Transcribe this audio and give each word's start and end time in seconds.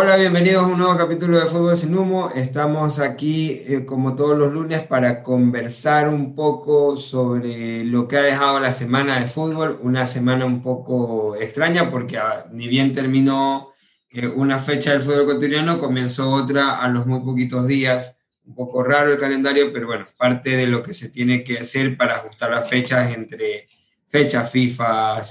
Hola, 0.00 0.14
bienvenidos 0.14 0.62
a 0.62 0.68
un 0.68 0.78
nuevo 0.78 0.96
capítulo 0.96 1.40
de 1.40 1.46
Fútbol 1.46 1.76
sin 1.76 1.98
Humo. 1.98 2.30
Estamos 2.32 3.00
aquí 3.00 3.62
eh, 3.66 3.84
como 3.84 4.14
todos 4.14 4.38
los 4.38 4.52
lunes 4.52 4.84
para 4.84 5.24
conversar 5.24 6.08
un 6.08 6.36
poco 6.36 6.94
sobre 6.94 7.82
lo 7.82 8.06
que 8.06 8.16
ha 8.16 8.22
dejado 8.22 8.60
la 8.60 8.70
semana 8.70 9.18
de 9.18 9.26
fútbol, 9.26 9.80
una 9.82 10.06
semana 10.06 10.44
un 10.44 10.62
poco 10.62 11.34
extraña 11.34 11.90
porque 11.90 12.16
ah, 12.16 12.46
ni 12.52 12.68
bien 12.68 12.92
terminó 12.92 13.72
eh, 14.10 14.28
una 14.28 14.60
fecha 14.60 14.92
del 14.92 15.02
fútbol 15.02 15.26
cotidiano, 15.26 15.80
comenzó 15.80 16.30
otra 16.30 16.78
a 16.78 16.88
los 16.88 17.04
muy 17.04 17.18
poquitos 17.18 17.66
días. 17.66 18.20
Un 18.44 18.54
poco 18.54 18.84
raro 18.84 19.10
el 19.10 19.18
calendario, 19.18 19.72
pero 19.72 19.88
bueno, 19.88 20.06
parte 20.16 20.50
de 20.50 20.68
lo 20.68 20.80
que 20.80 20.94
se 20.94 21.08
tiene 21.08 21.42
que 21.42 21.58
hacer 21.58 21.96
para 21.96 22.18
ajustar 22.18 22.52
las 22.52 22.70
fechas 22.70 23.12
entre 23.12 23.66
fechas 24.06 24.48
FIFA, 24.48 25.22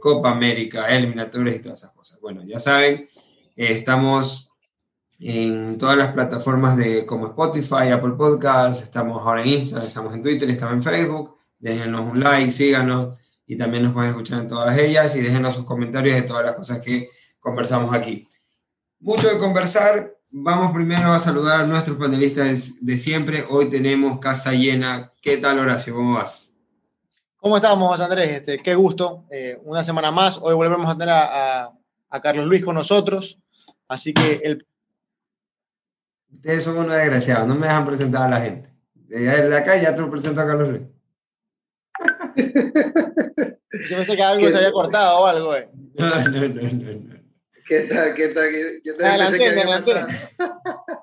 Copa 0.00 0.32
América, 0.32 0.88
eliminatorias 0.88 1.54
y 1.54 1.60
todas 1.60 1.78
esas 1.78 1.92
cosas. 1.92 2.20
Bueno, 2.20 2.42
ya 2.44 2.58
saben 2.58 3.08
eh, 3.56 3.72
estamos 3.72 4.52
en 5.18 5.78
todas 5.78 5.96
las 5.96 6.12
plataformas 6.12 6.76
de 6.76 7.06
como 7.06 7.28
Spotify, 7.28 7.90
Apple 7.92 8.14
Podcasts, 8.18 8.82
estamos 8.82 9.22
ahora 9.22 9.42
en 9.42 9.48
Instagram, 9.48 9.86
estamos 9.86 10.14
en 10.14 10.22
Twitter, 10.22 10.50
estamos 10.50 10.74
en 10.74 10.82
Facebook. 10.82 11.36
Déjenos 11.58 12.10
un 12.10 12.18
like, 12.18 12.50
síganos 12.50 13.18
y 13.46 13.56
también 13.56 13.84
nos 13.84 13.92
pueden 13.92 14.10
escuchar 14.10 14.42
en 14.42 14.48
todas 14.48 14.76
ellas 14.76 15.14
y 15.14 15.20
déjenos 15.20 15.54
sus 15.54 15.64
comentarios 15.64 16.16
de 16.16 16.22
todas 16.22 16.44
las 16.44 16.56
cosas 16.56 16.80
que 16.80 17.10
conversamos 17.38 17.94
aquí. 17.94 18.28
Mucho 18.98 19.28
de 19.28 19.38
conversar. 19.38 20.16
Vamos 20.32 20.72
primero 20.72 21.12
a 21.12 21.18
saludar 21.18 21.60
a 21.60 21.66
nuestros 21.66 21.96
panelistas 21.98 22.84
de 22.84 22.98
siempre. 22.98 23.44
Hoy 23.48 23.68
tenemos 23.68 24.18
casa 24.18 24.52
llena. 24.52 25.12
¿Qué 25.20 25.36
tal, 25.36 25.58
Horacio? 25.58 25.94
¿Cómo 25.94 26.14
vas? 26.14 26.52
¿Cómo 27.36 27.56
estamos, 27.56 28.00
Andrés? 28.00 28.30
Este, 28.30 28.58
qué 28.58 28.74
gusto. 28.74 29.24
Eh, 29.30 29.60
una 29.64 29.84
semana 29.84 30.10
más. 30.10 30.38
Hoy 30.40 30.54
volvemos 30.54 30.88
a 30.88 30.96
tener 30.96 31.10
a, 31.10 31.72
a 32.08 32.20
Carlos 32.20 32.46
Luis 32.46 32.64
con 32.64 32.76
nosotros. 32.76 33.41
Así 33.92 34.14
que 34.14 34.40
el... 34.42 34.66
Ustedes 36.32 36.64
son 36.64 36.78
unos 36.78 36.96
desgraciados, 36.96 37.46
no 37.46 37.54
me 37.54 37.66
dejan 37.66 37.84
presentar 37.84 38.22
a 38.22 38.30
la 38.30 38.40
gente. 38.40 38.70
De 38.94 39.54
acá 39.54 39.76
ya 39.76 39.94
te 39.94 40.00
lo 40.00 40.10
presento 40.10 40.40
a 40.40 40.46
Carlos 40.46 40.70
Luis. 40.70 40.82
Yo 43.90 43.96
pensé 43.98 44.16
que 44.16 44.22
algo 44.22 44.50
se 44.50 44.56
había 44.56 44.72
cortado 44.72 45.18
o 45.18 45.26
algo, 45.26 45.54
eh. 45.54 45.68
No, 45.94 46.08
no, 46.08 46.48
no, 46.48 46.70
no. 46.70 47.22
¿Qué 47.66 47.80
tal? 47.80 48.14
¿Qué 48.14 48.28
tal? 48.28 48.50
Yo 48.82 48.96
te 48.96 49.04
pensé 49.04 49.38
que 49.38 49.62
pasado. 49.62 50.08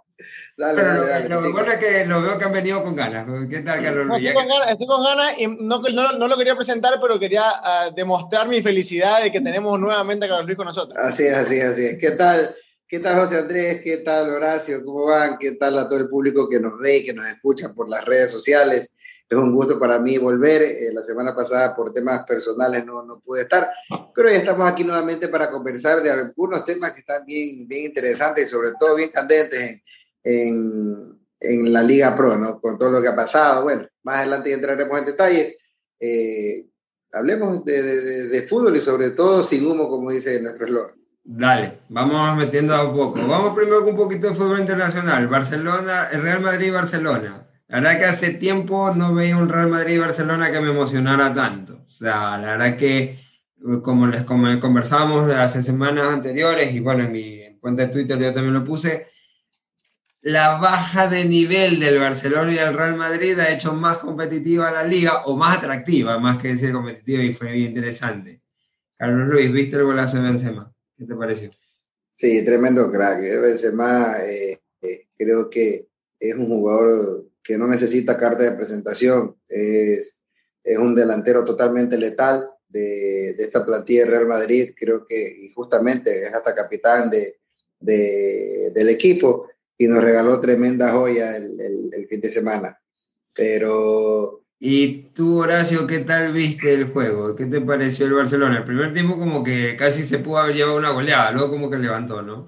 Dale, 0.58 0.82
dale, 0.82 1.08
dale, 1.08 1.30
lo, 1.30 1.54
bueno 1.54 1.72
es 1.72 1.78
que 1.78 2.06
lo 2.06 2.22
veo 2.22 2.38
que 2.38 2.44
han 2.44 2.52
venido 2.52 2.84
con 2.84 2.94
ganas. 2.94 3.26
¿Qué 3.50 3.62
tal, 3.62 3.82
Carlos 3.82 4.06
no, 4.06 4.18
Luis? 4.18 4.28
estoy, 4.28 4.44
con 4.44 4.50
ganas, 4.50 4.72
estoy 4.72 4.88
con 4.88 5.04
ganas 5.04 5.40
y 5.40 5.48
no, 5.48 5.80
no, 5.80 6.12
no, 6.12 6.28
lo 6.28 6.38
quería 6.38 6.56
presentar, 6.56 7.00
pero 7.02 7.18
quería 7.18 7.44
uh, 7.50 7.96
demostrar 7.96 8.46
mi 8.46 8.62
felicidad 8.62 9.24
de 9.24 9.32
que 9.32 9.40
tenemos 9.40 9.80
nuevamente 9.80 10.26
a 10.26 10.30
Carlos 10.30 10.48
Luis 10.48 10.58
con 10.58 10.66
nosotros. 10.66 11.00
Así 11.00 11.24
es, 11.24 11.38
así 11.38 11.56
es, 11.56 11.64
así 11.64 11.86
es. 11.86 11.98
¿Qué 11.98 12.12
tal? 12.12 12.54
¿Qué 12.90 13.00
tal, 13.00 13.20
José 13.20 13.38
Andrés? 13.38 13.82
¿Qué 13.84 13.98
tal, 13.98 14.32
Horacio? 14.32 14.84
¿Cómo 14.84 15.06
van? 15.06 15.38
¿Qué 15.38 15.52
tal 15.52 15.78
a 15.78 15.88
todo 15.88 16.00
el 16.00 16.10
público 16.10 16.50
que 16.50 16.60
nos 16.60 16.80
ve 16.80 16.98
y 16.98 17.06
que 17.06 17.14
nos 17.14 17.28
escucha 17.28 17.72
por 17.72 17.88
las 17.88 18.04
redes 18.04 18.32
sociales? 18.32 18.92
Es 19.30 19.38
un 19.38 19.54
gusto 19.54 19.78
para 19.78 20.00
mí 20.00 20.18
volver. 20.18 20.64
Eh, 20.64 20.90
la 20.92 21.04
semana 21.04 21.36
pasada, 21.36 21.76
por 21.76 21.94
temas 21.94 22.26
personales, 22.26 22.84
no, 22.88 23.04
no 23.04 23.20
pude 23.20 23.42
estar, 23.42 23.70
pero 24.16 24.32
ya 24.32 24.38
estamos 24.38 24.68
aquí 24.68 24.84
nuevamente 24.84 25.28
para 25.28 25.52
conversar 25.52 26.02
de 26.02 26.10
algunos 26.10 26.66
temas 26.66 26.94
que 26.94 27.02
están 27.02 27.24
bien, 27.28 27.68
bien 27.68 27.86
interesantes 27.86 28.48
y 28.48 28.50
sobre 28.50 28.72
todo 28.80 28.96
bien 28.96 29.10
candentes 29.10 29.62
en, 29.62 29.84
en, 30.24 31.20
en 31.42 31.72
la 31.72 31.84
Liga 31.84 32.16
Pro, 32.16 32.40
¿no? 32.40 32.60
Con 32.60 32.80
todo 32.80 32.90
lo 32.90 33.04
que 33.04 33.08
ha 33.08 33.16
pasado. 33.16 33.62
Bueno, 33.66 33.88
más 34.02 34.18
adelante 34.18 34.52
entraremos 34.52 34.98
en 34.98 35.06
detalles. 35.06 35.56
Eh, 36.00 36.66
hablemos 37.12 37.64
de, 37.64 37.84
de, 37.84 38.28
de, 38.30 38.42
fútbol 38.48 38.76
y 38.78 38.82
sobre 38.82 39.12
todo 39.12 39.44
sin 39.44 39.68
humo, 39.68 39.88
como 39.88 40.10
dice 40.10 40.42
nuestro 40.42 40.66
eslogan. 40.66 41.09
Dale, 41.32 41.82
vamos 41.90 42.36
metiendo 42.38 42.76
a 42.76 42.92
poco. 42.92 43.20
Vamos 43.28 43.54
primero 43.54 43.82
con 43.82 43.92
un 43.92 43.96
poquito 43.96 44.30
de 44.30 44.34
fútbol 44.34 44.62
internacional. 44.62 45.28
Barcelona, 45.28 46.08
el 46.12 46.24
Real 46.24 46.42
Madrid-Barcelona. 46.42 47.48
La 47.68 47.80
verdad 47.80 48.00
que 48.00 48.06
hace 48.06 48.32
tiempo 48.32 48.96
no 48.96 49.14
veía 49.14 49.38
un 49.38 49.48
Real 49.48 49.70
Madrid-Barcelona 49.70 50.52
que 50.52 50.60
me 50.60 50.72
emocionara 50.72 51.32
tanto. 51.32 51.86
O 51.88 51.90
sea, 51.92 52.36
la 52.40 52.58
verdad 52.58 52.76
que 52.76 53.20
como 53.84 54.08
les 54.08 54.24
conversábamos 54.24 55.32
hace 55.32 55.62
semanas 55.62 56.12
anteriores 56.12 56.74
y 56.74 56.80
bueno, 56.80 57.04
en 57.04 57.12
mi 57.12 57.60
cuenta 57.60 57.84
de 57.84 57.90
Twitter 57.90 58.18
yo 58.18 58.34
también 58.34 58.56
lo 58.56 58.66
puse, 58.66 59.06
la 60.22 60.58
baja 60.58 61.08
de 61.08 61.26
nivel 61.26 61.80
del 61.80 62.00
Barcelona 62.00 62.52
y 62.52 62.56
del 62.56 62.74
Real 62.74 62.96
Madrid 62.96 63.38
ha 63.38 63.52
hecho 63.52 63.76
más 63.76 64.00
competitiva 64.00 64.72
la 64.72 64.84
liga 64.84 65.26
o 65.26 65.38
más 65.38 65.58
atractiva, 65.58 66.18
más 66.18 66.40
que 66.40 66.48
decir 66.48 66.72
competitiva 66.72 67.22
y 67.22 67.34
fue 67.34 67.52
bien 67.52 67.68
interesante. 67.68 68.42
Carlos 68.98 69.28
Luis, 69.28 69.52
¿viste 69.52 69.76
el 69.76 69.84
golazo 69.84 70.18
de 70.18 70.24
Benzema? 70.24 70.74
¿Qué 71.00 71.06
te 71.06 71.16
pareció? 71.16 71.50
Sí, 72.14 72.44
tremendo 72.44 72.92
crack. 72.92 73.24
¿eh? 73.24 73.38
Benzema 73.38 74.18
eh, 74.26 74.60
eh, 74.82 75.08
creo 75.18 75.50
que 75.50 75.88
es 76.20 76.36
un 76.36 76.48
jugador 76.48 77.26
que 77.42 77.58
no 77.58 77.68
necesita 77.68 78.18
carta 78.18 78.44
de 78.44 78.52
presentación, 78.52 79.38
es, 79.48 80.20
es 80.62 80.78
un 80.78 80.94
delantero 80.94 81.46
totalmente 81.46 81.98
letal 81.98 82.50
de, 82.68 83.34
de, 83.38 83.44
esta 83.46 83.66
plantilla 83.66 84.04
de 84.04 84.12
Real 84.12 84.28
Madrid, 84.28 84.74
creo 84.78 85.06
que 85.08 85.50
justamente 85.56 86.26
es 86.28 86.34
hasta 86.34 86.54
capitán 86.54 87.10
de, 87.10 87.40
de, 87.80 88.72
del 88.76 88.90
equipo 88.90 89.48
y 89.78 89.88
nos 89.88 90.04
regaló 90.04 90.40
tremenda 90.42 90.92
joya 90.92 91.38
el, 91.38 91.60
el, 91.62 91.90
el, 91.94 92.08
fin 92.08 92.20
de 92.20 92.30
semana. 92.30 92.78
Pero... 93.34 94.44
¿Y 94.62 95.04
tú, 95.14 95.40
Horacio, 95.40 95.88
qué 95.88 96.00
tal 96.00 96.34
viste 96.34 96.74
el 96.74 96.92
juego? 96.92 97.34
¿Qué 97.34 97.46
te 97.46 97.62
pareció 97.62 98.06
el 98.06 98.14
Barcelona? 98.14 98.58
El 98.58 98.66
primer 98.66 98.92
tiempo 98.92 99.18
como 99.18 99.42
que 99.42 99.78
casi 99.78 100.04
se 100.04 100.20
pudo 100.20 100.40
haber 100.40 100.56
llevado 100.56 100.78
una 100.78 100.90
goleada, 100.90 101.32
luego 101.32 101.52
como 101.52 101.70
que 101.70 101.78
levantó, 101.78 102.22
¿no? 102.22 102.48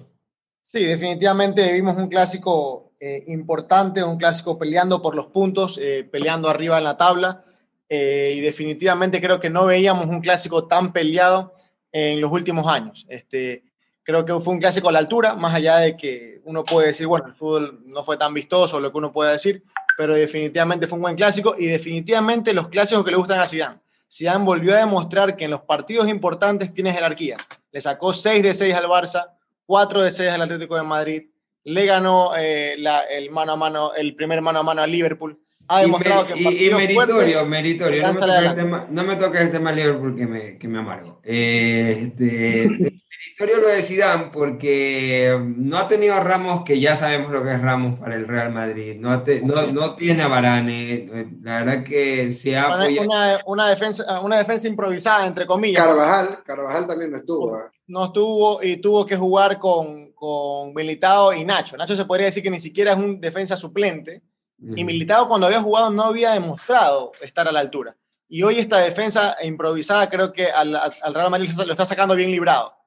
Sí, 0.63 0.83
definitivamente 0.83 1.71
vimos 1.71 1.95
un 1.95 2.09
clásico 2.09 2.91
eh, 2.99 3.23
importante, 3.27 4.03
un 4.03 4.17
clásico 4.17 4.57
peleando 4.57 5.01
por 5.01 5.15
los 5.15 5.27
puntos, 5.27 5.79
eh, 5.81 6.05
peleando 6.09 6.49
arriba 6.49 6.77
en 6.79 6.83
la 6.83 6.97
tabla, 6.97 7.45
eh, 7.87 8.33
y 8.35 8.41
definitivamente 8.41 9.21
creo 9.21 9.39
que 9.39 9.49
no 9.49 9.65
veíamos 9.65 10.07
un 10.07 10.19
clásico 10.19 10.67
tan 10.67 10.91
peleado 10.91 11.55
en 11.93 12.19
los 12.19 12.31
últimos 12.31 12.67
años. 12.67 13.05
Este, 13.07 13.63
creo 14.03 14.25
que 14.25 14.33
fue 14.41 14.53
un 14.53 14.59
clásico 14.59 14.89
a 14.89 14.91
la 14.91 14.99
altura, 14.99 15.35
más 15.35 15.55
allá 15.55 15.77
de 15.77 15.95
que 15.95 16.41
uno 16.43 16.65
puede 16.65 16.87
decir, 16.87 17.07
bueno, 17.07 17.27
el 17.27 17.35
fútbol 17.35 17.83
no 17.85 18.03
fue 18.03 18.17
tan 18.17 18.33
vistoso, 18.33 18.81
lo 18.81 18.91
que 18.91 18.97
uno 18.97 19.13
pueda 19.13 19.31
decir, 19.31 19.63
pero 19.97 20.13
definitivamente 20.13 20.87
fue 20.87 20.97
un 20.97 21.03
buen 21.03 21.15
clásico 21.15 21.55
y 21.57 21.67
definitivamente 21.67 22.53
los 22.53 22.69
clásicos 22.69 23.03
que 23.03 23.11
le 23.11 23.17
gustan 23.17 23.39
a 23.39 23.47
Zidane. 23.47 23.79
Zidane 24.11 24.43
volvió 24.43 24.73
a 24.73 24.79
demostrar 24.79 25.35
que 25.35 25.45
en 25.45 25.51
los 25.51 25.61
partidos 25.61 26.09
importantes 26.09 26.73
tiene 26.73 26.91
jerarquía. 26.91 27.37
Le 27.71 27.81
sacó 27.81 28.13
6 28.13 28.43
de 28.43 28.53
6 28.53 28.75
al 28.75 28.85
Barça, 28.85 29.31
4 29.65 30.01
de 30.01 30.11
6 30.11 30.29
al 30.31 30.41
Atlético 30.41 30.75
de 30.75 30.83
Madrid, 30.83 31.23
le 31.63 31.85
ganó 31.85 32.31
eh, 32.37 32.75
la, 32.77 33.01
el 33.01 33.29
mano 33.29 33.53
a 33.53 33.55
mano, 33.55 33.93
el 33.93 34.15
primer 34.15 34.41
mano 34.41 34.59
a 34.59 34.63
mano 34.63 34.81
a 34.81 34.87
Liverpool. 34.87 35.39
Ha 35.67 35.81
demostrado 35.81 36.25
y, 36.35 36.43
que 36.43 36.63
y, 36.63 36.67
y 36.67 36.73
meritorio, 36.73 37.45
meritorio. 37.45 38.01
No 38.01 38.13
me, 38.13 38.19
toca 38.19 38.39
el 38.39 38.55
tema, 38.55 38.87
no 38.89 39.03
me 39.03 39.15
toca 39.15 39.41
el 39.41 39.51
tema 39.51 39.71
Liverpool 39.71 40.15
que 40.15 40.25
me, 40.25 40.57
que 40.57 40.67
me 40.67 40.79
amargo. 40.79 41.21
Eh, 41.23 42.09
este, 42.09 42.93
meritorio 43.23 43.61
lo 43.61 43.69
de 43.69 43.83
Zidane 43.83 44.29
porque 44.33 45.37
no 45.57 45.77
ha 45.77 45.87
tenido 45.87 46.15
a 46.15 46.21
Ramos, 46.21 46.63
que 46.63 46.79
ya 46.79 46.95
sabemos 46.95 47.31
lo 47.31 47.43
que 47.43 47.53
es 47.53 47.61
Ramos 47.61 47.95
para 47.99 48.15
el 48.15 48.27
Real 48.27 48.51
Madrid. 48.51 48.97
No, 48.99 49.21
te, 49.21 49.41
no, 49.43 49.67
no 49.67 49.95
tiene 49.95 50.23
a 50.23 50.27
Varane. 50.27 51.29
La 51.43 51.63
verdad 51.63 51.83
que 51.83 52.31
se 52.31 52.57
ha 52.57 52.63
apoyado. 52.63 53.07
Una, 53.07 53.41
una, 53.45 53.69
defensa, 53.69 54.21
una 54.21 54.37
defensa 54.39 54.67
improvisada, 54.67 55.27
entre 55.27 55.45
comillas. 55.45 55.85
Carvajal, 55.85 56.43
Carvajal 56.43 56.87
también 56.87 57.11
no 57.11 57.17
estuvo. 57.17 57.59
¿eh? 57.59 57.63
No 57.87 58.05
estuvo 58.05 58.63
y 58.63 58.77
tuvo 58.77 59.05
que 59.05 59.17
jugar 59.17 59.59
con, 59.59 60.13
con 60.13 60.73
Militao 60.73 61.31
y 61.33 61.45
Nacho. 61.45 61.77
Nacho 61.77 61.95
se 61.95 62.05
podría 62.05 62.25
decir 62.27 62.41
que 62.41 62.49
ni 62.49 62.59
siquiera 62.59 62.93
es 62.93 62.97
un 62.97 63.21
defensa 63.21 63.55
suplente. 63.55 64.23
Uh 64.59 64.69
-huh. 64.69 64.79
Y 64.79 64.83
Militao 64.83 65.27
cuando 65.27 65.45
había 65.45 65.61
jugado 65.61 65.91
no 65.91 66.05
había 66.05 66.31
demostrado 66.31 67.11
estar 67.21 67.47
a 67.47 67.51
la 67.51 67.59
altura. 67.59 67.95
Y 68.27 68.41
hoy 68.41 68.57
esta 68.57 68.79
defensa 68.79 69.35
improvisada 69.43 70.09
creo 70.09 70.31
que 70.31 70.49
al, 70.49 70.75
al 70.75 71.13
Real 71.13 71.29
Madrid 71.29 71.51
lo 71.53 71.71
está 71.71 71.85
sacando 71.85 72.15
bien 72.15 72.31
librado. 72.31 72.80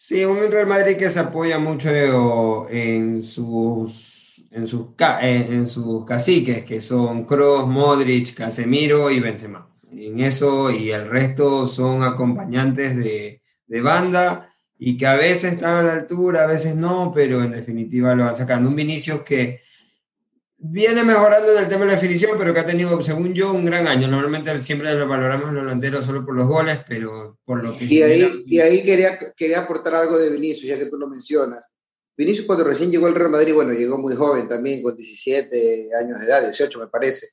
Sí, 0.00 0.24
un 0.24 0.38
Real 0.48 0.68
Madrid 0.68 0.96
que 0.96 1.10
se 1.10 1.18
apoya 1.18 1.58
mucho 1.58 1.90
en 2.70 3.20
sus, 3.20 4.46
en 4.52 4.68
sus, 4.68 4.90
en 5.00 5.66
sus 5.66 6.04
caciques, 6.04 6.64
que 6.64 6.80
son 6.80 7.24
Kroos, 7.24 7.66
Modric, 7.66 8.32
Casemiro 8.32 9.10
y 9.10 9.18
Benzema. 9.18 9.68
En 9.90 10.20
eso 10.20 10.70
y 10.70 10.92
el 10.92 11.08
resto 11.08 11.66
son 11.66 12.04
acompañantes 12.04 12.96
de, 12.96 13.42
de 13.66 13.80
banda 13.80 14.48
y 14.78 14.96
que 14.96 15.06
a 15.08 15.16
veces 15.16 15.54
están 15.54 15.74
a 15.74 15.82
la 15.82 15.94
altura, 15.94 16.44
a 16.44 16.46
veces 16.46 16.76
no, 16.76 17.10
pero 17.12 17.42
en 17.42 17.50
definitiva 17.50 18.14
lo 18.14 18.26
van 18.26 18.36
sacando. 18.36 18.68
Un 18.68 18.76
Vinicius 18.76 19.22
que 19.22 19.62
viene 20.58 21.04
mejorando 21.04 21.52
en 21.52 21.62
el 21.62 21.68
tema 21.68 21.82
de 21.82 21.86
la 21.86 21.94
definición, 21.94 22.36
pero 22.36 22.52
que 22.52 22.60
ha 22.60 22.66
tenido, 22.66 23.00
según 23.02 23.32
yo, 23.32 23.52
un 23.52 23.64
gran 23.64 23.86
año. 23.86 24.08
Normalmente 24.08 24.60
siempre 24.60 24.92
lo 24.94 25.06
valoramos 25.06 25.48
en 25.48 25.54
los 25.54 25.64
delanteros 25.64 26.04
solo 26.04 26.24
por 26.24 26.34
los 26.34 26.48
goles, 26.48 26.80
pero 26.86 27.38
por 27.44 27.62
lo 27.62 27.76
que... 27.76 27.84
Y 27.84 28.02
ahí, 28.02 28.44
y 28.46 28.58
ahí 28.58 28.82
quería, 28.82 29.18
quería 29.36 29.60
aportar 29.60 29.94
algo 29.94 30.18
de 30.18 30.30
Vinicius, 30.30 30.68
ya 30.68 30.78
que 30.78 30.86
tú 30.86 30.98
lo 30.98 31.08
mencionas. 31.08 31.68
Vinicius 32.16 32.46
cuando 32.46 32.64
recién 32.64 32.90
llegó 32.90 33.06
al 33.06 33.14
Real 33.14 33.30
Madrid, 33.30 33.54
bueno, 33.54 33.72
llegó 33.72 33.96
muy 33.96 34.16
joven 34.16 34.48
también, 34.48 34.82
con 34.82 34.96
17 34.96 35.90
años 35.94 36.18
de 36.18 36.26
edad, 36.26 36.42
18 36.42 36.78
me 36.80 36.88
parece. 36.88 37.28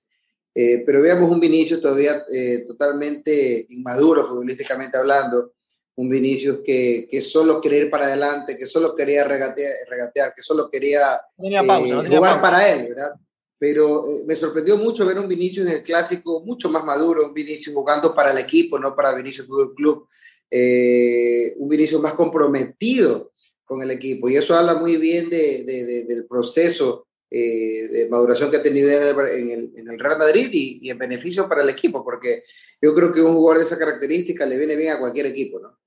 Eh, 0.53 0.83
pero 0.85 1.01
veamos 1.01 1.29
un 1.29 1.39
Vinicius 1.39 1.81
todavía 1.81 2.23
eh, 2.31 2.63
totalmente 2.67 3.65
inmaduro 3.69 4.25
futbolísticamente 4.25 4.97
hablando, 4.97 5.54
un 5.95 6.09
Vinicius 6.09 6.59
que, 6.65 7.07
que 7.09 7.21
solo 7.21 7.61
quería 7.61 7.79
ir 7.79 7.89
para 7.89 8.05
adelante, 8.05 8.57
que 8.57 8.65
solo 8.65 8.95
quería 8.95 9.23
regatear, 9.23 9.73
regatear 9.89 10.33
que 10.35 10.41
solo 10.41 10.69
quería 10.69 11.21
eh, 11.41 12.07
jugar 12.09 12.41
para 12.41 12.69
él, 12.69 12.89
¿verdad? 12.89 13.13
Pero 13.57 14.05
eh, 14.09 14.23
me 14.25 14.35
sorprendió 14.35 14.75
mucho 14.77 15.05
ver 15.05 15.17
un 15.17 15.29
Vinicius 15.29 15.67
en 15.67 15.73
el 15.73 15.83
clásico 15.83 16.41
mucho 16.45 16.69
más 16.69 16.83
maduro, 16.83 17.27
un 17.27 17.33
Vinicius 17.33 17.73
jugando 17.73 18.13
para 18.13 18.31
el 18.31 18.37
equipo, 18.37 18.77
no 18.77 18.93
para 18.93 19.15
Vinicius 19.15 19.47
Fútbol 19.47 19.73
Club, 19.73 20.07
eh, 20.51 21.53
un 21.57 21.69
Vinicius 21.69 22.01
más 22.01 22.13
comprometido 22.13 23.31
con 23.63 23.81
el 23.81 23.91
equipo. 23.91 24.29
Y 24.29 24.35
eso 24.35 24.53
habla 24.53 24.75
muy 24.75 24.97
bien 24.97 25.29
de, 25.29 25.63
de, 25.63 26.03
del 26.03 26.27
proceso 26.27 27.07
de 27.27 28.07
maduración 28.09 28.49
que 28.49 28.57
ha 28.57 28.63
tenido 28.63 28.89
en 28.89 29.49
el, 29.49 29.73
en 29.75 29.89
el, 29.89 29.99
Real 29.99 30.17
Madrid 30.17 30.47
y, 30.53 30.79
y, 30.81 30.89
en 30.89 30.97
beneficio 30.97 31.49
para 31.49 31.63
el 31.63 31.69
equipo, 31.69 32.01
porque 32.01 32.43
yo 32.81 32.95
creo 32.95 33.11
que 33.11 33.21
un 33.21 33.35
jugador 33.35 33.57
de 33.59 33.65
esa 33.65 33.77
característica 33.77 34.45
le 34.45 34.57
viene 34.57 34.77
bien 34.77 34.93
a 34.93 34.99
cualquier 34.99 35.25
equipo, 35.25 35.59
¿no? 35.59 35.77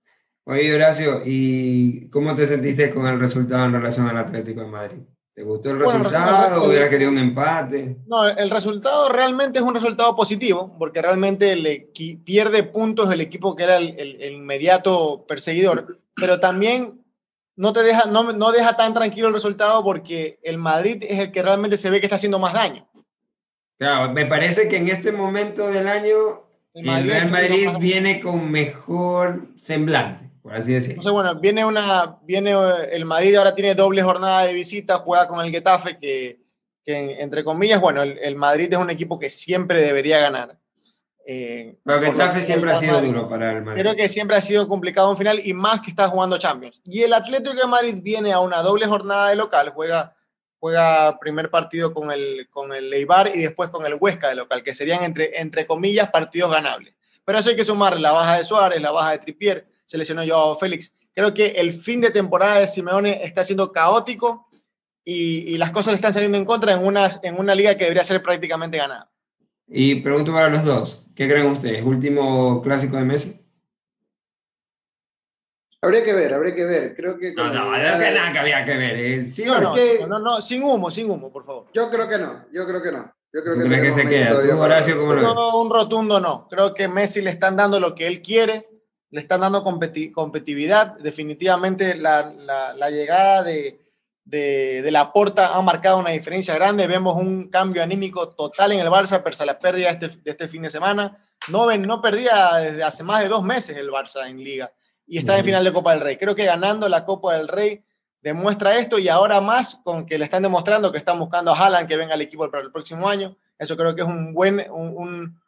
Oye, 0.51 0.75
Horacio, 0.75 1.21
¿y 1.27 2.09
cómo 2.09 2.35
te 2.35 2.47
sentiste 2.47 2.89
con 2.89 3.07
el 3.07 3.21
resultado 3.21 3.67
en 3.67 3.73
relación 3.75 4.09
al 4.09 4.17
Atlético 4.17 4.63
de 4.63 4.67
Madrid? 4.67 4.99
¿Te 5.35 5.43
gustó 5.43 5.73
el 5.73 5.79
resultado 5.79 6.63
o 6.63 6.69
hubieras 6.69 6.89
querido 6.89 7.11
un 7.11 7.19
empate? 7.19 7.99
No, 8.07 8.27
el 8.27 8.49
resultado 8.49 9.11
realmente 9.11 9.59
es 9.59 9.65
un 9.67 9.75
resultado 9.75 10.17
positivo, 10.17 10.75
porque 10.79 11.03
realmente 11.03 11.55
le 11.55 11.93
pierde 12.25 12.63
puntos 12.63 13.13
el 13.13 13.21
equipo 13.21 13.55
que 13.55 13.65
era 13.65 13.77
el, 13.77 14.33
inmediato 14.33 15.27
perseguidor, 15.29 15.85
pero 16.17 16.41
también 16.41 17.05
no 17.55 17.75
te 17.75 17.83
deja, 17.83 18.07
no, 18.07 18.33
no 18.33 18.51
deja 18.51 18.75
tan 18.75 18.95
tranquilo 18.95 19.29
el 19.29 19.35
resultado 19.35 19.85
porque 19.85 20.39
el 20.43 20.57
Madrid 20.57 21.05
es 21.07 21.19
el 21.19 21.31
que 21.31 21.43
realmente 21.43 21.77
se 21.77 21.91
ve 21.91 22.01
que 22.01 22.07
está 22.07 22.17
haciendo 22.17 22.39
más 22.39 22.55
daño. 22.55 22.89
Claro, 23.79 24.15
me 24.15 24.25
parece 24.25 24.71
que 24.71 24.79
en 24.79 24.89
este 24.89 25.13
momento 25.13 25.69
del 25.69 25.89
año 25.89 26.49
el, 26.73 27.07
Real 27.07 27.31
Madrid 27.31 27.69
viene 27.79 28.19
con 28.21 28.51
mejor 28.51 29.49
semblante 29.59 30.28
así 30.51 30.75
Entonces, 30.75 31.13
bueno, 31.13 31.39
viene 31.39 31.65
una, 31.65 32.19
viene 32.23 32.53
eh, 32.53 32.89
el 32.93 33.05
Madrid 33.05 33.35
ahora 33.37 33.55
tiene 33.55 33.75
doble 33.75 34.03
jornada 34.03 34.45
de 34.45 34.53
visita, 34.53 34.99
juega 34.99 35.27
con 35.29 35.45
el 35.45 35.51
Getafe, 35.51 35.99
que, 35.99 36.41
que 36.85 37.21
entre 37.21 37.45
comillas, 37.45 37.81
bueno, 37.81 38.03
el, 38.03 38.37
Madrid 38.37 38.73
es 38.73 38.79
un 38.79 38.91
equipo 38.91 39.19
que 39.19 39.31
siempre 39.31 39.81
debería 39.81 40.19
ganar. 40.19 40.59
Eh, 41.27 41.77
Pero 41.85 42.01
Getafe 42.01 42.41
siempre 42.41 42.71
ha 42.71 42.75
sido 42.75 43.01
duro 43.01 43.29
para 43.29 43.53
el 43.53 43.63
Madrid. 43.63 43.83
Creo 43.83 43.97
que 43.97 44.09
siempre 44.09 44.37
ha 44.37 44.41
sido 44.41 44.67
complicado 44.67 45.11
un 45.11 45.17
final 45.17 45.41
y 45.45 45.53
más 45.53 45.81
que 45.81 45.91
está 45.91 46.09
jugando 46.09 46.39
Champions. 46.39 46.81
Y 46.85 47.03
el 47.03 47.13
Atlético 47.13 47.55
de 47.55 47.67
Madrid 47.67 47.97
viene 48.03 48.33
a 48.33 48.41
una 48.41 48.63
doble 48.63 48.87
jornada 48.87 49.29
de 49.29 49.37
local, 49.37 49.71
juega, 49.75 50.17
juega 50.59 51.19
primer 51.19 51.51
partido 51.51 51.93
con 51.93 52.11
el, 52.11 52.49
con 52.51 52.73
el 52.73 52.93
Eibar 52.93 53.31
y 53.35 53.43
después 53.43 53.69
con 53.69 53.85
el 53.85 53.99
Huesca 54.01 54.29
de 54.29 54.37
local, 54.37 54.63
que 54.63 54.75
serían 54.75 55.05
entre, 55.05 55.39
entre 55.39 55.67
comillas 55.67 56.11
partidos 56.11 56.51
ganables. 56.51 56.99
Pero 57.29 57.41
eso 57.41 57.51
hay 57.51 57.57
que 57.57 57.65
sumar 57.67 58.01
la 58.01 58.13
baja 58.13 58.39
de 58.39 58.45
Suárez, 58.45 58.81
la 58.81 58.91
baja 58.91 59.11
de 59.11 59.19
Tripier, 59.19 59.67
se 59.89 59.99
lesionó 59.99 60.23
Joao 60.25 60.55
Félix. 60.55 60.95
Creo 61.15 61.33
que 61.33 61.47
el 61.47 61.73
fin 61.73 62.01
de 62.01 62.11
temporada 62.11 62.61
de 62.61 62.69
Simeone 62.69 63.25
está 63.25 63.43
siendo 63.43 63.73
caótico 63.73 64.47
y, 65.03 65.57
las 65.57 65.71
cosas 65.71 65.95
están 65.95 66.13
saliendo 66.13 66.37
en 66.37 66.45
contra 66.45 66.75
en 66.75 66.85
una, 66.85 67.11
en 67.23 67.39
una 67.39 67.55
liga 67.55 67.75
que 67.77 67.85
debería 67.85 68.05
ser 68.05 68.23
prácticamente 68.23 68.77
ganada. 68.77 69.11
Y 69.67 69.97
pregunto 69.97 70.33
para 70.33 70.51
los 70.51 70.65
dos, 70.67 71.07
¿qué 71.17 71.27
creen 71.27 71.47
ustedes? 71.47 71.83
¿Último 71.83 72.61
clásico 72.61 72.97
de 72.97 73.05
Messi? 73.05 73.41
Habría 75.81 76.05
que 76.05 76.13
ver, 76.13 76.35
habría 76.35 76.55
que 76.55 76.67
ver. 76.67 76.95
Creo 76.95 77.19
que. 77.19 77.33
No, 77.33 77.45
no, 77.53 77.65
no, 77.65 77.73
que 77.73 78.11
nada 78.11 78.33
que 78.33 78.39
había 78.39 78.65
que 78.67 78.77
ver. 78.77 78.97
¿eh? 78.97 79.23
¿Sí 79.23 79.45
no, 79.47 79.61
no, 79.61 79.75
que... 79.75 80.05
no, 80.07 80.19
no, 80.19 80.43
sin 80.43 80.63
humo, 80.63 80.91
sin 80.91 81.11
humo, 81.11 81.33
por 81.33 81.47
favor. 81.47 81.67
Yo 81.73 81.91
creo 81.91 82.07
que 82.07 82.19
no, 82.19 82.45
yo 82.53 82.67
creo 82.67 82.83
que 82.83 82.93
no. 82.93 83.11
Yo 83.33 83.43
creo 83.43 83.63
que, 83.63 83.83
que 83.83 83.93
se 83.93 84.07
queda? 84.07 84.31
¿Tú, 84.31 84.59
Horacio, 84.59 84.99
cómo 84.99 85.15
lo 85.15 85.23
ves? 85.23 85.55
Un 85.55 85.71
rotundo 85.71 86.21
no. 86.21 86.47
Creo 86.49 86.75
que 86.75 86.89
Messi 86.89 87.23
le 87.23 87.31
están 87.31 87.57
dando 87.57 87.81
lo 87.81 87.95
que 87.95 88.07
él 88.07 88.21
quiere 88.21 88.69
le 89.11 89.21
están 89.21 89.41
dando 89.41 89.63
competitividad. 89.63 90.99
Definitivamente 90.99 91.95
la, 91.95 92.33
la, 92.77 92.91
llegada 92.91 93.43
de, 93.43 93.81
de, 94.25 94.83
de, 94.83 94.91
la 94.91 95.13
Porta 95.13 95.55
ha 95.55 95.63
marcado 95.63 95.99
una 95.99 96.11
diferencia 96.11 96.55
grande. 96.55 96.87
Vemos 96.87 97.17
un 97.17 97.49
cambio 97.49 97.83
anímico 97.83 98.31
total 98.31 98.73
en 98.73 98.81
el 98.81 98.89
Barça, 98.89 99.23
pese 99.23 99.43
a 99.43 99.47
la 99.47 99.59
pérdida 99.59 99.93
de 99.93 100.07
este, 100.07 100.21
de 100.23 100.31
este 100.31 100.49
fin 100.49 100.63
de 100.63 100.71
semana. 100.71 101.25
No, 101.49 101.67
ven, 101.67 101.83
no 101.83 102.03
perdía 102.03 102.55
desde 102.57 102.83
hace 102.83 103.03
más 103.03 103.23
de 103.23 103.29
dos 103.29 103.43
meses 103.43 103.77
el 103.77 103.91
Barça 103.91 104.29
en 104.29 104.43
liga 104.43 104.73
y 105.07 105.19
está 105.19 105.39
en 105.39 105.45
final 105.45 105.65
de 105.65 105.73
Copa 105.73 105.93
del 105.93 106.01
Rey. 106.01 106.17
Creo 106.19 106.35
que 106.35 106.45
ganando 106.45 106.89
la 106.89 107.05
Copa 107.05 107.35
del 107.35 107.49
Rey 107.49 107.83
demuestra 108.21 108.77
esto 108.77 108.99
y 108.99 109.09
ahora 109.09 109.41
más 109.41 109.81
con 109.83 110.05
que 110.05 110.19
le 110.19 110.27
están 110.27 110.43
demostrando 110.43 110.93
que 110.93 110.99
están 110.99 111.19
buscando 111.19 111.53
a 111.53 111.59
Haaland 111.59 111.89
que 111.89 111.97
venga 111.97 112.15
al 112.15 112.21
equipo 112.21 112.51
para 112.51 112.63
el 112.63 112.71
próximo 112.71 113.09
año. 113.09 113.37
Eso 113.59 113.77
creo 113.77 113.95
que 113.95 114.03
es 114.03 114.07
un 114.07 114.35
buen, 114.35 114.71
un, 114.71 114.97
un 114.97 115.41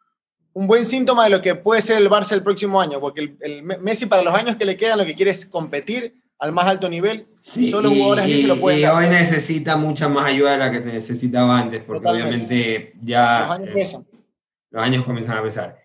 buen 0.55 0.85
síntoma 0.85 1.25
de 1.25 1.31
lo 1.31 1.43
que 1.43 1.55
puede 1.55 1.82
ser 1.82 1.99
el 1.99 2.11
Barça 2.11 2.32
el 2.32 2.43
próximo 2.43 2.81
año, 2.81 3.00
porque 3.00 3.37
el, 3.41 3.62
Messi 3.62 4.06
para 4.06 4.23
los 4.23 4.35
años 4.35 4.56
que 4.56 4.64
le 4.64 4.76
quedan 4.76 4.99
lo 4.99 5.05
que 5.05 5.14
quiere 5.14 5.31
es 5.31 5.47
competir 5.47 6.14
al 6.38 6.52
más 6.52 6.67
alto 6.67 6.88
nivel. 6.88 7.29
Sí, 7.41 7.70
Solo 7.70 7.91
jugadores 7.91 8.26
y, 8.29 8.43
lo 8.44 8.56
pueden 8.56 8.81
y 8.81 8.85
hoy 8.85 9.08
necesita 9.08 9.76
mucha 9.76 10.08
más 10.08 10.26
ayuda 10.26 10.52
de 10.52 10.58
la 10.58 10.70
que 10.70 10.81
necesitaba 10.81 11.58
antes, 11.58 11.82
porque 11.82 12.08
obviamente 12.08 12.94
ya 13.02 13.41
los 13.41 13.50
años, 13.50 13.76
eh, 13.76 13.99
los 14.70 14.82
años 14.82 15.05
comienzan 15.05 15.38
a 15.38 15.43
pesar. 15.43 15.79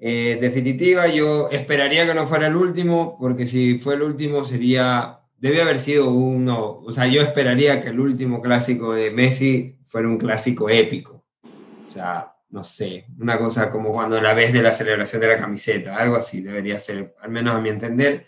Eh, 0.00 0.38
definitiva, 0.40 1.08
yo 1.08 1.48
esperaría 1.50 2.06
que 2.06 2.14
no 2.14 2.26
fuera 2.26 2.46
el 2.46 2.56
último, 2.56 3.16
porque 3.18 3.46
si 3.46 3.78
fue 3.78 3.94
el 3.94 4.02
último 4.02 4.44
sería, 4.44 5.20
debe 5.36 5.60
haber 5.60 5.78
sido 5.80 6.10
uno, 6.10 6.80
o 6.84 6.92
sea, 6.92 7.06
yo 7.06 7.20
esperaría 7.20 7.80
que 7.80 7.88
el 7.88 7.98
último 7.98 8.40
clásico 8.40 8.94
de 8.94 9.10
Messi 9.10 9.78
fuera 9.84 10.08
un 10.08 10.18
clásico 10.18 10.70
épico. 10.70 11.24
O 11.42 11.90
sea, 11.90 12.32
no 12.50 12.64
sé, 12.64 13.06
una 13.18 13.38
cosa 13.38 13.70
como 13.70 13.92
cuando 13.92 14.20
la 14.20 14.34
ves 14.34 14.52
de 14.52 14.62
la 14.62 14.72
celebración 14.72 15.20
de 15.20 15.28
la 15.28 15.38
camiseta, 15.38 15.96
algo 15.96 16.16
así 16.16 16.40
debería 16.40 16.80
ser, 16.80 17.14
al 17.20 17.30
menos 17.30 17.54
a 17.54 17.60
mi 17.60 17.68
entender, 17.68 18.26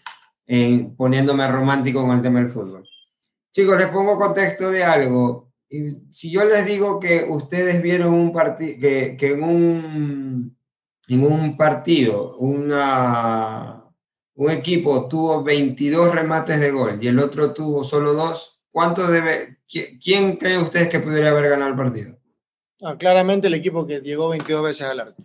poniéndome 0.97 1.47
romántico 1.49 2.03
con 2.03 2.17
el 2.17 2.23
tema 2.23 2.41
del 2.41 2.49
fútbol. 2.49 2.87
Chicos, 3.53 3.79
les 3.79 3.89
pongo 3.89 4.19
contexto 4.19 4.71
de 4.71 4.85
algo. 4.85 5.53
Si 6.11 6.31
yo 6.31 6.45
les 6.45 6.67
digo 6.67 7.01
que 7.01 7.25
ustedes 7.29 7.81
vieron 7.81 8.13
un 8.13 8.33
partido, 8.33 8.79
que, 8.81 9.17
que, 9.17 9.33
en, 9.33 9.43
un, 9.43 10.57
en 11.09 11.25
un 11.25 11.57
partido 11.57 12.37
una, 12.39 13.85
un 14.35 14.51
equipo 14.51 15.09
tuvo 15.09 15.43
22 15.43 16.15
remates 16.15 16.61
de 16.61 16.71
gol 16.71 16.99
y 17.01 17.09
el 17.09 17.19
otro 17.19 17.53
tuvo 17.53 17.85
solo 17.85 18.15
dos, 18.15 18.63
¿cuánto 18.71 19.07
debe, 19.07 19.59
quién 19.69 20.37
cree 20.37 20.59
ustedes 20.59 20.89
que 20.89 21.01
pudiera 21.01 21.31
haber 21.31 21.51
ganado 21.51 21.71
el 21.71 21.77
partido? 21.77 22.20
Ah, 22.83 22.97
claramente 22.97 23.49
el 23.49 23.55
equipo 23.55 23.87
que 23.87 24.01
llegó 24.01 24.29
22 24.29 24.63
veces 24.63 24.83
al 24.83 25.01
arco. 25.01 25.23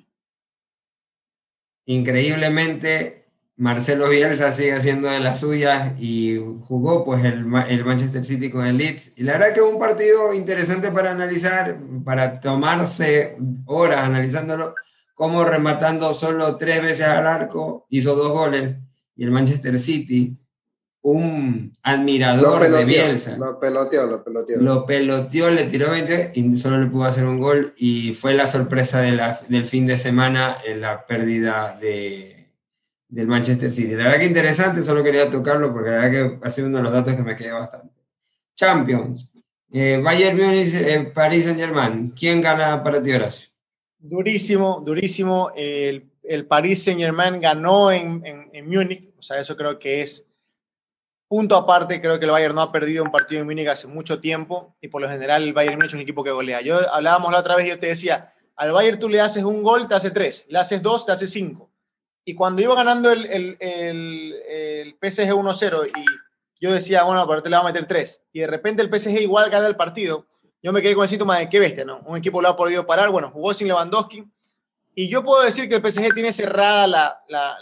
Increíblemente, 1.85 3.25
Marcelo 3.57 4.09
Bielsa 4.09 4.51
sigue 4.51 4.73
haciendo 4.73 5.07
de 5.07 5.19
las 5.19 5.39
suyas 5.39 5.93
y 5.99 6.37
jugó 6.67 7.05
pues 7.05 7.23
el, 7.23 7.45
el, 7.69 7.85
Manchester 7.85 8.25
City 8.25 8.49
con 8.49 8.65
el 8.65 8.77
Leeds. 8.77 9.13
Y 9.17 9.23
la 9.23 9.33
verdad 9.33 9.53
que 9.53 9.59
es 9.61 9.65
un 9.65 9.79
partido 9.79 10.33
interesante 10.33 10.91
para 10.91 11.11
analizar, 11.11 11.79
para 12.03 12.41
tomarse 12.41 13.37
horas 13.65 14.03
analizándolo, 14.03 14.75
como 15.13 15.45
rematando 15.45 16.13
solo 16.13 16.57
tres 16.57 16.81
veces 16.81 17.05
al 17.05 17.27
arco, 17.27 17.85
hizo 17.89 18.15
dos 18.15 18.31
goles 18.31 18.77
y 19.15 19.23
el 19.23 19.31
Manchester 19.31 19.79
City 19.79 20.37
un 21.05 21.77
admirador 21.83 22.67
de 22.67 22.83
Bielsa. 22.83 23.37
Lo 23.37 23.59
peloteó, 23.59 24.07
lo 24.07 24.23
peloteó. 24.23 24.59
Lo 24.59 24.87
peloteó, 24.87 25.51
le 25.51 25.65
tiró 25.65 25.91
20 25.91 26.31
y 26.33 26.57
solo 26.57 26.79
le 26.79 26.87
pudo 26.87 27.03
hacer 27.03 27.25
un 27.25 27.37
gol 27.39 27.75
y 27.77 28.13
fue 28.13 28.33
la 28.33 28.47
sorpresa 28.47 29.01
de 29.01 29.11
la, 29.11 29.39
del 29.47 29.67
fin 29.67 29.85
de 29.85 29.97
semana 29.97 30.57
en 30.65 30.81
la 30.81 31.05
pérdida 31.05 31.77
de, 31.79 32.47
del 33.07 33.27
Manchester 33.27 33.71
City. 33.71 33.91
La 33.91 34.05
verdad 34.05 34.17
que 34.17 34.25
interesante, 34.25 34.81
solo 34.81 35.03
quería 35.03 35.29
tocarlo 35.29 35.71
porque 35.71 35.91
la 35.91 35.97
verdad 35.97 36.11
que 36.39 36.47
ha 36.47 36.49
sido 36.49 36.69
uno 36.69 36.77
de 36.77 36.83
los 36.83 36.93
datos 36.93 37.15
que 37.15 37.21
me 37.21 37.35
quedé 37.35 37.51
bastante. 37.51 37.93
Champions. 38.55 39.31
Eh, 39.71 40.01
Bayern 40.03 40.35
Múnich, 40.35 40.73
eh, 40.73 41.11
París 41.13 41.45
Saint 41.45 41.59
Germain. 41.59 42.11
¿Quién 42.17 42.41
gana 42.41 42.83
para 42.83 43.03
ti, 43.03 43.13
Horacio? 43.13 43.49
Durísimo, 43.99 44.81
durísimo. 44.83 45.51
El, 45.55 46.09
el 46.23 46.47
París 46.47 46.83
Saint 46.83 46.99
Germain 46.99 47.39
ganó 47.39 47.91
en, 47.91 48.25
en, 48.25 48.49
en 48.51 48.67
Múnich, 48.67 49.13
o 49.19 49.21
sea, 49.21 49.39
eso 49.39 49.55
creo 49.55 49.77
que 49.77 50.01
es 50.01 50.25
Punto 51.27 51.55
aparte, 51.55 51.99
creo 51.99 52.19
que 52.19 52.25
el 52.25 52.31
Bayern 52.31 52.53
no 52.53 52.61
ha 52.61 52.71
perdido 52.71 53.03
un 53.03 53.11
partido 53.11 53.41
en 53.41 53.47
Múnich 53.47 53.67
hace 53.67 53.87
mucho 53.87 54.19
tiempo 54.19 54.75
y 54.79 54.89
por 54.89 55.01
lo 55.01 55.09
general 55.09 55.43
el 55.43 55.53
Bayern 55.53 55.75
Múnich 55.75 55.89
es 55.89 55.95
un 55.95 56.01
equipo 56.01 56.23
que 56.23 56.31
golea. 56.31 56.61
Yo 56.61 56.77
hablábamos 56.93 57.31
la 57.31 57.39
otra 57.39 57.55
vez 57.55 57.65
y 57.65 57.69
yo 57.69 57.79
te 57.79 57.87
decía, 57.87 58.31
al 58.55 58.71
Bayern 58.71 58.99
tú 58.99 59.09
le 59.09 59.19
haces 59.19 59.43
un 59.43 59.63
gol, 59.63 59.87
te 59.87 59.95
hace 59.95 60.11
tres, 60.11 60.45
le 60.49 60.59
haces 60.59 60.81
dos, 60.81 61.05
te 61.05 61.11
hace 61.11 61.27
cinco. 61.27 61.71
Y 62.23 62.35
cuando 62.35 62.61
iba 62.61 62.75
ganando 62.75 63.11
el, 63.11 63.25
el, 63.25 63.57
el, 63.59 64.33
el 64.47 64.97
PSG 65.01 65.31
1-0 65.31 65.91
y 65.95 66.05
yo 66.59 66.71
decía, 66.71 67.03
bueno, 67.03 67.27
pero 67.27 67.43
te 67.43 67.49
le 67.49 67.55
va 67.55 67.63
a 67.63 67.65
meter 67.65 67.87
tres. 67.87 68.23
Y 68.31 68.39
de 68.39 68.47
repente 68.47 68.81
el 68.81 68.89
PSG 68.89 69.21
igual 69.21 69.49
gana 69.49 69.67
el 69.67 69.75
partido. 69.75 70.25
Yo 70.61 70.73
me 70.73 70.81
quedé 70.81 70.95
con 70.95 71.03
el 71.03 71.09
síntoma 71.09 71.37
de 71.37 71.49
qué 71.49 71.59
bestia, 71.59 71.85
¿no? 71.85 71.99
Un 72.05 72.17
equipo 72.17 72.41
lo 72.41 72.49
ha 72.49 72.55
podido 72.55 72.85
parar. 72.87 73.09
Bueno, 73.09 73.29
jugó 73.29 73.53
sin 73.53 73.67
Lewandowski. 73.67 74.23
Y 74.95 75.09
yo 75.09 75.23
puedo 75.23 75.43
decir 75.43 75.69
que 75.69 75.75
el 75.75 75.91
PSG 75.91 76.13
tiene 76.13 76.33
cerrada 76.33 76.87
la, 76.87 77.23
la, 77.27 77.57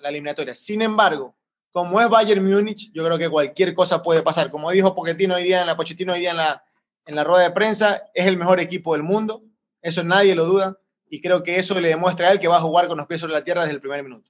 la 0.00 0.08
eliminatoria. 0.08 0.54
Sin 0.54 0.82
embargo, 0.82 1.36
como 1.72 2.00
es 2.00 2.08
Bayern 2.08 2.44
Múnich, 2.44 2.90
yo 2.92 3.04
creo 3.04 3.18
que 3.18 3.28
cualquier 3.28 3.74
cosa 3.74 4.02
puede 4.02 4.22
pasar. 4.22 4.50
Como 4.50 4.70
dijo 4.70 4.94
Pochettino 4.94 5.34
hoy 5.34 5.44
día 5.44 5.60
en 5.60 5.66
la 5.66 5.76
Pochettino 5.76 6.12
hoy 6.12 6.20
día 6.20 6.30
en 6.30 6.38
la, 6.38 6.62
en 7.06 7.14
la 7.14 7.24
rueda 7.24 7.44
de 7.44 7.50
prensa, 7.50 8.02
es 8.14 8.26
el 8.26 8.36
mejor 8.36 8.60
equipo 8.60 8.94
del 8.94 9.02
mundo. 9.02 9.42
Eso 9.82 10.02
nadie 10.02 10.34
lo 10.34 10.44
duda. 10.44 10.78
Y 11.10 11.20
creo 11.20 11.42
que 11.42 11.58
eso 11.58 11.78
le 11.80 11.88
demuestra 11.88 12.28
a 12.28 12.32
él 12.32 12.40
que 12.40 12.48
va 12.48 12.56
a 12.56 12.62
jugar 12.62 12.88
con 12.88 12.98
los 12.98 13.06
pies 13.06 13.20
sobre 13.20 13.32
la 13.32 13.44
tierra 13.44 13.62
desde 13.62 13.74
el 13.74 13.80
primer 13.80 14.02
minuto. 14.02 14.28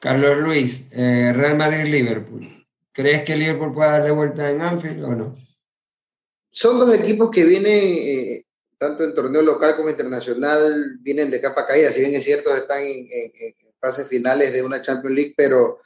Carlos 0.00 0.36
Luis, 0.38 0.88
eh, 0.92 1.32
Real 1.34 1.56
Madrid-Liverpool. 1.56 2.66
¿Crees 2.92 3.24
que 3.24 3.36
Liverpool 3.36 3.72
pueda 3.72 3.92
darle 3.92 4.10
vuelta 4.10 4.50
en 4.50 4.60
Anfield 4.60 5.04
o 5.04 5.14
no? 5.14 5.36
Son 6.50 6.78
dos 6.78 6.92
equipos 6.94 7.30
que 7.30 7.44
vienen, 7.44 7.72
eh, 7.72 8.44
tanto 8.78 9.04
en 9.04 9.14
torneo 9.14 9.42
local 9.42 9.74
como 9.76 9.90
internacional, 9.90 10.98
vienen 11.00 11.30
de 11.30 11.40
capa 11.40 11.66
caída. 11.66 11.90
Si 11.90 12.00
bien 12.00 12.14
es 12.14 12.24
cierto, 12.24 12.54
están 12.54 12.82
en, 12.82 13.08
en, 13.10 13.54
fases 13.80 14.08
finales 14.08 14.52
de 14.52 14.62
una 14.62 14.82
Champions 14.82 15.14
League, 15.14 15.34
pero, 15.36 15.78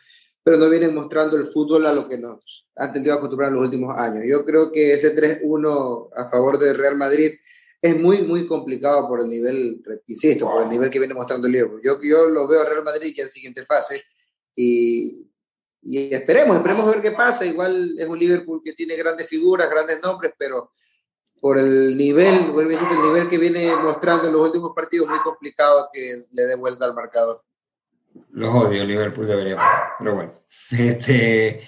pero 0.45 0.57
no 0.57 0.69
vienen 0.69 0.95
mostrando 0.95 1.37
el 1.37 1.47
fútbol 1.47 1.87
a 1.87 1.93
lo 1.93 2.09
que 2.09 2.19
nos 2.19 2.67
han 2.77 2.93
tendido 2.93 3.15
a 3.15 3.19
acostumbrar 3.19 3.49
en 3.49 3.55
los 3.55 3.65
últimos 3.65 3.97
años. 3.97 4.25
Yo 4.27 4.45
creo 4.45 4.73
que 4.73 4.93
ese 4.95 5.15
3-1 5.15 6.11
a 6.17 6.29
favor 6.29 6.59
del 6.59 6.77
Real 6.77 6.97
Madrid 6.97 7.33
es 7.81 8.01
muy, 8.01 8.23
muy 8.23 8.47
complicado 8.47 9.09
por 9.09 9.21
el 9.21 9.29
nivel, 9.29 9.83
insisto, 10.07 10.47
por 10.47 10.63
el 10.63 10.69
nivel 10.69 10.91
que 10.91 10.99
viene 10.99 11.15
mostrando 11.15 11.47
el 11.47 11.53
Liverpool. 11.53 11.81
Yo, 11.83 12.01
yo 12.03 12.29
lo 12.29 12.47
veo 12.47 12.63
a 12.63 12.65
Real 12.65 12.85
Madrid 12.85 13.13
ya 13.17 13.25
en 13.25 13.31
siguiente 13.31 13.65
fase 13.65 14.05
y, 14.55 15.29
y 15.83 16.15
esperemos, 16.15 16.57
esperemos 16.57 16.87
ver 16.87 17.03
qué 17.03 17.11
pasa. 17.11 17.45
Igual 17.45 17.95
es 17.99 18.07
un 18.07 18.19
Liverpool 18.19 18.63
que 18.65 18.73
tiene 18.73 18.97
grandes 18.97 19.27
figuras, 19.29 19.69
grandes 19.69 20.01
nombres, 20.01 20.33
pero 20.39 20.71
por 21.41 21.59
el 21.59 21.97
nivel, 21.97 22.53
el 22.57 23.03
nivel 23.03 23.29
que 23.29 23.37
viene 23.37 23.75
mostrando 23.75 24.29
en 24.29 24.33
los 24.33 24.47
últimos 24.47 24.71
partidos, 24.77 25.09
muy 25.09 25.19
complicado 25.21 25.89
que 25.93 26.25
le 26.31 26.43
dé 26.45 26.55
vuelta 26.55 26.85
al 26.85 26.95
marcador. 26.95 27.43
Los 28.31 28.55
odio, 28.55 28.85
Liverpool 28.85 29.27
debería 29.27 29.59
pero 29.99 30.15
bueno. 30.15 30.33
Este, 30.71 31.63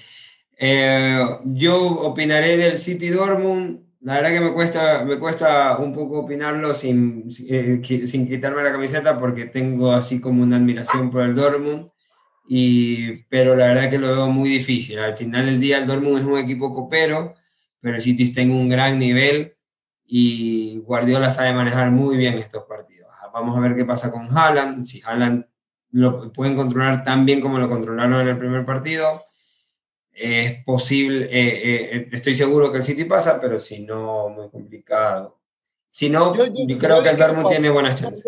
eh, 0.59 1.27
yo 1.45 1.77
opinaré 1.85 2.57
del 2.57 2.79
City 2.79 3.09
Dortmund 3.09 3.85
la 4.05 4.17
verdad 4.17 4.33
que 4.33 4.41
me 4.41 4.53
cuesta, 4.53 5.03
me 5.03 5.19
cuesta 5.19 5.79
un 5.79 5.95
poco 5.95 6.19
opinarlo 6.21 6.75
sin, 6.75 7.27
eh, 7.49 7.81
sin 7.83 8.29
quitarme 8.29 8.63
la 8.63 8.71
camiseta 8.71 9.19
porque 9.19 9.47
tengo 9.47 9.93
así 9.93 10.21
como 10.21 10.43
una 10.43 10.57
admiración 10.57 11.11
por 11.11 11.23
el 11.23 11.35
Dortmund, 11.35 11.89
y, 12.47 13.23
pero 13.31 13.57
la 13.57 13.69
verdad 13.69 13.89
que 13.89 13.99
lo 13.99 14.09
veo 14.09 14.29
muy 14.29 14.51
difícil. 14.51 14.99
Al 14.99 15.17
final 15.17 15.47
del 15.47 15.59
día 15.59 15.79
el 15.79 15.87
Dortmund 15.87 16.19
es 16.19 16.25
un 16.25 16.37
equipo 16.37 16.75
copero, 16.75 17.35
pero 17.81 17.95
el 17.97 18.03
City 18.03 18.25
está 18.25 18.43
en 18.43 18.51
un 18.51 18.69
gran 18.69 18.99
nivel 18.99 19.57
y 20.05 20.81
Guardiola 20.81 21.31
sabe 21.31 21.55
manejar 21.55 21.91
muy 21.91 22.19
bien 22.19 22.35
estos 22.35 22.65
partidos. 22.65 23.09
Vamos 23.33 23.57
a 23.57 23.61
ver 23.61 23.75
qué 23.75 23.87
pasa 23.87 24.13
con 24.13 24.29
Haaland, 24.31 24.85
si 24.85 25.01
Haaland 25.01 25.47
lo 25.95 26.33
pueden 26.33 26.57
controlar 26.57 27.03
tan 27.03 27.25
bien 27.25 27.41
como 27.41 27.59
lo 27.59 27.69
controlaron 27.69 28.21
en 28.21 28.29
el 28.29 28.39
primer 28.39 28.65
partido 28.65 29.23
es 30.15 30.63
posible, 30.65 31.25
eh, 31.25 31.97
eh, 31.97 32.09
estoy 32.13 32.35
seguro 32.35 32.71
que 32.71 32.79
el 32.79 32.85
City 32.85 33.05
pasa, 33.05 33.41
pero 33.41 33.59
si 33.59 33.81
no, 33.81 34.29
muy 34.29 34.49
complicado. 34.49 35.39
Si 35.91 36.09
no, 36.09 36.35
yo, 36.35 36.79
creo 36.79 37.03
que 37.03 37.09
el 37.09 37.17
Dortmund 37.17 37.49
tiene 37.49 37.71
buenas 37.71 38.01
chances. 38.01 38.25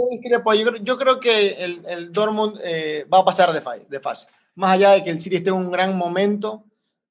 Yo, 0.82 0.98
creo 0.98 1.20
que 1.20 1.48
el, 1.48 1.84
el 1.86 2.12
Dortmund 2.12 2.60
eh, 2.62 3.04
va 3.12 3.20
a 3.20 3.24
pasar 3.24 3.52
de, 3.52 3.86
de, 3.88 4.00
fase. 4.00 4.28
Más 4.54 4.74
allá 4.74 4.92
de 4.92 5.04
que 5.04 5.10
el 5.10 5.20
City 5.20 5.36
esté 5.36 5.50
en 5.50 5.56
un 5.56 5.70
gran 5.72 5.96
momento, 5.96 6.64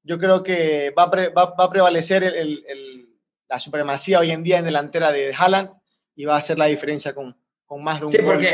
yo 0.03 0.17
creo 0.17 0.43
que 0.43 0.93
va 0.97 1.03
a, 1.03 1.09
va, 1.09 1.55
va 1.55 1.63
a 1.65 1.69
prevalecer 1.69 2.23
el, 2.23 3.09
la 3.49 3.59
supremacía 3.59 4.19
hoy 4.19 4.31
en 4.31 4.43
día 4.43 4.59
en 4.59 4.65
delantera 4.65 5.11
de 5.11 5.33
Haaland 5.33 5.71
y 6.15 6.23
va 6.23 6.35
a 6.35 6.39
hacer 6.39 6.57
la 6.57 6.65
diferencia 6.65 7.13
con, 7.13 7.35
con 7.65 7.83
más 7.83 7.99
de 7.99 8.05
un 8.05 8.11
Sí, 8.11 8.17
porque 8.23 8.47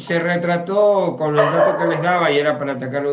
se 0.00 0.18
retrató 0.18 1.16
con 1.16 1.30
el 1.30 1.36
dato 1.36 1.76
que 1.76 1.86
les 1.86 2.02
daba 2.02 2.30
y 2.30 2.38
era 2.38 2.58
para 2.58 2.72
atacar, 2.72 3.04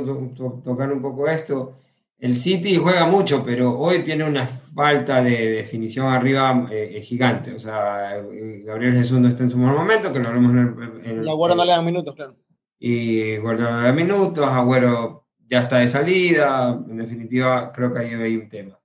tocar 0.63 0.91
un 0.91 1.01
poco 1.01 1.27
esto 1.27 1.75
el 2.17 2.35
City 2.37 2.77
juega 2.77 3.05
mucho, 3.07 3.43
pero 3.45 3.77
hoy 3.77 3.99
tiene 3.99 4.23
una 4.23 4.47
falta 4.47 5.21
de 5.21 5.51
definición 5.51 6.07
arriba 6.07 6.67
eh, 6.71 7.01
gigante. 7.01 7.53
O 7.53 7.59
sea, 7.59 8.17
eh, 8.17 8.63
Gabriel 8.65 8.95
Jesús 8.95 9.19
no 9.19 9.27
está 9.27 9.43
en 9.43 9.49
su 9.49 9.57
mejor 9.57 9.77
momento, 9.77 10.13
que 10.13 10.19
lo 10.19 10.29
haremos 10.29 10.51
en 10.51 11.03
el. 11.03 11.25
y 11.25 11.29
Agüero 11.29 11.55
no 11.55 11.65
le 11.65 11.71
dan 11.71 11.85
minutos, 11.85 12.15
claro. 12.15 12.35
Y 12.79 13.35
Agüero 13.35 13.69
no 13.69 13.81
le 13.81 13.87
da 13.87 13.93
minutos, 13.93 14.47
Agüero 14.47 15.27
ya 15.47 15.59
está 15.59 15.79
de 15.79 15.87
salida. 15.87 16.69
En 16.89 16.97
definitiva, 16.97 17.71
creo 17.73 17.93
que 17.93 17.99
ahí 17.99 18.13
hay 18.13 18.37
un 18.37 18.49
tema. 18.49 18.79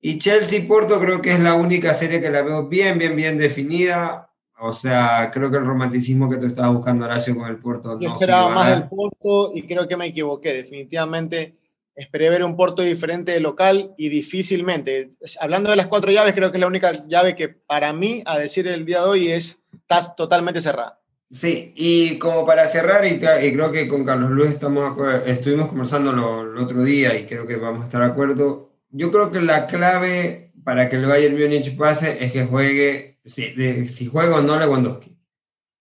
Y 0.00 0.16
Chelsea-Porto 0.16 0.98
creo 0.98 1.20
que 1.20 1.30
es 1.30 1.40
la 1.40 1.54
única 1.54 1.92
serie 1.92 2.22
que 2.22 2.30
la 2.30 2.40
veo 2.40 2.66
bien, 2.66 2.98
bien, 2.98 3.14
bien 3.14 3.36
definida. 3.36 4.29
O 4.60 4.72
sea, 4.72 5.30
creo 5.32 5.50
que 5.50 5.56
el 5.56 5.64
romanticismo 5.64 6.28
que 6.28 6.36
tú 6.36 6.46
estabas 6.46 6.74
buscando, 6.74 7.04
Horacio, 7.04 7.36
con 7.36 7.48
el 7.48 7.58
Porto 7.58 7.98
Yo 7.98 8.08
no 8.08 8.14
esperaba 8.14 8.50
más 8.50 8.70
el 8.76 8.88
Porto 8.88 9.52
y 9.54 9.66
creo 9.66 9.88
que 9.88 9.96
me 9.96 10.06
equivoqué. 10.06 10.52
Definitivamente 10.52 11.56
esperé 11.94 12.30
ver 12.30 12.44
un 12.44 12.56
Porto 12.56 12.82
diferente 12.82 13.32
de 13.32 13.40
local 13.40 13.94
y 13.96 14.08
difícilmente. 14.08 15.10
Hablando 15.40 15.70
de 15.70 15.76
las 15.76 15.86
cuatro 15.86 16.12
llaves, 16.12 16.34
creo 16.34 16.50
que 16.50 16.56
es 16.56 16.60
la 16.60 16.66
única 16.66 17.06
llave 17.06 17.36
que 17.36 17.48
para 17.48 17.92
mí, 17.92 18.22
a 18.26 18.38
decir 18.38 18.66
el 18.68 18.84
día 18.84 19.00
de 19.02 19.08
hoy, 19.08 19.28
es 19.28 19.60
está 19.72 20.14
totalmente 20.14 20.60
cerrada. 20.60 21.00
Sí, 21.30 21.72
y 21.76 22.18
como 22.18 22.44
para 22.44 22.66
cerrar, 22.66 23.04
y, 23.06 23.18
creo 23.18 23.70
que 23.70 23.86
con 23.86 24.04
Carlos 24.04 24.30
Luis 24.30 24.50
estamos, 24.50 24.96
estuvimos 25.26 25.68
conversando 25.68 26.10
el 26.10 26.58
otro 26.58 26.82
día 26.82 27.16
y 27.16 27.24
creo 27.24 27.46
que 27.46 27.56
vamos 27.56 27.82
a 27.82 27.84
estar 27.84 28.00
de 28.00 28.08
acuerdo. 28.08 28.70
Yo 28.90 29.12
creo 29.12 29.30
que 29.30 29.40
la 29.40 29.66
clave 29.66 30.49
para 30.64 30.88
que 30.88 30.96
el 30.96 31.06
Bayern 31.06 31.38
Múnich 31.38 31.76
pase 31.76 32.24
es 32.24 32.32
que 32.32 32.44
juegue, 32.44 33.18
si, 33.24 33.88
si 33.88 34.06
juega 34.06 34.36
o 34.36 34.42
no 34.42 34.58
Lewandowski. 34.58 35.16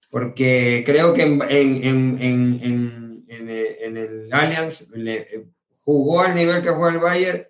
Porque 0.10 0.84
creo 0.86 1.14
que 1.14 1.24
en, 1.24 1.42
en, 1.42 2.22
en, 2.22 3.26
en, 3.28 3.98
el 3.98 4.30
Allianz 4.32 4.90
le, 4.92 5.50
jugó 5.82 6.22
al 6.22 6.36
nivel 6.36 6.62
que 6.62 6.70
jugó 6.70 6.90
el 6.90 7.00
Bayern, 7.00 7.48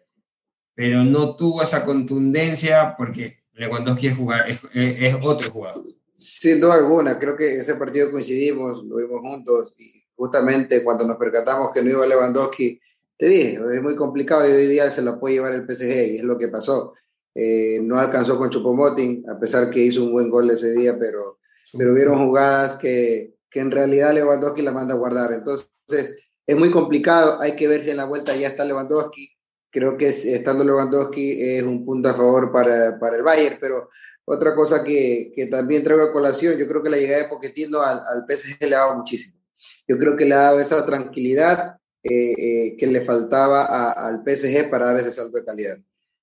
pero 0.75 1.03
no 1.03 1.35
tuvo 1.35 1.61
esa 1.61 1.83
contundencia 1.83 2.95
porque 2.97 3.43
Lewandowski 3.53 4.07
es, 4.07 4.15
jugar, 4.15 4.45
es, 4.73 5.15
otro 5.21 5.51
jugador. 5.51 5.83
Sin 6.15 6.59
duda 6.59 6.75
alguna, 6.75 7.19
creo 7.19 7.35
que 7.35 7.57
ese 7.57 7.75
partido 7.75 8.11
coincidimos, 8.11 8.83
lo 8.85 8.97
vimos 8.97 9.19
juntos 9.19 9.73
y 9.77 10.03
justamente 10.15 10.83
cuando 10.83 11.05
nos 11.05 11.17
percatamos 11.17 11.71
que 11.73 11.81
no 11.81 11.89
iba 11.89 12.05
Lewandowski, 12.05 12.79
te 13.17 13.25
dije, 13.25 13.59
es 13.73 13.81
muy 13.81 13.95
complicado 13.97 14.47
y 14.47 14.53
hoy 14.53 14.67
día 14.67 14.89
se 14.89 15.01
lo 15.01 15.19
puede 15.19 15.35
llevar 15.35 15.53
el 15.53 15.65
PSG 15.67 16.13
y 16.13 16.17
es 16.17 16.23
lo 16.23 16.37
que 16.37 16.47
pasó. 16.47 16.93
Eh, 17.41 17.79
no 17.83 17.97
alcanzó 17.97 18.37
con 18.37 18.49
Chupomoting, 18.49 19.23
a 19.29 19.39
pesar 19.39 19.69
que 19.69 19.79
hizo 19.79 20.03
un 20.03 20.11
buen 20.11 20.29
gol 20.29 20.49
ese 20.49 20.71
día, 20.71 20.99
pero, 20.99 21.39
pero 21.77 21.93
vieron 21.93 22.25
jugadas 22.25 22.75
que, 22.75 23.35
que 23.49 23.61
en 23.61 23.71
realidad 23.71 24.13
Lewandowski 24.13 24.61
la 24.61 24.73
manda 24.73 24.93
a 24.93 24.97
guardar. 24.97 25.31
Entonces, 25.31 26.17
es 26.45 26.57
muy 26.57 26.69
complicado, 26.69 27.39
hay 27.39 27.55
que 27.55 27.69
ver 27.69 27.81
si 27.81 27.91
en 27.91 27.97
la 27.97 28.03
vuelta 28.03 28.35
ya 28.35 28.49
está 28.49 28.65
Lewandowski. 28.65 29.37
Creo 29.71 29.95
que 29.95 30.09
estando 30.09 30.65
Lewandowski 30.65 31.41
es 31.41 31.63
un 31.63 31.85
punto 31.85 32.09
a 32.09 32.13
favor 32.13 32.51
para, 32.51 32.99
para 32.99 33.15
el 33.15 33.23
Bayern, 33.23 33.57
pero 33.61 33.87
otra 34.25 34.53
cosa 34.53 34.83
que, 34.83 35.31
que, 35.33 35.45
también 35.45 35.85
traigo 35.85 36.03
a 36.03 36.11
colación, 36.11 36.57
yo 36.57 36.67
creo 36.67 36.83
que 36.83 36.89
la 36.89 36.97
llegada 36.97 37.23
de 37.23 37.29
Pochettino 37.29 37.81
al, 37.81 38.01
al 38.05 38.25
PSG 38.27 38.67
le 38.67 38.75
ha 38.75 38.79
dado 38.79 38.97
muchísimo. 38.97 39.39
Yo 39.87 39.97
creo 39.97 40.17
que 40.17 40.25
le 40.25 40.35
ha 40.35 40.39
dado 40.39 40.59
esa 40.59 40.85
tranquilidad 40.85 41.77
eh, 42.03 42.33
eh, 42.37 42.77
que 42.77 42.87
le 42.87 42.99
faltaba 43.01 43.63
al 43.91 44.23
PSG 44.25 44.69
para 44.69 44.87
dar 44.87 44.97
ese 44.97 45.11
salto 45.11 45.37
de 45.37 45.45
calidad. 45.45 45.77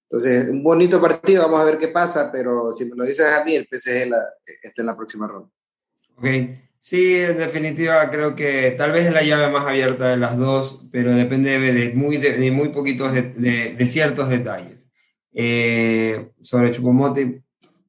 Entonces, 0.09 0.49
un 0.51 0.63
bonito 0.63 1.01
partido, 1.01 1.43
vamos 1.43 1.61
a 1.61 1.65
ver 1.65 1.79
qué 1.79 1.89
pasa, 1.89 2.31
pero 2.31 2.71
si 2.73 2.85
me 2.85 2.97
lo 2.97 3.05
dices 3.05 3.27
a 3.27 3.45
mí, 3.45 3.55
el 3.55 3.69
PSG 3.71 4.09
la, 4.09 4.23
está 4.63 4.83
en 4.83 4.87
la 4.87 4.97
próxima 4.97 5.27
ronda. 5.27 5.51
Ok. 6.17 6.27
Sí, 6.79 7.17
en 7.17 7.39
definitiva 7.39 8.09
creo 8.11 8.37
que 8.37 8.71
tal 8.79 8.93
vez 8.93 9.07
es 9.07 9.13
la 9.13 9.23
llave 9.23 9.51
más 9.51 9.67
abierta 9.67 10.09
de 10.09 10.17
las 10.17 10.37
dos, 10.39 10.87
pero 10.93 11.13
depende 11.13 11.59
de 11.59 11.93
muy, 11.95 12.19
de, 12.19 12.51
muy 12.53 12.69
poquitos, 12.69 13.13
de, 13.13 13.23
de, 13.77 13.87
ciertos 13.87 14.29
detalles. 14.29 14.87
Eh, 15.35 16.31
sobre 16.41 16.71
Chupomote, 16.71 17.43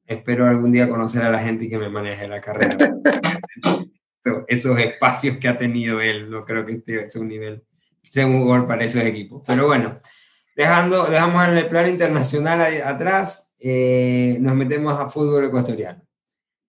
espero 0.04 0.46
algún 0.46 0.72
día 0.72 0.88
conocer 0.88 1.22
a 1.22 1.30
la 1.30 1.38
gente 1.38 1.68
que 1.68 1.78
me 1.78 1.88
maneje 1.88 2.26
la 2.26 2.40
carrera. 2.40 2.76
esos 4.48 4.78
espacios 4.78 5.38
que 5.38 5.48
ha 5.48 5.56
tenido 5.56 6.00
él, 6.00 6.28
no 6.30 6.44
creo 6.44 6.64
que 6.64 6.72
este 6.72 7.08
sea 7.08 7.20
un 7.20 7.28
nivel, 7.28 7.62
sea 8.02 8.26
un 8.26 8.44
gol 8.44 8.66
para 8.66 8.84
esos 8.84 9.04
equipos. 9.04 9.42
Pero 9.46 9.66
bueno, 9.66 10.00
dejando, 10.58 11.04
dejamos 11.04 11.46
en 11.46 11.56
el 11.56 11.68
plano 11.68 11.86
internacional 11.86 12.60
atrás, 12.84 13.52
eh, 13.60 14.38
nos 14.40 14.56
metemos 14.56 14.98
a 14.98 15.08
fútbol 15.08 15.44
ecuatoriano. 15.44 16.02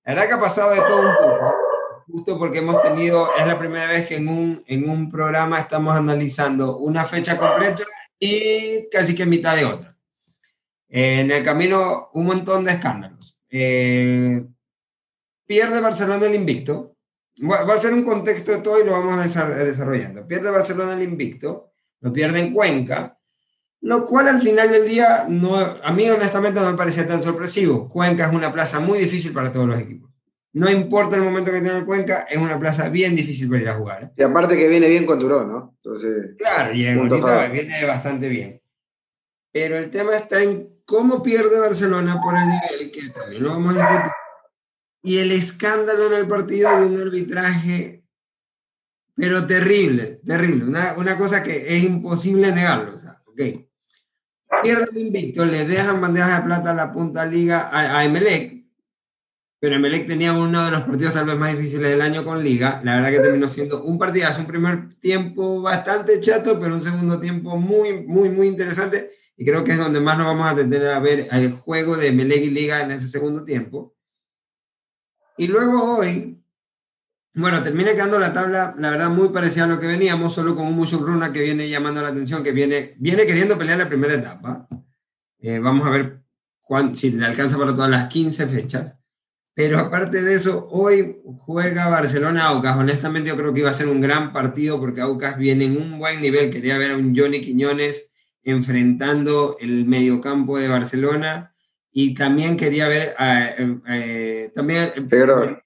La 0.06 0.14
verdad 0.14 0.28
que 0.28 0.34
ha 0.36 0.40
pasado 0.40 0.72
de 0.76 0.82
todo 0.82 1.02
un 1.02 1.16
poco 1.16 1.56
justo 2.06 2.38
porque 2.38 2.60
hemos 2.60 2.80
tenido, 2.84 3.32
es 3.36 3.48
la 3.48 3.58
primera 3.58 3.88
vez 3.88 4.08
que 4.08 4.18
en 4.18 4.28
un, 4.28 4.64
en 4.68 4.88
un 4.88 5.10
programa 5.10 5.60
estamos 5.60 5.96
analizando 5.96 6.78
una 6.78 7.04
fecha 7.06 7.36
completa 7.36 7.84
y 8.20 8.88
casi 8.92 9.16
que 9.16 9.26
mitad 9.26 9.56
de 9.56 9.66
otra. 9.66 9.98
en 10.88 11.32
el 11.32 11.44
camino, 11.44 12.10
un 12.14 12.26
montón 12.26 12.64
de 12.66 12.72
escándalos. 12.72 13.40
Eh, 13.50 14.44
pierde 15.48 15.82
Barcelona 15.82 16.28
el 16.28 16.36
invicto. 16.36 16.96
Va, 17.42 17.74
a 17.74 17.78
ser 17.80 17.94
un 17.94 18.04
contexto 18.04 18.52
de 18.52 18.60
todo 18.60 18.80
y 18.80 18.86
lo 18.86 18.92
vamos 18.92 19.18
desarrollando. 19.24 20.28
Pierde 20.28 20.52
Barcelona 20.52 20.94
el 20.94 21.04
invicto, 21.04 21.72
lo 22.02 22.12
pierde 22.14 22.40
en 22.40 22.54
Cuenca, 22.54 23.19
lo 23.82 24.06
cual 24.06 24.28
al 24.28 24.40
final 24.40 24.72
del 24.72 24.88
día, 24.88 25.26
no, 25.30 25.56
a 25.56 25.92
mí 25.94 26.10
honestamente 26.10 26.60
no 26.60 26.72
me 26.72 26.78
parece 26.78 27.04
tan 27.04 27.24
sorpresivo. 27.24 27.88
Cuenca 27.88 28.28
es 28.28 28.34
una 28.34 28.52
plaza 28.52 28.80
muy 28.80 29.00
difícil 29.00 29.32
para 29.32 29.52
todos 29.52 29.68
los 29.68 29.80
equipos. 29.80 30.10
No 30.52 30.70
importa 30.70 31.16
el 31.16 31.22
momento 31.22 31.52
que 31.52 31.62
tenga 31.62 31.78
el 31.78 31.86
Cuenca, 31.86 32.26
es 32.30 32.38
una 32.38 32.58
plaza 32.60 32.90
bien 32.90 33.16
difícil 33.16 33.48
para 33.48 33.62
ir 33.62 33.70
a 33.70 33.76
jugar. 33.76 34.04
¿eh? 34.04 34.12
Y 34.18 34.24
aparte 34.24 34.58
que 34.58 34.68
viene 34.68 34.90
bien 34.90 35.06
con 35.06 35.20
Turón, 35.20 35.48
¿no? 35.48 35.76
Entonces, 35.84 36.36
claro, 36.38 36.74
y 36.74 36.84
viene 36.84 37.86
bastante 37.86 38.28
bien. 38.28 38.62
Pero 39.52 39.78
el 39.78 39.90
tema 39.90 40.16
está 40.16 40.42
en 40.42 40.82
cómo 40.86 41.22
pierde 41.22 41.60
Barcelona 41.60 42.20
por 42.22 42.36
el 42.36 42.48
nivel, 42.48 42.92
que 42.92 43.10
también 43.10 43.44
lo 43.44 43.52
vamos 43.52 43.78
a 43.78 43.90
discutir. 43.90 44.12
Y 45.04 45.20
el 45.20 45.32
escándalo 45.32 46.08
en 46.08 46.14
el 46.14 46.28
partido 46.28 46.78
de 46.78 46.86
un 46.86 47.00
arbitraje 47.00 48.00
pero 49.20 49.46
terrible, 49.46 50.22
terrible. 50.26 50.64
Una, 50.64 50.94
una 50.94 51.18
cosa 51.18 51.44
que 51.44 51.76
es 51.76 51.84
imposible 51.84 52.54
negarlo. 52.54 52.94
O 52.94 52.98
sea, 52.98 53.22
ok. 53.26 53.69
Pierde 54.64 54.88
el 54.92 54.98
invicto, 54.98 55.46
le 55.46 55.66
dejan 55.66 56.02
bandejas 56.02 56.38
de 56.38 56.46
plata 56.46 56.72
a 56.72 56.76
la 56.76 56.92
punta 56.92 57.26
liga 57.26 57.70
a, 57.72 58.00
a 58.00 58.06
Emelec, 58.06 58.60
pero 59.60 59.76
Emelec 59.76 60.08
tenía 60.08 60.32
uno 60.32 60.64
de 60.64 60.72
los 60.72 60.82
partidos 60.84 61.14
tal 61.14 61.26
vez 61.26 61.36
más 61.36 61.52
difíciles 61.52 61.92
del 61.92 62.02
año 62.02 62.24
con 62.24 62.42
liga. 62.42 62.82
La 62.84 62.96
verdad 62.96 63.12
que 63.12 63.20
terminó 63.20 63.50
siendo 63.50 63.84
un 63.84 63.98
partidazo, 63.98 64.40
un 64.40 64.48
primer 64.48 64.94
tiempo 64.96 65.62
bastante 65.62 66.20
chato, 66.22 66.60
pero 66.62 66.76
un 66.76 66.84
segundo 66.84 67.20
tiempo 67.20 67.58
muy, 67.58 68.04
muy, 68.04 68.30
muy 68.30 68.48
interesante. 68.48 69.12
Y 69.36 69.46
creo 69.46 69.64
que 69.66 69.72
es 69.72 69.78
donde 69.78 70.00
más 70.00 70.18
nos 70.18 70.28
vamos 70.28 70.50
a 70.50 70.56
tener 70.56 70.88
a 70.88 71.00
ver 71.00 71.28
el 71.32 71.52
juego 71.52 71.98
de 71.98 72.08
Emelec 72.08 72.42
y 72.44 72.50
liga 72.52 72.82
en 72.82 72.92
ese 72.92 73.10
segundo 73.10 73.44
tiempo. 73.44 73.94
Y 75.36 75.48
luego 75.48 75.98
hoy, 75.98 76.42
bueno, 77.40 77.64
termina 77.64 77.92
quedando 77.92 78.20
la 78.20 78.34
tabla, 78.34 78.76
la 78.78 78.90
verdad, 78.90 79.10
muy 79.10 79.30
parecida 79.30 79.66
a 79.66 79.68
lo 79.68 79.80
que 79.80 79.88
veníamos, 79.88 80.34
solo 80.34 80.56
con 80.56 80.68
un 80.68 80.76
Mucho 80.76 81.00
Bruna 81.00 81.32
que 81.32 81.42
viene 81.42 81.70
llamando 81.70 82.02
la 82.02 82.10
atención, 82.10 82.44
que 82.44 82.52
viene, 82.52 82.96
viene 82.98 83.26
queriendo 83.26 83.58
pelear 83.58 83.78
la 83.78 83.90
primera 83.90 84.14
etapa. 84.14 84.68
Eh, 85.40 85.60
vamos 85.60 85.86
a 85.88 85.90
ver 85.90 86.22
cuán, 86.62 86.96
si 86.96 87.12
le 87.12 87.26
alcanza 87.26 87.58
para 87.58 87.74
todas 87.74 87.90
las 87.90 88.08
15 88.08 88.48
fechas. 88.48 88.96
Pero 89.54 89.78
aparte 89.78 90.22
de 90.22 90.36
eso, 90.36 90.70
hoy 90.72 91.18
juega 91.40 91.90
Barcelona-Aucas. 91.90 92.78
Honestamente, 92.78 93.30
yo 93.30 93.36
creo 93.36 93.54
que 93.54 93.60
iba 93.60 93.70
a 93.70 93.74
ser 93.74 93.90
un 93.90 94.00
gran 94.00 94.32
partido 94.32 94.80
porque 94.80 95.02
Aucas 95.02 95.38
viene 95.38 95.66
en 95.66 95.76
un 95.76 96.00
buen 96.00 96.22
nivel. 96.22 96.50
Quería 96.50 96.78
ver 96.78 96.92
a 96.92 96.96
un 96.96 97.14
Johnny 97.14 97.42
Quiñones 97.42 98.10
enfrentando 98.44 99.58
el 99.60 99.86
mediocampo 99.86 100.58
de 100.58 100.70
Barcelona 100.70 101.54
y 101.92 102.14
también 102.14 102.56
quería 102.56 102.88
ver, 102.88 103.16
eh, 103.20 103.80
eh, 103.88 104.52
también 104.56 104.92
Pero, 105.10 105.44
eh, 105.44 105.64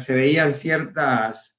se 0.00 0.14
veían 0.14 0.54
ciertas, 0.54 1.58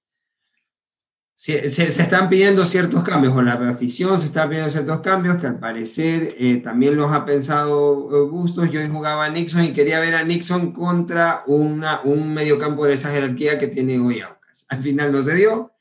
se, 1.36 1.68
están 1.68 2.30
pidiendo 2.30 2.64
ciertos 2.64 3.04
cambios, 3.04 3.36
o 3.36 3.42
la 3.42 3.54
afición 3.70 4.20
se 4.20 4.28
está 4.28 4.48
pidiendo 4.48 4.72
ciertos 4.72 5.02
cambios 5.02 5.38
que 5.38 5.48
al 5.48 5.60
parecer 5.60 6.36
eh, 6.38 6.58
también 6.58 6.96
los 6.96 7.12
ha 7.12 7.26
pensado 7.26 8.30
Bustos. 8.30 8.72
Yo 8.72 8.88
jugaba 8.90 9.26
a 9.26 9.30
Nixon 9.30 9.66
y 9.66 9.74
quería 9.74 10.00
ver 10.00 10.16
a 10.16 10.24
Nixon 10.24 10.72
contra 10.72 11.44
una, 11.48 12.02
un 12.02 12.34
mediocampo 12.34 12.86
de 12.86 12.94
esa 12.94 13.12
jerarquía 13.12 13.60
que 13.60 13.68
tiene 13.68 14.00
hoy 14.00 14.22
Aucas. 14.22 14.66
Al 14.70 14.82
final 14.82 15.12
no 15.12 15.24
se 15.24 15.36
dio. 15.36 15.72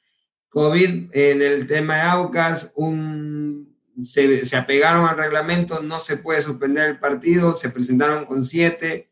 COVID 0.48 1.10
en 1.12 1.42
el 1.42 1.66
tema 1.66 1.96
de 1.96 2.02
Aucas, 2.02 2.72
un, 2.76 3.76
se, 4.02 4.44
se, 4.44 4.56
apegaron 4.56 5.06
al 5.06 5.16
reglamento, 5.16 5.82
no 5.82 5.98
se 5.98 6.16
puede 6.16 6.42
suspender 6.42 6.90
el 6.90 6.98
partido, 6.98 7.54
se 7.54 7.70
presentaron 7.70 8.24
con 8.24 8.44
siete, 8.44 9.10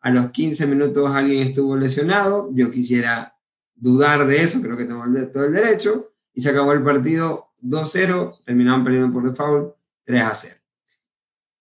a 0.00 0.10
los 0.10 0.30
15 0.30 0.66
minutos 0.66 1.10
alguien 1.10 1.46
estuvo 1.46 1.76
lesionado, 1.76 2.50
yo 2.52 2.70
quisiera 2.70 3.36
dudar 3.74 4.26
de 4.26 4.42
eso, 4.42 4.60
creo 4.60 4.76
que 4.76 4.84
tengo 4.84 5.04
todo 5.32 5.44
el 5.44 5.52
derecho, 5.52 6.12
y 6.32 6.40
se 6.40 6.50
acabó 6.50 6.72
el 6.72 6.82
partido 6.82 7.50
2-0, 7.62 8.44
terminaron 8.44 8.84
perdiendo 8.84 9.12
por 9.12 9.28
default 9.28 9.74
3-0. 10.06 10.60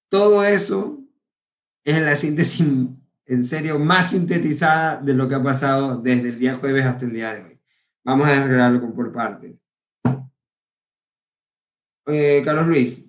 Todo 0.10 0.44
eso 0.44 1.00
es 1.84 2.02
la 2.02 2.16
síntesis, 2.16 2.66
en 3.26 3.44
serio, 3.44 3.78
más 3.78 4.12
sintetizada 4.12 4.98
de 4.98 5.14
lo 5.14 5.28
que 5.28 5.36
ha 5.36 5.44
pasado 5.44 5.98
desde 5.98 6.30
el 6.30 6.40
día 6.40 6.58
jueves 6.58 6.86
hasta 6.86 7.06
el 7.06 7.14
día 7.14 7.34
de 7.34 7.44
hoy. 7.44 7.60
Vamos 8.04 8.28
a 8.28 8.32
desgranarlo 8.32 8.94
por 8.94 9.12
partes. 9.12 9.56
Eh, 12.08 12.42
Carlos 12.44 12.68
Luis, 12.68 13.06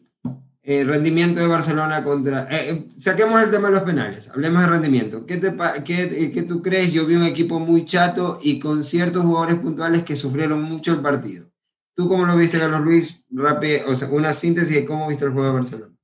eh, 0.70 0.84
rendimiento 0.84 1.40
de 1.40 1.48
Barcelona 1.48 2.04
contra... 2.04 2.46
Eh, 2.48 2.90
saquemos 2.96 3.42
el 3.42 3.50
tema 3.50 3.66
de 3.66 3.74
los 3.74 3.82
penales, 3.82 4.28
hablemos 4.28 4.62
de 4.62 4.68
rendimiento. 4.68 5.26
¿Qué, 5.26 5.36
te, 5.38 5.52
qué, 5.84 6.30
¿Qué 6.32 6.42
tú 6.44 6.62
crees? 6.62 6.92
Yo 6.92 7.06
vi 7.06 7.16
un 7.16 7.24
equipo 7.24 7.58
muy 7.58 7.84
chato 7.84 8.38
y 8.40 8.60
con 8.60 8.84
ciertos 8.84 9.24
jugadores 9.24 9.58
puntuales 9.58 10.04
que 10.04 10.14
sufrieron 10.14 10.62
mucho 10.62 10.92
el 10.92 11.02
partido. 11.02 11.50
¿Tú 11.92 12.08
cómo 12.08 12.24
lo 12.24 12.36
viste, 12.36 12.60
Carlos 12.60 12.82
Luis? 12.82 13.20
Rápido, 13.30 13.88
una 14.12 14.32
síntesis 14.32 14.72
de 14.72 14.84
cómo 14.84 15.08
viste 15.08 15.24
el 15.24 15.32
juego 15.32 15.48
de 15.48 15.54
Barcelona. 15.54 15.96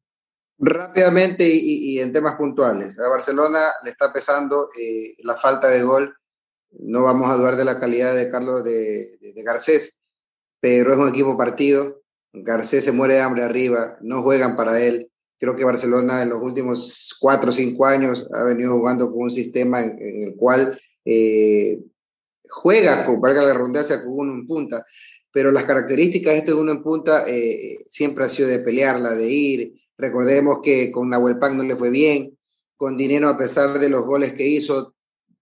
Rápidamente 0.58 1.48
y, 1.48 2.00
en 2.00 2.12
temas 2.12 2.34
puntuales. 2.34 2.98
A 2.98 3.08
Barcelona 3.08 3.60
le 3.84 3.90
está 3.90 4.12
pesando 4.12 4.68
eh, 4.76 5.14
la 5.22 5.36
falta 5.36 5.68
de 5.68 5.84
gol. 5.84 6.12
No 6.72 7.04
vamos 7.04 7.30
a 7.30 7.36
dudar 7.36 7.54
de 7.54 7.64
la 7.64 7.78
calidad 7.78 8.16
de 8.16 8.28
Carlos 8.32 8.64
de, 8.64 9.16
de 9.20 9.42
Garcés, 9.44 9.96
pero 10.58 10.92
es 10.92 10.98
un 10.98 11.08
equipo 11.08 11.36
partido 11.38 12.02
Garcés 12.42 12.84
se 12.84 12.92
muere 12.92 13.14
de 13.14 13.20
hambre 13.20 13.42
arriba, 13.42 13.96
no 14.00 14.22
juegan 14.22 14.56
para 14.56 14.80
él. 14.80 15.10
Creo 15.38 15.54
que 15.54 15.64
Barcelona 15.64 16.22
en 16.22 16.30
los 16.30 16.42
últimos 16.42 17.16
cuatro 17.20 17.50
o 17.50 17.52
cinco 17.52 17.86
años 17.86 18.26
ha 18.32 18.42
venido 18.42 18.72
jugando 18.72 19.10
con 19.10 19.24
un 19.24 19.30
sistema 19.30 19.82
en, 19.82 19.98
el 20.00 20.34
cual 20.34 20.80
eh, 21.04 21.78
juega, 22.48 23.04
con, 23.04 23.20
valga 23.20 23.42
la 23.42 23.54
redundancia, 23.54 24.02
con 24.02 24.12
uno 24.12 24.32
en 24.32 24.46
punta, 24.46 24.84
pero 25.32 25.52
las 25.52 25.64
características 25.64 26.32
de 26.32 26.38
este 26.38 26.54
uno 26.54 26.72
en 26.72 26.82
punta 26.82 27.24
eh, 27.26 27.84
siempre 27.88 28.24
ha 28.24 28.28
sido 28.28 28.48
de 28.48 28.60
pelearla, 28.60 29.14
de 29.14 29.28
ir. 29.28 29.74
Recordemos 29.98 30.60
que 30.62 30.90
con 30.90 31.10
Nahuel 31.10 31.38
Pan 31.38 31.56
no 31.56 31.62
le 31.62 31.76
fue 31.76 31.90
bien, 31.90 32.36
con 32.76 32.96
Dinero 32.96 33.28
a 33.28 33.38
pesar 33.38 33.78
de 33.78 33.88
los 33.88 34.04
goles 34.04 34.32
que 34.32 34.46
hizo, 34.46 34.95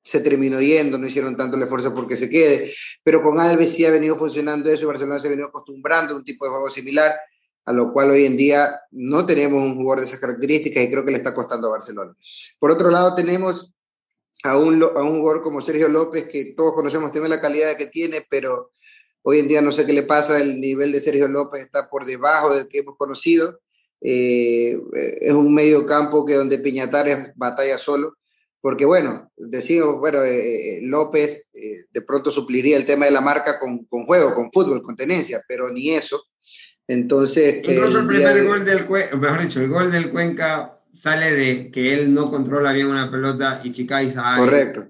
se 0.04 0.20
terminó 0.20 0.60
yendo, 0.60 0.98
no 0.98 1.06
hicieron 1.06 1.34
tanto 1.34 1.56
el 1.56 1.62
esfuerzo 1.62 1.94
porque 1.94 2.16
se 2.16 2.28
quede, 2.28 2.72
pero 3.02 3.22
con 3.22 3.40
Alves 3.40 3.72
sí 3.72 3.86
ha 3.86 3.90
venido 3.90 4.16
funcionando 4.16 4.70
eso 4.70 4.82
y 4.82 4.86
Barcelona 4.86 5.18
se 5.18 5.28
ha 5.28 5.30
venido 5.30 5.48
acostumbrando 5.48 6.12
a 6.12 6.16
un 6.18 6.24
tipo 6.24 6.44
de 6.44 6.50
juego 6.50 6.68
similar, 6.68 7.14
a 7.64 7.72
lo 7.72 7.90
cual 7.90 8.10
hoy 8.10 8.26
en 8.26 8.36
día 8.36 8.78
no 8.90 9.24
tenemos 9.24 9.62
un 9.62 9.76
jugador 9.76 10.00
de 10.00 10.06
esas 10.06 10.20
características 10.20 10.84
y 10.84 10.90
creo 10.90 11.06
que 11.06 11.10
le 11.10 11.16
está 11.16 11.32
costando 11.34 11.68
a 11.68 11.70
Barcelona. 11.70 12.14
Por 12.58 12.70
otro 12.70 12.90
lado, 12.90 13.14
tenemos 13.14 13.72
a 14.42 14.58
un, 14.58 14.82
a 14.82 15.02
un 15.02 15.20
jugador 15.20 15.42
como 15.42 15.62
Sergio 15.62 15.88
López, 15.88 16.28
que 16.30 16.52
todos 16.54 16.74
conocemos, 16.74 17.10
tiene 17.10 17.30
la 17.30 17.40
calidad 17.40 17.74
que 17.74 17.86
tiene, 17.86 18.26
pero 18.28 18.72
hoy 19.22 19.38
en 19.38 19.48
día 19.48 19.62
no 19.62 19.72
sé 19.72 19.86
qué 19.86 19.94
le 19.94 20.02
pasa, 20.02 20.38
el 20.38 20.60
nivel 20.60 20.92
de 20.92 21.00
Sergio 21.00 21.28
López 21.28 21.62
está 21.62 21.88
por 21.88 22.04
debajo 22.04 22.54
del 22.54 22.68
que 22.68 22.80
hemos 22.80 22.98
conocido. 22.98 23.58
Eh, 24.02 24.78
es 25.22 25.32
un 25.32 25.54
medio 25.54 25.86
campo 25.86 26.26
que 26.26 26.34
donde 26.34 26.58
Piñatares 26.58 27.32
batalla 27.36 27.78
solo 27.78 28.18
porque 28.64 28.86
bueno, 28.86 29.30
decimos, 29.36 29.98
bueno, 29.98 30.22
eh, 30.22 30.78
López 30.80 31.48
eh, 31.52 31.84
de 31.92 32.00
pronto 32.00 32.30
supliría 32.30 32.78
el 32.78 32.86
tema 32.86 33.04
de 33.04 33.10
la 33.10 33.20
marca 33.20 33.60
con, 33.60 33.84
con, 33.84 34.06
juego, 34.06 34.32
con 34.32 34.50
fútbol, 34.50 34.80
con 34.80 34.96
tenencia, 34.96 35.44
pero 35.46 35.70
ni 35.70 35.90
eso. 35.90 36.24
Entonces... 36.88 37.58
Incluso 37.58 38.00
el, 38.00 38.06
primer 38.06 38.34
de... 38.34 38.46
gol 38.46 38.64
del 38.64 38.86
Cuenca, 38.86 39.16
mejor 39.16 39.42
dicho, 39.42 39.60
el 39.60 39.68
gol 39.68 39.92
del 39.92 40.10
Cuenca 40.10 40.80
sale 40.94 41.34
de 41.34 41.70
que 41.70 41.92
él 41.92 42.14
no 42.14 42.30
controla 42.30 42.72
bien 42.72 42.86
una 42.86 43.10
pelota 43.10 43.60
y 43.62 43.70
Chicay 43.70 44.10
sabe. 44.10 44.38
Correcto. 44.38 44.88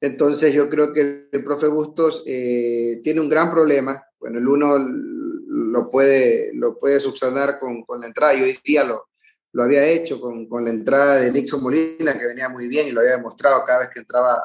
Entonces 0.00 0.54
yo 0.54 0.70
creo 0.70 0.94
que 0.94 1.28
el 1.30 1.44
profe 1.44 1.66
Bustos 1.66 2.22
eh, 2.24 3.02
tiene 3.04 3.20
un 3.20 3.28
gran 3.28 3.50
problema. 3.50 4.06
Bueno, 4.18 4.38
el 4.38 4.48
uno 4.48 4.78
lo 4.78 5.90
puede, 5.90 6.50
lo 6.54 6.78
puede 6.78 6.98
subsanar 6.98 7.58
con, 7.60 7.82
con 7.82 8.00
la 8.00 8.06
entrada 8.06 8.32
y 8.32 8.40
hoy 8.40 8.58
día 8.64 8.84
lo, 8.84 9.06
lo 9.52 9.62
había 9.62 9.86
hecho 9.86 10.20
con, 10.20 10.46
con, 10.48 10.64
la 10.64 10.70
entrada 10.70 11.16
de 11.16 11.32
Nixon 11.32 11.62
Molina, 11.62 12.18
que 12.18 12.26
venía 12.26 12.48
muy 12.48 12.68
bien 12.68 12.88
y 12.88 12.92
lo 12.92 13.00
había 13.00 13.16
demostrado 13.16 13.64
cada 13.64 13.80
vez 13.80 13.90
que 13.92 14.00
entraba 14.00 14.40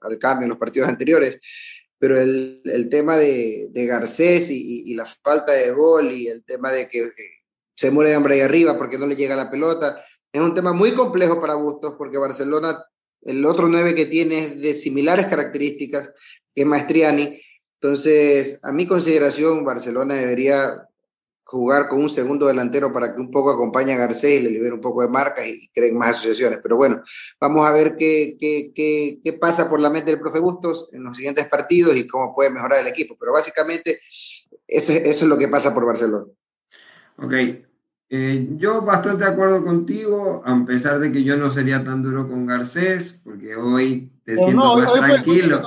al 0.00 0.18
cambio 0.18 0.44
en 0.44 0.50
los 0.50 0.58
partidos 0.58 0.88
anteriores. 0.88 1.40
Pero 1.98 2.18
el, 2.18 2.62
el 2.64 2.88
tema 2.88 3.16
de, 3.16 3.68
de 3.70 3.86
Garcés 3.86 4.50
y, 4.50 4.90
y, 4.90 4.94
la 4.94 5.06
falta 5.22 5.52
de 5.52 5.70
gol 5.70 6.10
y 6.10 6.28
el 6.28 6.44
tema 6.44 6.72
de 6.72 6.88
que 6.88 7.10
se 7.74 7.90
muere 7.90 8.10
de 8.10 8.16
hambre 8.16 8.34
ahí 8.34 8.40
arriba 8.40 8.76
porque 8.76 8.98
no 8.98 9.06
le 9.06 9.16
llega 9.16 9.36
la 9.36 9.50
pelota, 9.50 10.02
es 10.32 10.40
un 10.40 10.54
tema 10.54 10.72
muy 10.72 10.92
complejo 10.92 11.40
para 11.40 11.54
Bustos 11.54 11.94
porque 11.96 12.18
Barcelona, 12.18 12.84
el 13.22 13.44
otro 13.44 13.68
nueve 13.68 13.94
que 13.94 14.06
tiene 14.06 14.38
es 14.38 14.60
de 14.60 14.74
similares 14.74 15.26
características, 15.26 16.12
que 16.54 16.62
es 16.62 16.66
Maestriani. 16.66 17.40
Entonces, 17.80 18.60
a 18.62 18.72
mi 18.72 18.86
consideración, 18.86 19.64
Barcelona 19.64 20.14
debería 20.14 20.88
jugar 21.50 21.88
con 21.88 22.00
un 22.00 22.08
segundo 22.08 22.46
delantero 22.46 22.92
para 22.92 23.12
que 23.12 23.20
un 23.20 23.30
poco 23.30 23.50
acompañe 23.50 23.92
a 23.92 23.96
Garcés 23.96 24.40
y 24.40 24.44
le 24.44 24.50
libere 24.50 24.74
un 24.74 24.80
poco 24.80 25.02
de 25.02 25.08
marcas 25.08 25.46
y 25.46 25.68
creen 25.70 25.98
más 25.98 26.10
asociaciones. 26.10 26.60
Pero 26.62 26.76
bueno, 26.76 27.02
vamos 27.40 27.66
a 27.66 27.72
ver 27.72 27.96
qué, 27.96 28.36
qué, 28.38 28.72
qué, 28.72 29.20
qué, 29.22 29.32
pasa 29.32 29.68
por 29.68 29.80
la 29.80 29.90
mente 29.90 30.12
del 30.12 30.20
profe 30.20 30.38
Bustos 30.38 30.88
en 30.92 31.02
los 31.02 31.16
siguientes 31.16 31.48
partidos 31.48 31.96
y 31.96 32.06
cómo 32.06 32.34
puede 32.34 32.50
mejorar 32.50 32.80
el 32.80 32.86
equipo. 32.86 33.16
Pero 33.18 33.32
básicamente 33.32 34.00
eso, 34.66 34.92
eso 34.92 35.24
es 35.24 35.28
lo 35.28 35.36
que 35.36 35.48
pasa 35.48 35.74
por 35.74 35.86
Barcelona. 35.86 36.26
Ok. 37.18 37.34
Eh, 38.12 38.44
yo 38.56 38.82
bastante 38.82 39.22
de 39.22 39.30
acuerdo 39.30 39.64
contigo, 39.64 40.42
a 40.44 40.64
pesar 40.66 40.98
de 40.98 41.12
que 41.12 41.22
yo 41.22 41.36
no 41.36 41.48
sería 41.48 41.84
tan 41.84 42.02
duro 42.02 42.26
con 42.26 42.44
Garcés, 42.44 43.20
porque 43.22 43.54
hoy 43.54 44.10
te 44.24 44.34
oh, 44.34 44.38
siento 44.38 44.56
no, 44.56 44.76
más 44.78 44.88
hoy 44.88 44.98
tranquilo. 44.98 45.62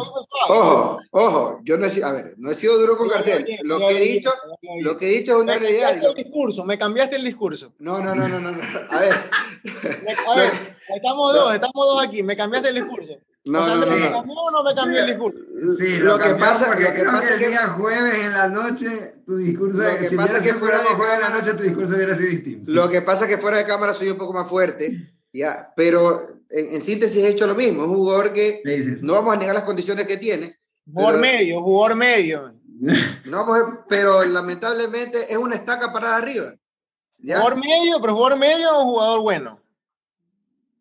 Ojo, 0.49 0.99
ojo, 1.11 1.61
yo 1.63 1.77
no 1.77 1.85
he 1.85 1.89
sido, 1.89 2.07
a 2.07 2.11
ver, 2.11 2.33
no 2.37 2.51
he 2.51 2.53
sido 2.53 2.77
duro 2.77 2.97
con 2.97 3.07
Garcés. 3.07 3.45
Lo 3.63 3.79
que 3.79 3.91
he 3.91 4.11
dicho, 4.11 4.29
lo 4.81 4.97
que 4.97 5.07
he 5.07 5.19
dicho 5.19 5.37
es 5.37 5.41
una 5.41 5.53
me 5.53 5.59
realidad. 5.59 5.91
Cambiaste 5.91 6.19
el 6.19 6.25
discurso, 6.25 6.65
me 6.65 6.77
cambiaste 6.77 7.15
el 7.15 7.23
discurso. 7.23 7.73
No, 7.79 7.99
no, 8.03 8.13
no, 8.13 8.27
no, 8.27 8.41
no. 8.41 8.51
no. 8.51 8.61
A 8.89 8.99
ver. 8.99 9.13
a 10.27 10.35
ver, 10.35 10.51
estamos 10.95 11.33
dos, 11.33 11.55
estamos 11.55 11.73
dos 11.87 12.03
aquí, 12.03 12.23
me 12.23 12.35
cambiaste 12.35 12.67
el 12.67 12.75
discurso. 12.75 13.13
No, 13.45 13.61
o 13.61 13.65
sea, 13.65 13.75
no, 13.75 13.85
no, 13.85 13.97
¿Me 13.97 14.09
cambió 14.09 14.35
no 14.51 14.63
me 14.63 14.75
cambió 14.75 14.99
el 14.99 15.07
discurso? 15.07 15.39
Sí, 15.77 15.97
lo, 15.97 16.17
lo 16.17 16.23
que 16.23 16.35
pasa 16.35 16.67
porque 16.67 16.83
lo 16.83 16.93
que 16.93 17.01
creo 17.01 17.19
que 17.19 17.33
el 17.45 17.51
día 17.51 17.67
jueves 17.67 18.19
en 18.25 18.31
la 18.31 18.47
noche 18.47 19.15
tu 19.25 19.35
discurso, 19.35 19.77
lo 19.77 19.97
que 19.97 20.07
si 20.07 20.15
pasa 20.15 20.41
que 20.41 20.53
fuera 20.53 20.79
de 20.79 20.85
jueves 20.85 21.15
en 21.15 21.21
la 21.21 21.29
noche 21.29 21.53
tu 21.53 21.63
discurso 21.63 21.93
hubiera 21.93 22.15
sido 22.15 22.29
distinto. 22.29 22.71
Lo 22.71 22.87
que 22.87 23.01
pasa 23.01 23.25
es 23.25 23.31
que 23.31 23.37
fuera 23.37 23.57
de 23.57 23.65
cámara 23.65 23.93
soy 23.93 24.09
un 24.09 24.17
poco 24.17 24.31
más 24.33 24.49
fuerte, 24.49 25.13
ya, 25.33 25.73
pero 25.75 26.25
en, 26.49 26.75
en 26.75 26.81
síntesis 26.81 27.21
he 27.21 27.27
hecho 27.27 27.45
lo 27.45 27.55
mismo, 27.55 27.83
es 27.83 27.89
un 27.89 27.95
jugador 27.95 28.31
que 28.31 28.61
sí, 28.63 28.83
sí, 28.83 28.95
sí. 28.95 29.01
no 29.01 29.13
vamos 29.15 29.33
a 29.33 29.37
negar 29.37 29.55
las 29.55 29.65
condiciones 29.65 30.07
que 30.07 30.17
tiene. 30.17 30.57
Jugador 30.85 31.19
pero, 31.19 31.33
medio, 31.33 31.61
jugador 31.61 31.95
medio. 31.95 32.53
No, 33.25 33.47
pero 33.87 34.23
lamentablemente 34.25 35.31
es 35.31 35.37
una 35.37 35.55
estaca 35.55 35.93
parada 35.93 36.17
arriba. 36.17 36.53
¿Jugador 37.21 37.55
medio, 37.57 38.01
pero 38.01 38.13
jugador 38.13 38.37
medio 38.37 38.77
o 38.77 38.83
jugador 38.83 39.21
bueno? 39.21 39.59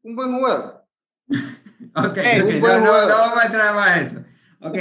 Un 0.03 0.17
buen 0.17 0.35
jugador. 0.35 0.82
Ok, 1.95 2.19
buen 2.61 2.85
no, 2.85 2.91
jugador. 2.91 3.09
no, 3.09 3.19
vamos 3.19 3.43
a 3.43 3.47
entrar 3.47 3.75
más 3.75 3.87
a 3.89 4.01
eso. 4.01 4.25
Ok, 4.61 4.79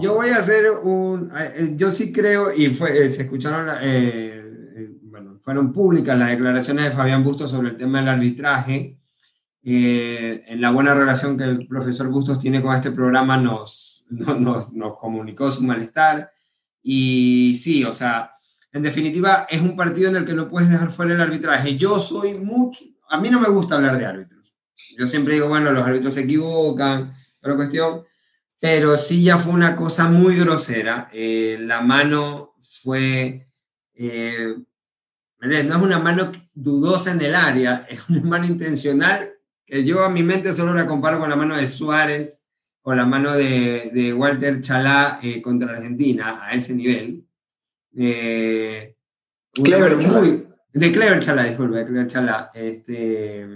yo 0.00 0.14
voy 0.14 0.30
a 0.30 0.38
hacer 0.38 0.70
un, 0.70 1.30
eh, 1.36 1.74
yo 1.76 1.90
sí 1.90 2.12
creo, 2.12 2.52
y 2.52 2.70
fue, 2.70 3.04
eh, 3.04 3.10
se 3.10 3.22
escucharon, 3.22 3.76
eh, 3.82 4.88
bueno, 5.02 5.38
fueron 5.40 5.72
públicas 5.72 6.18
las 6.18 6.30
declaraciones 6.30 6.86
de 6.86 6.90
Fabián 6.92 7.22
Bustos 7.22 7.50
sobre 7.50 7.70
el 7.70 7.76
tema 7.76 8.00
del 8.00 8.08
arbitraje. 8.08 8.98
en 9.64 10.60
la 10.60 10.70
buena 10.70 10.94
relación 10.94 11.36
que 11.36 11.44
el 11.44 11.68
profesor 11.68 12.08
Bustos 12.08 12.38
tiene 12.38 12.60
con 12.62 12.74
este 12.74 12.90
programa 12.90 13.36
nos, 13.36 14.04
nos, 14.10 14.72
nos 14.72 14.98
comunicó 14.98 15.50
su 15.50 15.62
malestar. 15.62 16.32
Y 16.82 17.54
sí, 17.56 17.84
o 17.84 17.92
sea, 17.92 18.32
en 18.72 18.82
definitiva, 18.82 19.46
es 19.48 19.60
un 19.60 19.76
partido 19.76 20.08
en 20.08 20.16
el 20.16 20.24
que 20.24 20.34
no 20.34 20.48
puedes 20.48 20.70
dejar 20.70 20.90
fuera 20.90 21.14
el 21.14 21.20
arbitraje. 21.20 21.76
Yo 21.76 21.98
soy 21.98 22.34
mucho, 22.34 22.80
a 23.08 23.20
mí 23.20 23.30
no 23.30 23.38
me 23.38 23.48
gusta 23.48 23.74
hablar 23.74 23.98
de 23.98 24.06
árbitros. 24.06 24.31
Yo 24.98 25.06
siempre 25.06 25.34
digo, 25.34 25.48
bueno, 25.48 25.72
los 25.72 25.84
árbitros 25.84 26.14
se 26.14 26.22
equivocan, 26.22 27.14
pero 27.40 27.56
cuestión, 27.56 28.04
pero 28.58 28.96
sí 28.96 29.24
ya 29.24 29.38
fue 29.38 29.52
una 29.52 29.74
cosa 29.76 30.08
muy 30.08 30.36
grosera. 30.36 31.10
Eh, 31.12 31.58
la 31.60 31.80
mano 31.80 32.54
fue, 32.82 33.48
eh, 33.94 34.54
no 35.40 35.50
es 35.50 35.82
una 35.82 35.98
mano 35.98 36.30
dudosa 36.54 37.12
en 37.12 37.20
el 37.20 37.34
área, 37.34 37.86
es 37.90 38.08
una 38.08 38.22
mano 38.22 38.46
intencional 38.46 39.32
que 39.66 39.84
yo 39.84 40.04
a 40.04 40.10
mi 40.10 40.22
mente 40.22 40.52
solo 40.52 40.74
la 40.74 40.86
comparo 40.86 41.18
con 41.18 41.30
la 41.30 41.36
mano 41.36 41.56
de 41.56 41.66
Suárez 41.66 42.42
o 42.82 42.94
la 42.94 43.06
mano 43.06 43.32
de, 43.32 43.90
de 43.92 44.12
Walter 44.12 44.60
Chalá 44.60 45.20
eh, 45.22 45.40
contra 45.40 45.72
Argentina 45.72 46.40
a 46.42 46.52
ese 46.52 46.74
nivel. 46.74 47.24
Eh, 47.96 48.96
Clever 49.52 49.98
Chalá. 49.98 50.20
de 50.72 50.92
Clever 50.92 51.20
Chalá, 51.20 51.44
disculpe, 51.44 51.76
de 51.78 51.86
Clever 51.86 52.06
Chalá. 52.06 52.50
Este, 52.54 53.46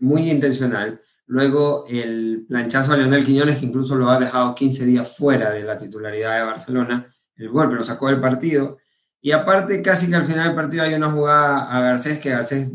muy 0.00 0.30
intencional. 0.30 1.00
Luego 1.26 1.84
el 1.88 2.46
planchazo 2.48 2.92
a 2.92 2.96
Leonel 2.96 3.24
Quiñones, 3.24 3.58
que 3.58 3.66
incluso 3.66 3.94
lo 3.96 4.10
ha 4.10 4.18
dejado 4.18 4.54
15 4.54 4.86
días 4.86 5.16
fuera 5.16 5.50
de 5.50 5.62
la 5.62 5.78
titularidad 5.78 6.38
de 6.38 6.44
Barcelona. 6.44 7.14
El 7.36 7.50
golpe 7.50 7.74
lo 7.74 7.84
sacó 7.84 8.08
del 8.08 8.20
partido. 8.20 8.78
Y 9.20 9.32
aparte, 9.32 9.82
casi 9.82 10.08
que 10.08 10.16
al 10.16 10.24
final 10.24 10.46
del 10.46 10.54
partido 10.54 10.84
hay 10.84 10.94
una 10.94 11.10
jugada 11.10 11.70
a 11.70 11.80
Garcés, 11.80 12.18
que 12.18 12.30
Garcés 12.30 12.70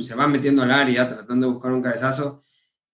se 0.00 0.14
va 0.14 0.26
metiendo 0.26 0.62
al 0.62 0.70
área 0.70 1.08
tratando 1.08 1.46
de 1.46 1.52
buscar 1.52 1.72
un 1.72 1.82
cabezazo 1.82 2.44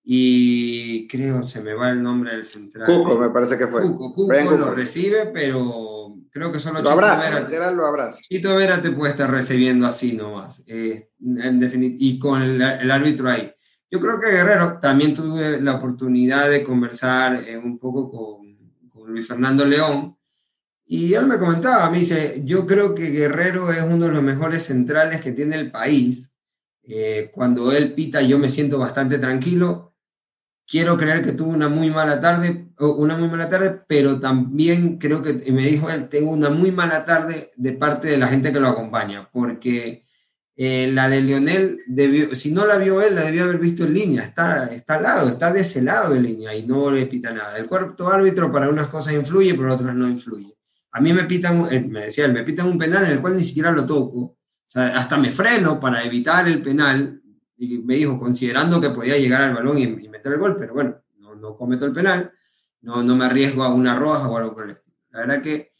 y 0.02 1.06
creo, 1.08 1.42
se 1.42 1.62
me 1.62 1.74
va 1.74 1.90
el 1.90 2.02
nombre 2.02 2.32
del 2.32 2.44
central. 2.44 2.86
Cuco, 2.86 3.18
me 3.18 3.30
parece 3.30 3.58
que 3.58 3.66
fue. 3.66 3.82
Cuco, 3.82 4.12
Cuco 4.12 4.56
lo 4.56 4.74
recibe, 4.74 5.26
pero 5.26 6.16
creo 6.30 6.50
que 6.50 6.58
solo 6.58 6.80
lo 6.82 6.90
abraza, 6.90 7.44
Vera, 7.44 7.70
lo 7.70 7.86
abraza. 7.86 8.20
Chito 8.22 8.56
Vera 8.56 8.80
te 8.80 8.92
puede 8.92 9.12
estar 9.12 9.30
recibiendo 9.30 9.86
así 9.86 10.14
nomás, 10.14 10.62
eh, 10.66 11.10
en 11.20 11.96
y 11.98 12.18
con 12.18 12.42
el, 12.42 12.90
árbitro 12.90 13.28
ahí. 13.28 13.52
Yo 13.90 13.98
creo 13.98 14.20
que 14.20 14.30
Guerrero, 14.30 14.78
también 14.80 15.14
tuve 15.14 15.60
la 15.60 15.74
oportunidad 15.74 16.48
de 16.48 16.62
conversar 16.62 17.42
eh, 17.46 17.58
un 17.58 17.78
poco 17.78 18.10
con, 18.10 18.88
con, 18.88 19.10
Luis 19.10 19.26
Fernando 19.26 19.64
León, 19.64 20.16
y 20.86 21.14
él 21.14 21.26
me 21.26 21.38
comentaba, 21.38 21.90
me 21.90 21.98
dice, 21.98 22.42
yo 22.44 22.66
creo 22.66 22.94
que 22.94 23.10
Guerrero 23.10 23.70
es 23.72 23.82
uno 23.82 24.06
de 24.06 24.12
los 24.12 24.22
mejores 24.22 24.64
centrales 24.64 25.20
que 25.20 25.32
tiene 25.32 25.56
el 25.56 25.70
país. 25.70 26.32
Eh, 26.82 27.30
cuando 27.32 27.70
él 27.70 27.94
pita 27.94 28.22
yo 28.22 28.38
me 28.38 28.48
siento 28.48 28.78
bastante 28.78 29.18
tranquilo, 29.18 29.94
quiero 30.66 30.96
creer 30.96 31.22
que 31.22 31.32
tuvo 31.32 31.50
una 31.50 31.68
muy 31.68 31.90
mala 31.90 32.20
tarde, 32.20 32.68
una 32.78 33.16
muy 33.16 33.28
mala 33.28 33.48
tarde, 33.48 33.82
pero 33.86 34.18
también 34.18 34.98
creo 34.98 35.22
que, 35.22 35.32
me 35.52 35.66
dijo 35.66 35.90
él, 35.90 36.08
tengo 36.08 36.30
una 36.30 36.50
muy 36.50 36.72
mala 36.72 37.04
tarde 37.04 37.50
de 37.56 37.72
parte 37.72 38.08
de 38.08 38.18
la 38.18 38.28
gente 38.28 38.52
que 38.52 38.60
lo 38.60 38.68
acompaña, 38.68 39.28
porque 39.32 40.04
eh, 40.62 40.90
la 40.92 41.08
de 41.08 41.22
Lionel, 41.22 41.80
debió, 41.86 42.34
si 42.34 42.52
no 42.52 42.66
la 42.66 42.76
vio 42.76 43.00
él, 43.00 43.14
la 43.14 43.22
debió 43.22 43.44
haber 43.44 43.56
visto 43.56 43.84
en 43.84 43.94
línea, 43.94 44.24
está, 44.24 44.66
está 44.66 44.96
al 44.96 45.02
lado, 45.02 45.28
está 45.30 45.50
de 45.50 45.60
ese 45.60 45.80
lado 45.80 46.12
de 46.12 46.20
línea 46.20 46.54
y 46.54 46.66
no 46.66 46.90
le 46.90 47.06
pita 47.06 47.32
nada. 47.32 47.56
El 47.56 47.66
cuarto 47.66 48.10
árbitro 48.10 48.52
para 48.52 48.68
unas 48.68 48.88
cosas 48.88 49.14
influye, 49.14 49.54
para 49.54 49.72
otras 49.72 49.94
no 49.94 50.06
influye. 50.06 50.54
A 50.92 51.00
mí 51.00 51.14
me 51.14 51.24
pitan, 51.24 51.66
eh, 51.70 51.80
me 51.88 52.04
decía 52.04 52.26
él, 52.26 52.34
me 52.34 52.42
pitan 52.42 52.68
un 52.68 52.76
penal 52.76 53.06
en 53.06 53.12
el 53.12 53.22
cual 53.22 53.36
ni 53.36 53.42
siquiera 53.42 53.72
lo 53.72 53.86
toco, 53.86 54.18
o 54.18 54.36
sea, 54.66 54.98
hasta 54.98 55.16
me 55.16 55.30
freno 55.30 55.80
para 55.80 56.04
evitar 56.04 56.46
el 56.46 56.60
penal, 56.60 57.22
y 57.56 57.78
me 57.78 57.94
dijo, 57.94 58.18
considerando 58.18 58.82
que 58.82 58.90
podía 58.90 59.16
llegar 59.16 59.40
al 59.40 59.54
balón 59.54 59.78
y, 59.78 59.86
meter 60.10 60.30
el 60.34 60.38
gol, 60.38 60.56
pero 60.58 60.74
bueno, 60.74 61.00
no, 61.20 61.36
no, 61.36 61.56
cometo 61.56 61.86
el 61.86 61.92
penal, 61.94 62.32
no, 62.82 63.02
no 63.02 63.16
me 63.16 63.24
arriesgo 63.24 63.64
a 63.64 63.72
una 63.72 63.94
roja 63.94 64.28
o 64.28 64.36
algo 64.36 64.52
por 64.52 64.64
el 64.64 64.72
estilo. 64.72 64.96
La 65.08 65.20
verdad 65.20 65.40
que 65.40 65.72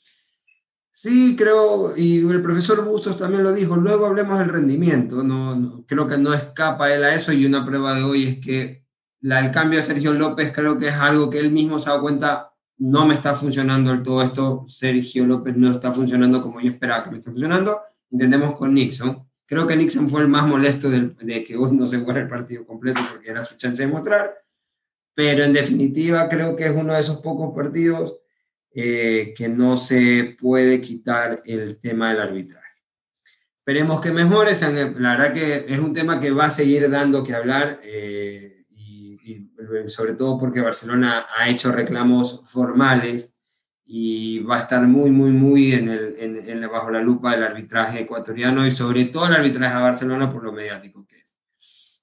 sí, 1.00 1.34
creo, 1.34 1.96
y 1.96 2.18
el 2.18 2.42
profesor 2.42 2.84
Bustos 2.84 3.16
también 3.16 3.42
lo 3.42 3.54
dijo, 3.54 3.74
luego 3.74 4.04
hablemos 4.04 4.38
del 4.38 4.50
rendimiento, 4.50 5.22
no, 5.22 5.82
creo 5.86 6.06
que 6.06 6.18
no 6.18 6.34
escapa 6.34 6.92
él 6.92 7.02
a 7.04 7.14
eso 7.14 7.32
y 7.32 7.46
una 7.46 7.64
prueba 7.64 7.94
de 7.94 8.02
hoy 8.02 8.26
es 8.26 8.38
que 8.38 8.84
la, 9.22 9.40
el 9.40 9.50
cambio 9.50 9.78
de 9.78 9.82
Sergio 9.82 10.12
López 10.12 10.52
creo 10.52 10.78
que 10.78 10.88
es 10.88 10.94
algo 10.94 11.30
que 11.30 11.38
él 11.38 11.52
mismo 11.52 11.80
se 11.80 11.88
ha 11.88 11.92
dado 11.92 12.02
cuenta, 12.02 12.52
no 12.76 13.06
me 13.06 13.14
está 13.14 13.34
funcionando 13.34 13.92
el 13.92 14.02
todo 14.02 14.20
esto, 14.20 14.66
Sergio 14.68 15.24
López 15.24 15.56
no 15.56 15.70
está 15.70 15.90
funcionando 15.90 16.42
como 16.42 16.60
yo 16.60 16.70
esperaba 16.70 17.02
que 17.02 17.12
me 17.12 17.16
esté 17.16 17.30
funcionando, 17.30 17.80
intentemos 18.10 18.54
con 18.56 18.74
Nixon. 18.74 19.26
Creo 19.46 19.66
que 19.66 19.76
Nixon 19.76 20.10
fue 20.10 20.20
el 20.20 20.28
más 20.28 20.46
molesto 20.46 20.90
de, 20.90 21.44
que 21.44 21.56
no 21.56 21.86
se 21.86 22.00
fuera 22.00 22.20
el 22.20 22.28
partido 22.28 22.66
completo 22.66 23.00
porque 23.10 23.30
era 23.30 23.42
su 23.42 23.56
chance 23.56 23.82
de 23.82 23.90
mostrar, 23.90 24.34
pero 25.14 25.44
en 25.44 25.54
definitiva 25.54 26.28
creo 26.28 26.54
que 26.54 26.66
es 26.66 26.72
uno 26.72 26.92
de 26.92 27.00
esos 27.00 27.20
pocos 27.20 27.54
partidos 27.54 28.19
eh, 28.74 29.34
que 29.36 29.48
no 29.48 29.76
se 29.76 30.36
puede 30.40 30.80
quitar 30.80 31.42
el 31.44 31.78
tema 31.80 32.10
del 32.10 32.20
arbitraje. 32.20 32.68
Esperemos 33.58 34.00
que 34.00 34.10
mejore, 34.10 34.52
la 34.98 35.16
verdad 35.16 35.32
que 35.32 35.64
es 35.68 35.78
un 35.78 35.92
tema 35.92 36.18
que 36.18 36.30
va 36.30 36.46
a 36.46 36.50
seguir 36.50 36.90
dando 36.90 37.22
que 37.22 37.34
hablar 37.34 37.80
eh, 37.82 38.64
y, 38.70 39.18
y 39.24 39.50
sobre 39.88 40.14
todo 40.14 40.38
porque 40.38 40.60
Barcelona 40.60 41.26
ha 41.36 41.48
hecho 41.48 41.70
reclamos 41.70 42.42
formales 42.46 43.36
y 43.92 44.38
va 44.44 44.56
a 44.56 44.60
estar 44.60 44.86
muy, 44.86 45.10
muy, 45.10 45.32
muy 45.32 45.72
en 45.72 45.88
el, 45.88 46.14
en, 46.16 46.60
bajo 46.70 46.92
la 46.92 47.00
lupa 47.00 47.32
del 47.32 47.42
arbitraje 47.42 48.02
ecuatoriano 48.02 48.64
y 48.64 48.70
sobre 48.70 49.06
todo 49.06 49.26
el 49.26 49.34
arbitraje 49.34 49.74
a 49.74 49.80
Barcelona 49.80 50.30
por 50.30 50.44
lo 50.44 50.52
mediático 50.52 51.04
que 51.08 51.18
es. 51.18 52.00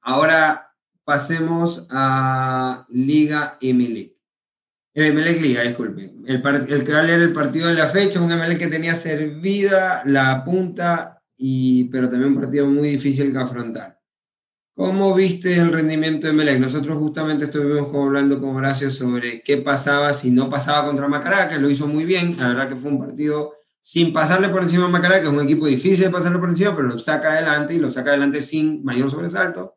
Ahora 0.00 0.74
pasemos 1.04 1.86
a 1.90 2.86
Liga 2.88 3.58
Emelec. 3.60 4.11
Emelec 4.94 5.40
Liga, 5.40 5.62
disculpe. 5.62 6.12
El, 6.26 6.42
que 6.84 6.92
el 6.92 7.32
partido 7.32 7.68
de 7.68 7.74
la 7.74 7.88
fecha, 7.88 8.20
un 8.20 8.30
Emelec 8.30 8.58
que 8.58 8.68
tenía 8.68 8.94
servida 8.94 10.02
la 10.04 10.44
punta, 10.44 11.22
y, 11.36 11.84
pero 11.84 12.10
también 12.10 12.32
un 12.32 12.40
partido 12.40 12.66
muy 12.66 12.90
difícil 12.90 13.32
que 13.32 13.38
afrontar. 13.38 13.98
¿Cómo 14.74 15.14
viste 15.14 15.54
el 15.56 15.70
rendimiento 15.70 16.26
de 16.26 16.32
Melec? 16.32 16.58
Nosotros 16.58 16.96
justamente 16.96 17.44
estuvimos 17.44 17.94
hablando 17.94 18.40
con 18.40 18.56
Horacio 18.56 18.90
sobre 18.90 19.42
qué 19.42 19.58
pasaba 19.58 20.14
si 20.14 20.30
no 20.30 20.48
pasaba 20.48 20.86
contra 20.86 21.08
Macará, 21.08 21.48
que 21.48 21.58
lo 21.58 21.68
hizo 21.68 21.86
muy 21.86 22.04
bien. 22.04 22.36
La 22.38 22.48
verdad 22.48 22.68
que 22.68 22.76
fue 22.76 22.90
un 22.90 22.98
partido 22.98 23.52
sin 23.82 24.12
pasarle 24.12 24.48
por 24.48 24.62
encima 24.62 24.86
a 24.86 24.88
Macará, 24.88 25.20
que 25.20 25.26
es 25.26 25.32
un 25.32 25.42
equipo 25.42 25.66
difícil 25.66 26.04
de 26.04 26.10
pasarle 26.10 26.38
por 26.38 26.48
encima, 26.48 26.74
pero 26.74 26.88
lo 26.88 26.98
saca 26.98 27.32
adelante 27.32 27.74
y 27.74 27.78
lo 27.78 27.90
saca 27.90 28.10
adelante 28.10 28.40
sin 28.40 28.82
mayor 28.82 29.10
sobresalto. 29.10 29.76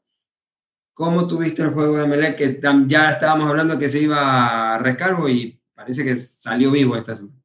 ¿Cómo 0.95 1.27
tuviste 1.27 1.61
el 1.61 1.71
juego 1.71 1.97
de 1.97 2.07
Melec? 2.07 2.37
Que 2.37 2.57
ya 2.87 3.11
estábamos 3.11 3.49
hablando 3.49 3.77
que 3.77 3.89
se 3.89 3.99
iba 3.99 4.75
a 4.75 4.77
rescalvo 4.77 5.27
y 5.27 5.59
parece 5.73 6.05
que 6.05 6.15
salió 6.15 6.71
vivo 6.71 6.95
esta 6.95 7.13
semana. 7.13 7.35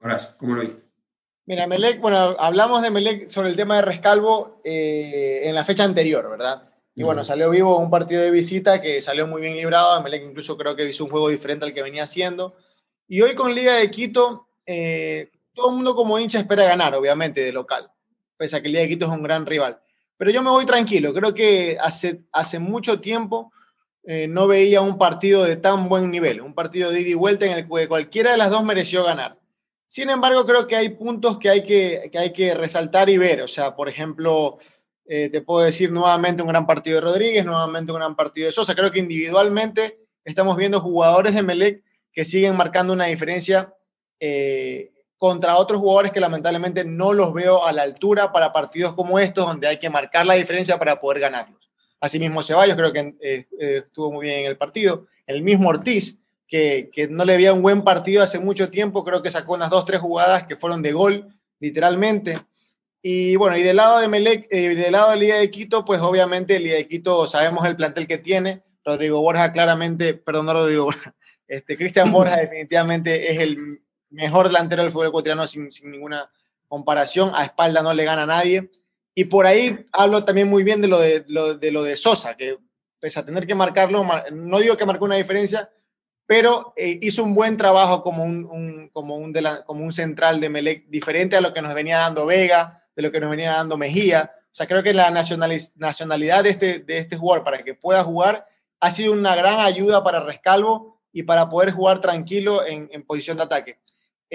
Horacio, 0.00 0.30
¿cómo 0.38 0.54
lo 0.54 0.62
viste? 0.62 0.82
Mira, 1.44 1.66
Melec, 1.66 2.00
bueno, 2.00 2.34
hablamos 2.38 2.80
de 2.80 2.90
Melec 2.90 3.28
sobre 3.28 3.50
el 3.50 3.56
tema 3.56 3.76
de 3.76 3.82
Rescalvo 3.82 4.62
eh, 4.64 5.42
en 5.44 5.54
la 5.54 5.66
fecha 5.66 5.84
anterior, 5.84 6.30
¿verdad? 6.30 6.66
Y 6.94 7.02
bueno, 7.02 7.22
salió 7.24 7.50
vivo 7.50 7.76
un 7.76 7.90
partido 7.90 8.22
de 8.22 8.30
visita 8.30 8.80
que 8.80 9.02
salió 9.02 9.26
muy 9.26 9.42
bien 9.42 9.54
librado. 9.54 10.02
Melec 10.02 10.24
incluso 10.24 10.56
creo 10.56 10.74
que 10.74 10.88
hizo 10.88 11.04
un 11.04 11.10
juego 11.10 11.28
diferente 11.28 11.66
al 11.66 11.74
que 11.74 11.82
venía 11.82 12.04
haciendo. 12.04 12.56
Y 13.06 13.20
hoy 13.20 13.34
con 13.34 13.54
Liga 13.54 13.74
de 13.74 13.90
Quito, 13.90 14.48
eh, 14.64 15.30
todo 15.52 15.68
el 15.68 15.76
mundo 15.76 15.94
como 15.94 16.18
hincha 16.18 16.38
espera 16.38 16.64
ganar, 16.64 16.94
obviamente, 16.94 17.42
de 17.42 17.52
local, 17.52 17.90
pese 18.38 18.56
a 18.56 18.62
que 18.62 18.70
Liga 18.70 18.80
de 18.80 18.88
Quito 18.88 19.04
es 19.04 19.12
un 19.12 19.22
gran 19.22 19.44
rival. 19.44 19.81
Pero 20.22 20.30
yo 20.30 20.40
me 20.40 20.50
voy 20.50 20.64
tranquilo. 20.64 21.12
Creo 21.12 21.34
que 21.34 21.76
hace, 21.80 22.20
hace 22.30 22.60
mucho 22.60 23.00
tiempo 23.00 23.50
eh, 24.04 24.28
no 24.28 24.46
veía 24.46 24.80
un 24.80 24.96
partido 24.96 25.42
de 25.42 25.56
tan 25.56 25.88
buen 25.88 26.12
nivel, 26.12 26.40
un 26.42 26.54
partido 26.54 26.92
de 26.92 27.00
ida 27.00 27.10
y 27.10 27.14
vuelta 27.14 27.44
en 27.44 27.54
el 27.54 27.68
que 27.68 27.88
cualquiera 27.88 28.30
de 28.30 28.36
las 28.36 28.48
dos 28.48 28.62
mereció 28.62 29.02
ganar. 29.02 29.36
Sin 29.88 30.10
embargo, 30.10 30.46
creo 30.46 30.68
que 30.68 30.76
hay 30.76 30.90
puntos 30.90 31.40
que 31.40 31.50
hay 31.50 31.64
que, 31.64 32.08
que, 32.12 32.18
hay 32.20 32.32
que 32.32 32.54
resaltar 32.54 33.10
y 33.10 33.18
ver. 33.18 33.42
O 33.42 33.48
sea, 33.48 33.74
por 33.74 33.88
ejemplo, 33.88 34.58
eh, 35.06 35.28
te 35.28 35.40
puedo 35.42 35.64
decir 35.64 35.90
nuevamente 35.90 36.40
un 36.40 36.50
gran 36.50 36.68
partido 36.68 37.00
de 37.00 37.00
Rodríguez, 37.00 37.44
nuevamente 37.44 37.90
un 37.90 37.98
gran 37.98 38.14
partido 38.14 38.46
de 38.46 38.52
Sosa. 38.52 38.76
Creo 38.76 38.92
que 38.92 39.00
individualmente 39.00 39.98
estamos 40.24 40.56
viendo 40.56 40.78
jugadores 40.78 41.34
de 41.34 41.42
Melec 41.42 41.82
que 42.12 42.24
siguen 42.24 42.56
marcando 42.56 42.92
una 42.92 43.06
diferencia 43.06 43.74
eh, 44.20 44.92
contra 45.22 45.56
otros 45.56 45.80
jugadores 45.80 46.10
que 46.10 46.18
lamentablemente 46.18 46.84
no 46.84 47.12
los 47.12 47.32
veo 47.32 47.64
a 47.64 47.72
la 47.72 47.82
altura 47.82 48.32
para 48.32 48.52
partidos 48.52 48.92
como 48.94 49.20
estos, 49.20 49.46
donde 49.46 49.68
hay 49.68 49.78
que 49.78 49.88
marcar 49.88 50.26
la 50.26 50.34
diferencia 50.34 50.80
para 50.80 50.98
poder 50.98 51.20
ganarlos. 51.20 51.70
Asimismo, 52.00 52.42
Ceballos 52.42 52.74
creo 52.74 52.92
que 52.92 53.14
eh, 53.20 53.46
estuvo 53.56 54.10
muy 54.10 54.26
bien 54.26 54.40
en 54.40 54.46
el 54.46 54.56
partido. 54.56 55.06
El 55.24 55.42
mismo 55.42 55.68
Ortiz, 55.68 56.20
que, 56.48 56.90
que, 56.92 57.06
no 57.06 57.24
le 57.24 57.34
había 57.34 57.52
un 57.52 57.62
buen 57.62 57.82
partido 57.82 58.20
hace 58.20 58.40
mucho 58.40 58.68
tiempo, 58.68 59.04
creo 59.04 59.22
que 59.22 59.30
sacó 59.30 59.54
unas 59.54 59.70
dos, 59.70 59.84
tres 59.84 60.00
jugadas 60.00 60.44
que 60.48 60.56
fueron 60.56 60.82
de 60.82 60.90
gol, 60.90 61.28
literalmente. 61.60 62.40
Y 63.00 63.36
bueno, 63.36 63.56
y 63.56 63.62
del 63.62 63.76
lado 63.76 64.00
de 64.00 64.08
Melec, 64.08 64.48
eh, 64.50 64.74
del 64.74 64.90
lado 64.90 65.12
de 65.12 65.18
Liga 65.18 65.36
de 65.36 65.52
Quito, 65.52 65.84
pues 65.84 66.00
obviamente 66.00 66.58
Liga 66.58 66.74
de 66.74 66.88
Quito 66.88 67.28
sabemos 67.28 67.64
el 67.64 67.76
plantel 67.76 68.08
que 68.08 68.18
tiene. 68.18 68.64
Rodrigo 68.84 69.20
Borja 69.20 69.52
claramente, 69.52 70.14
perdón, 70.14 70.46
no 70.46 70.54
Rodrigo 70.54 70.86
Borja, 70.86 71.14
este, 71.46 71.76
Cristian 71.76 72.10
Borja 72.10 72.38
definitivamente 72.38 73.30
es 73.30 73.38
el 73.38 73.82
mejor 74.12 74.46
delantero 74.46 74.82
del 74.82 74.92
fútbol 74.92 75.08
ecuatoriano 75.08 75.46
sin, 75.48 75.68
ninguna 75.84 76.30
comparación. 76.68 77.32
A 77.34 77.44
espalda 77.44 77.82
no 77.82 77.92
le 77.92 78.04
gana 78.04 78.22
a 78.22 78.26
nadie. 78.26 78.70
Y 79.14 79.24
por 79.24 79.46
ahí 79.46 79.86
hablo 79.92 80.24
también 80.24 80.48
muy 80.48 80.62
bien 80.62 80.80
de 80.80 80.88
lo 80.88 80.98
de, 80.98 81.24
lo, 81.28 81.56
de, 81.56 81.70
lo 81.70 81.82
de 81.82 81.96
Sosa, 81.96 82.36
que 82.36 82.58
pese 82.98 83.20
a 83.20 83.24
tener 83.24 83.46
que 83.46 83.54
marcarlo, 83.54 84.06
no 84.30 84.58
digo 84.60 84.76
que 84.76 84.86
marcó 84.86 85.04
una 85.04 85.16
diferencia, 85.16 85.68
pero 86.24 86.72
eh, 86.76 86.98
hizo 87.02 87.24
un 87.24 87.34
buen 87.34 87.56
trabajo 87.56 88.02
como 88.02 88.24
un, 88.24 88.88
como, 88.92 89.16
un 89.16 89.32
la, 89.34 89.64
como 89.64 89.84
un 89.84 89.92
central 89.92 90.40
de 90.40 90.48
Melec, 90.48 90.86
diferente 90.86 91.36
a 91.36 91.40
lo 91.40 91.52
que 91.52 91.60
nos 91.60 91.74
venía 91.74 91.98
dando 91.98 92.24
Vega, 92.24 92.84
de 92.94 93.02
lo 93.02 93.10
que 93.10 93.20
nos 93.20 93.28
venía 93.28 93.52
dando 93.52 93.76
Mejía. 93.76 94.32
O 94.46 94.54
sea, 94.54 94.66
creo 94.66 94.82
que 94.82 94.94
la 94.94 95.10
nacionalidad 95.10 96.44
de 96.44 96.50
este, 96.50 96.78
de 96.78 96.98
este 96.98 97.16
jugador 97.16 97.44
para 97.44 97.62
que 97.62 97.74
pueda 97.74 98.04
jugar 98.04 98.46
ha 98.80 98.90
sido 98.90 99.12
una 99.12 99.34
gran 99.34 99.60
ayuda 99.60 100.02
para 100.02 100.20
Rescalvo 100.20 101.00
y 101.12 101.24
para 101.24 101.48
poder 101.48 101.72
jugar 101.72 102.00
tranquilo 102.00 102.64
en 102.64 103.02
posición 103.02 103.36
de 103.36 103.42
ataque. 103.42 103.81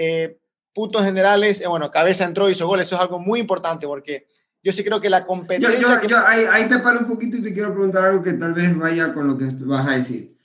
Eh, 0.00 0.38
puntos 0.72 1.02
generales, 1.04 1.60
eh, 1.60 1.66
bueno, 1.66 1.90
Cabeza 1.90 2.24
entró 2.24 2.48
y 2.48 2.52
hizo 2.52 2.68
gol, 2.68 2.80
eso 2.80 2.94
es 2.94 3.00
algo 3.00 3.18
muy 3.18 3.40
importante 3.40 3.86
porque 3.86 4.28
yo 4.62 4.72
sí 4.72 4.84
creo 4.84 5.00
que 5.00 5.10
la 5.10 5.26
competencia... 5.26 5.80
Yo, 5.80 6.00
yo, 6.02 6.08
yo 6.08 6.18
ahí, 6.24 6.44
ahí, 6.50 6.68
te 6.68 6.78
paro 6.78 7.00
un 7.00 7.06
poquito 7.08 7.36
y 7.36 7.42
te 7.42 7.52
quiero 7.52 7.72
preguntar 7.72 8.04
algo 8.04 8.22
que 8.22 8.34
tal 8.34 8.54
vez 8.54 8.76
vaya 8.76 9.12
con 9.12 9.26
lo 9.26 9.36
que 9.36 9.46
vas 9.60 9.88
a 9.88 9.96
decir. 9.96 10.36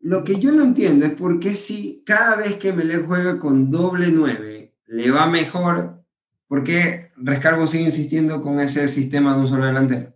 Lo 0.00 0.22
que 0.22 0.38
yo 0.38 0.52
no 0.52 0.62
entiendo 0.62 1.06
es 1.06 1.12
por 1.12 1.40
qué 1.40 1.50
si 1.50 2.04
cada 2.06 2.36
vez 2.36 2.54
que 2.54 2.72
Melé 2.72 2.98
juega 2.98 3.38
con 3.38 3.70
doble 3.70 4.08
9 4.10 4.74
le 4.86 5.10
va 5.10 5.26
mejor 5.26 6.00
¿Por 6.50 6.64
qué 6.64 7.12
Rescargo 7.16 7.64
sigue 7.68 7.84
insistiendo 7.84 8.42
con 8.42 8.58
ese 8.58 8.88
sistema 8.88 9.34
de 9.34 9.40
un 9.40 9.46
solo 9.46 9.66
delantero? 9.66 10.12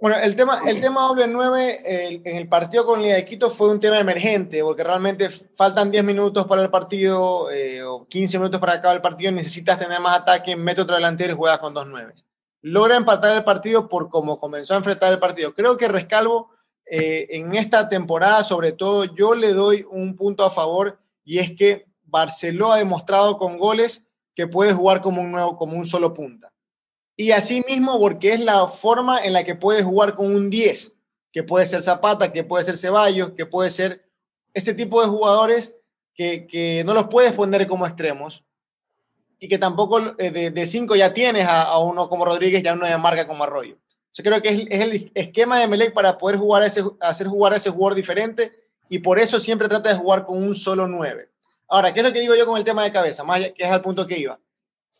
Bueno, 0.00 0.16
el 0.16 0.36
tema, 0.36 0.60
el 0.64 0.80
tema 0.80 1.08
doble 1.08 1.26
9 1.26 2.20
en 2.24 2.36
el 2.36 2.48
partido 2.48 2.86
con 2.86 3.02
Liga 3.02 3.16
de 3.16 3.24
Quito 3.24 3.50
fue 3.50 3.68
un 3.68 3.80
tema 3.80 3.98
emergente, 3.98 4.62
porque 4.62 4.84
realmente 4.84 5.28
faltan 5.28 5.90
10 5.90 6.04
minutos 6.04 6.46
para 6.46 6.62
el 6.62 6.70
partido 6.70 7.50
eh, 7.50 7.82
o 7.82 8.06
15 8.06 8.38
minutos 8.38 8.60
para 8.60 8.74
acabar 8.74 8.94
el 8.94 9.02
partido, 9.02 9.32
necesitas 9.32 9.76
tener 9.76 9.98
más 9.98 10.20
ataque, 10.20 10.54
mete 10.54 10.82
otro 10.82 10.94
delantero 10.94 11.32
y 11.32 11.36
juegas 11.36 11.58
con 11.58 11.74
dos 11.74 11.84
9. 11.88 12.14
Logra 12.62 12.96
empatar 12.96 13.34
el 13.34 13.42
partido 13.42 13.88
por 13.88 14.08
cómo 14.08 14.38
comenzó 14.38 14.74
a 14.74 14.76
enfrentar 14.76 15.12
el 15.12 15.18
partido. 15.18 15.52
Creo 15.52 15.76
que 15.76 15.88
Rescalvo 15.88 16.50
eh, 16.86 17.26
en 17.30 17.56
esta 17.56 17.88
temporada, 17.88 18.44
sobre 18.44 18.72
todo, 18.72 19.04
yo 19.04 19.34
le 19.34 19.52
doy 19.52 19.84
un 19.90 20.14
punto 20.14 20.44
a 20.44 20.50
favor 20.50 21.00
y 21.24 21.38
es 21.38 21.56
que 21.56 21.86
Barceló 22.04 22.72
ha 22.72 22.78
demostrado 22.78 23.36
con 23.36 23.58
goles 23.58 24.06
que 24.36 24.46
puede 24.46 24.72
jugar 24.72 25.02
como 25.02 25.20
un, 25.22 25.32
nuevo, 25.32 25.56
como 25.56 25.76
un 25.76 25.86
solo 25.86 26.14
punta. 26.14 26.52
Y 27.20 27.32
asimismo, 27.32 27.98
porque 27.98 28.32
es 28.32 28.38
la 28.38 28.68
forma 28.68 29.24
en 29.24 29.32
la 29.32 29.42
que 29.42 29.56
puede 29.56 29.82
jugar 29.82 30.14
con 30.14 30.32
un 30.32 30.50
10, 30.50 30.92
que 31.32 31.42
puede 31.42 31.66
ser 31.66 31.82
Zapata, 31.82 32.32
que 32.32 32.44
puede 32.44 32.64
ser 32.64 32.76
Ceballos, 32.76 33.32
que 33.32 33.44
puede 33.44 33.70
ser 33.70 34.08
ese 34.54 34.72
tipo 34.72 35.02
de 35.02 35.08
jugadores 35.08 35.74
que, 36.14 36.46
que 36.46 36.84
no 36.84 36.94
los 36.94 37.08
puedes 37.08 37.32
poner 37.32 37.66
como 37.66 37.88
extremos 37.88 38.44
y 39.40 39.48
que 39.48 39.58
tampoco 39.58 40.14
eh, 40.16 40.30
de 40.30 40.66
5 40.66 40.94
ya 40.94 41.12
tienes 41.12 41.44
a, 41.48 41.62
a, 41.62 41.80
uno 41.80 42.08
como 42.08 42.24
Rodríguez, 42.24 42.62
ya 42.62 42.74
uno 42.74 42.86
de 42.86 42.96
marca 42.98 43.26
como 43.26 43.42
Arroyo. 43.42 43.76
Yo 44.14 44.22
creo 44.22 44.40
que 44.40 44.50
es, 44.50 44.80
el 44.80 45.10
esquema 45.12 45.58
de 45.58 45.66
Melec 45.66 45.92
para 45.92 46.16
poder 46.18 46.36
jugar 46.36 46.62
ese, 46.62 46.84
hacer 47.00 47.26
jugar 47.26 47.52
a 47.52 47.56
ese 47.56 47.70
jugador 47.70 47.96
diferente 47.96 48.52
y 48.88 49.00
por 49.00 49.18
eso 49.18 49.40
siempre 49.40 49.68
trata 49.68 49.88
de 49.88 49.96
jugar 49.96 50.24
con 50.24 50.40
un 50.40 50.54
solo 50.54 50.86
9. 50.86 51.28
Ahora, 51.66 51.92
¿qué 51.92 51.98
es 51.98 52.06
lo 52.06 52.12
que 52.12 52.20
digo 52.20 52.36
yo 52.36 52.46
con 52.46 52.56
el 52.56 52.64
tema 52.64 52.84
de 52.84 52.92
cabeza? 52.92 53.24
Más 53.24 53.40
que 53.40 53.64
es 53.64 53.70
al 53.72 53.82
punto 53.82 54.06
que 54.06 54.20
iba. 54.20 54.38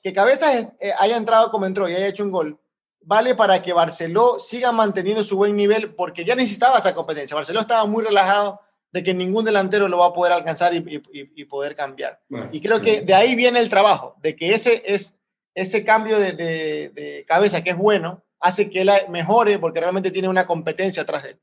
Que 0.08 0.14
cabeza 0.14 0.58
eh, 0.58 0.94
haya 0.98 1.18
entrado 1.18 1.50
como 1.50 1.66
entró 1.66 1.86
y 1.86 1.94
haya 1.94 2.06
hecho 2.06 2.24
un 2.24 2.30
gol, 2.30 2.58
vale 3.02 3.34
para 3.34 3.62
que 3.62 3.74
Barceló 3.74 4.38
siga 4.40 4.72
manteniendo 4.72 5.22
su 5.22 5.36
buen 5.36 5.54
nivel, 5.54 5.94
porque 5.94 6.24
ya 6.24 6.34
necesitaba 6.34 6.78
esa 6.78 6.94
competencia. 6.94 7.34
Barceló 7.34 7.60
estaba 7.60 7.84
muy 7.84 8.02
relajado 8.02 8.58
de 8.90 9.02
que 9.02 9.12
ningún 9.12 9.44
delantero 9.44 9.86
lo 9.86 9.98
va 9.98 10.06
a 10.06 10.14
poder 10.14 10.32
alcanzar 10.32 10.72
y, 10.72 10.78
y, 10.78 11.02
y 11.12 11.44
poder 11.44 11.76
cambiar. 11.76 12.22
Bueno, 12.30 12.48
y 12.50 12.62
creo 12.62 12.80
que 12.80 13.02
de 13.02 13.12
ahí 13.12 13.34
viene 13.34 13.60
el 13.60 13.68
trabajo, 13.68 14.16
de 14.22 14.34
que 14.34 14.54
ese, 14.54 14.82
es, 14.86 15.18
ese 15.54 15.84
cambio 15.84 16.18
de, 16.18 16.32
de, 16.32 16.90
de 16.94 17.26
cabeza, 17.28 17.62
que 17.62 17.72
es 17.72 17.76
bueno, 17.76 18.24
hace 18.40 18.70
que 18.70 18.80
él 18.80 18.90
mejore 19.10 19.58
porque 19.58 19.80
realmente 19.80 20.10
tiene 20.10 20.30
una 20.30 20.46
competencia 20.46 21.02
atrás 21.02 21.24
de 21.24 21.30
él. 21.32 21.38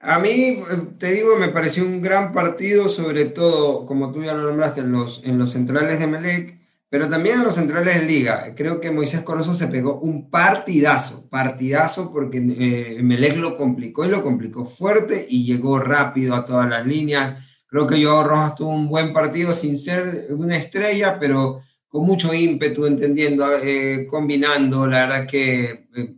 A 0.00 0.18
mí, 0.18 0.62
te 0.98 1.10
digo, 1.10 1.36
me 1.36 1.48
pareció 1.48 1.84
un 1.84 2.00
gran 2.00 2.32
partido, 2.32 2.88
sobre 2.88 3.26
todo, 3.26 3.84
como 3.84 4.10
tú 4.10 4.24
ya 4.24 4.32
lo 4.32 4.44
nombraste, 4.44 4.80
en 4.80 4.92
los, 4.92 5.22
en 5.26 5.36
los 5.36 5.52
centrales 5.52 6.00
de 6.00 6.06
Melec, 6.06 6.65
pero 6.96 7.10
también 7.10 7.36
en 7.36 7.44
los 7.44 7.56
centrales 7.56 8.00
de 8.00 8.06
Liga. 8.06 8.54
Creo 8.56 8.80
que 8.80 8.90
Moisés 8.90 9.20
Corozo 9.20 9.54
se 9.54 9.68
pegó 9.68 10.00
un 10.00 10.30
partidazo, 10.30 11.28
partidazo, 11.28 12.10
porque 12.10 12.38
eh, 12.38 13.02
Melec 13.02 13.36
lo 13.36 13.54
complicó 13.54 14.06
y 14.06 14.08
lo 14.08 14.22
complicó 14.22 14.64
fuerte 14.64 15.26
y 15.28 15.44
llegó 15.44 15.78
rápido 15.78 16.34
a 16.34 16.46
todas 16.46 16.66
las 16.66 16.86
líneas. 16.86 17.36
Creo 17.66 17.86
que 17.86 18.02
Joao 18.02 18.24
Rojas 18.24 18.54
tuvo 18.54 18.70
un 18.70 18.88
buen 18.88 19.12
partido 19.12 19.52
sin 19.52 19.76
ser 19.76 20.28
una 20.30 20.56
estrella, 20.56 21.18
pero 21.20 21.60
con 21.86 22.06
mucho 22.06 22.32
ímpetu, 22.32 22.86
entendiendo, 22.86 23.46
eh, 23.62 24.06
combinando. 24.08 24.86
La 24.86 25.00
verdad 25.00 25.26
que 25.26 25.88
eh, 25.94 26.14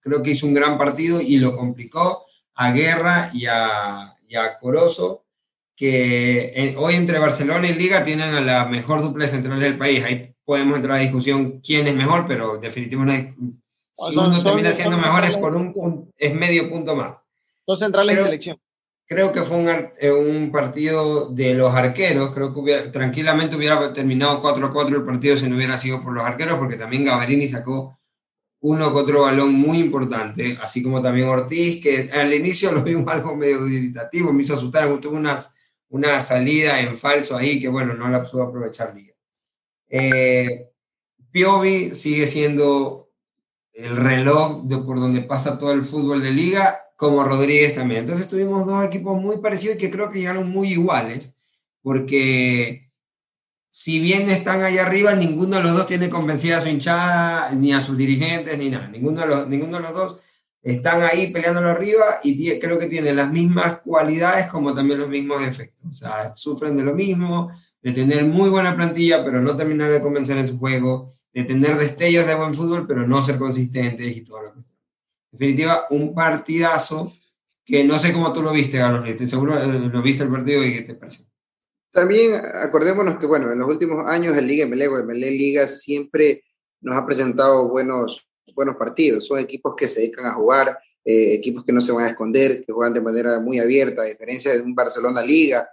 creo 0.00 0.24
que 0.24 0.32
hizo 0.32 0.44
un 0.44 0.54
gran 0.54 0.76
partido 0.76 1.20
y 1.20 1.36
lo 1.36 1.56
complicó 1.56 2.26
a 2.56 2.72
Guerra 2.72 3.30
y 3.32 3.46
a, 3.46 4.16
y 4.28 4.34
a 4.34 4.58
Corozo, 4.58 5.26
que 5.80 6.52
en, 6.54 6.74
hoy 6.76 6.94
entre 6.94 7.18
Barcelona 7.18 7.66
y 7.66 7.72
Liga 7.72 8.04
tienen 8.04 8.34
a 8.34 8.42
la 8.42 8.66
mejor 8.66 9.00
dupla 9.00 9.26
central 9.26 9.58
del 9.58 9.78
país. 9.78 10.04
Ahí 10.04 10.34
podemos 10.44 10.76
entrar 10.76 10.98
a 10.98 11.00
discusión 11.00 11.62
quién 11.62 11.88
es 11.88 11.96
mejor, 11.96 12.26
pero 12.28 12.58
definitivamente 12.58 13.34
si 13.94 14.12
uno 14.12 14.30
son, 14.30 14.44
termina 14.44 14.74
siendo 14.74 14.96
son, 14.96 15.00
mejor 15.00 15.24
es 15.24 15.36
por 15.38 15.56
un, 15.56 16.12
es 16.18 16.34
medio 16.34 16.68
punto 16.68 16.94
más. 16.94 17.16
Dos 17.66 17.78
centrales 17.78 18.14
de 18.14 18.22
selección. 18.24 18.58
Creo 19.06 19.32
que 19.32 19.40
fue 19.40 19.56
un, 19.56 19.68
eh, 19.98 20.12
un, 20.12 20.52
partido 20.52 21.30
de 21.30 21.54
los 21.54 21.74
arqueros. 21.74 22.34
Creo 22.34 22.52
que 22.52 22.60
hubiera, 22.60 22.92
tranquilamente 22.92 23.56
hubiera 23.56 23.90
terminado 23.90 24.42
4-4 24.42 24.96
el 24.96 25.04
partido 25.04 25.38
si 25.38 25.48
no 25.48 25.56
hubiera 25.56 25.78
sido 25.78 26.02
por 26.02 26.12
los 26.12 26.26
arqueros, 26.26 26.58
porque 26.58 26.76
también 26.76 27.06
Gabarini 27.06 27.48
sacó 27.48 27.98
uno 28.60 28.92
con 28.92 29.04
otro 29.04 29.22
balón 29.22 29.54
muy 29.54 29.78
importante, 29.78 30.58
así 30.62 30.82
como 30.82 31.00
también 31.00 31.26
Ortiz, 31.26 31.82
que 31.82 32.10
al 32.12 32.34
inicio 32.34 32.70
lo 32.74 32.82
vimos 32.82 33.10
algo 33.10 33.34
medio 33.34 33.66
irritativo, 33.66 34.30
me 34.30 34.42
hizo 34.42 34.52
asustar, 34.52 34.94
tuvo 35.00 35.16
unas, 35.16 35.54
una 35.90 36.20
salida 36.20 36.80
en 36.80 36.96
falso 36.96 37.36
ahí 37.36 37.60
que, 37.60 37.68
bueno, 37.68 37.94
no 37.94 38.08
la 38.08 38.22
pudo 38.22 38.44
aprovechar 38.44 38.94
Liga. 38.94 39.14
Eh, 39.88 40.68
Piovi 41.30 41.94
sigue 41.94 42.26
siendo 42.26 43.10
el 43.72 43.96
reloj 43.96 44.64
de 44.64 44.78
por 44.78 44.98
donde 45.00 45.22
pasa 45.22 45.58
todo 45.58 45.72
el 45.72 45.82
fútbol 45.82 46.22
de 46.22 46.30
Liga, 46.30 46.80
como 46.96 47.24
Rodríguez 47.24 47.74
también. 47.74 48.00
Entonces 48.00 48.28
tuvimos 48.28 48.66
dos 48.66 48.84
equipos 48.84 49.20
muy 49.20 49.38
parecidos 49.38 49.78
que 49.78 49.90
creo 49.90 50.10
que 50.10 50.18
llegaron 50.18 50.48
muy 50.48 50.72
iguales, 50.72 51.34
porque 51.82 52.90
si 53.70 54.00
bien 54.00 54.28
están 54.28 54.62
ahí 54.62 54.78
arriba, 54.78 55.14
ninguno 55.14 55.56
de 55.56 55.62
los 55.62 55.76
dos 55.76 55.86
tiene 55.86 56.10
convencida 56.10 56.58
a 56.58 56.60
su 56.60 56.68
hinchada, 56.68 57.52
ni 57.52 57.72
a 57.72 57.80
sus 57.80 57.96
dirigentes, 57.96 58.56
ni 58.58 58.70
nada. 58.70 58.88
Ninguno 58.88 59.22
de 59.22 59.26
los, 59.26 59.48
ninguno 59.48 59.78
de 59.78 59.82
los 59.82 59.94
dos 59.94 60.16
están 60.62 61.02
ahí 61.02 61.32
peleándolo 61.32 61.70
arriba 61.70 62.04
y 62.22 62.58
creo 62.58 62.78
que 62.78 62.86
tienen 62.86 63.16
las 63.16 63.30
mismas 63.30 63.80
cualidades 63.80 64.46
como 64.46 64.74
también 64.74 64.98
los 64.98 65.08
mismos 65.08 65.40
defectos. 65.40 65.88
O 65.88 65.92
sea, 65.92 66.34
sufren 66.34 66.76
de 66.76 66.82
lo 66.82 66.94
mismo, 66.94 67.50
de 67.82 67.92
tener 67.92 68.24
muy 68.26 68.50
buena 68.50 68.76
plantilla, 68.76 69.24
pero 69.24 69.40
no 69.40 69.56
terminar 69.56 69.90
de 69.90 70.00
convencer 70.00 70.36
en 70.36 70.46
su 70.46 70.58
juego, 70.58 71.14
de 71.32 71.44
tener 71.44 71.76
destellos 71.76 72.26
de 72.26 72.34
buen 72.34 72.54
fútbol, 72.54 72.86
pero 72.86 73.06
no 73.06 73.22
ser 73.22 73.38
consistentes 73.38 74.16
y 74.16 74.22
todo 74.22 74.42
lo 74.42 74.52
que 74.52 74.60
En 74.60 74.66
definitiva, 75.32 75.86
un 75.90 76.14
partidazo 76.14 77.14
que 77.64 77.84
no 77.84 77.98
sé 77.98 78.12
cómo 78.12 78.32
tú 78.32 78.42
lo 78.42 78.52
viste, 78.52 78.78
Carlos, 78.78 79.08
estoy 79.08 79.28
seguro 79.28 79.56
eh, 79.56 79.66
lo 79.66 80.02
viste 80.02 80.24
el 80.24 80.30
partido 80.30 80.64
y 80.64 80.74
qué 80.74 80.82
te 80.82 80.94
pareció. 80.94 81.24
También 81.92 82.34
acordémonos 82.64 83.18
que, 83.18 83.26
bueno, 83.26 83.50
en 83.50 83.58
los 83.58 83.68
últimos 83.68 84.06
años 84.06 84.36
el 84.36 84.46
Liga 84.46 84.66
MLE 84.66 84.88
o 84.88 85.04
MLE 85.04 85.30
Liga 85.30 85.66
siempre 85.66 86.44
nos 86.80 86.96
ha 86.96 87.06
presentado 87.06 87.68
buenos, 87.68 88.26
buenos 88.54 88.76
partidos. 88.76 89.26
Son 89.26 89.38
equipos 89.38 89.74
que 89.76 89.88
se 89.88 90.00
dedican 90.00 90.26
a 90.26 90.34
jugar, 90.34 90.78
eh, 91.04 91.34
equipos 91.34 91.64
que 91.64 91.72
no 91.72 91.80
se 91.80 91.92
van 91.92 92.04
a 92.04 92.10
esconder, 92.10 92.64
que 92.64 92.72
juegan 92.72 92.94
de 92.94 93.00
manera 93.00 93.40
muy 93.40 93.58
abierta, 93.58 94.02
a 94.02 94.06
diferencia 94.06 94.52
de 94.52 94.62
un 94.62 94.74
Barcelona 94.74 95.22
Liga 95.22 95.68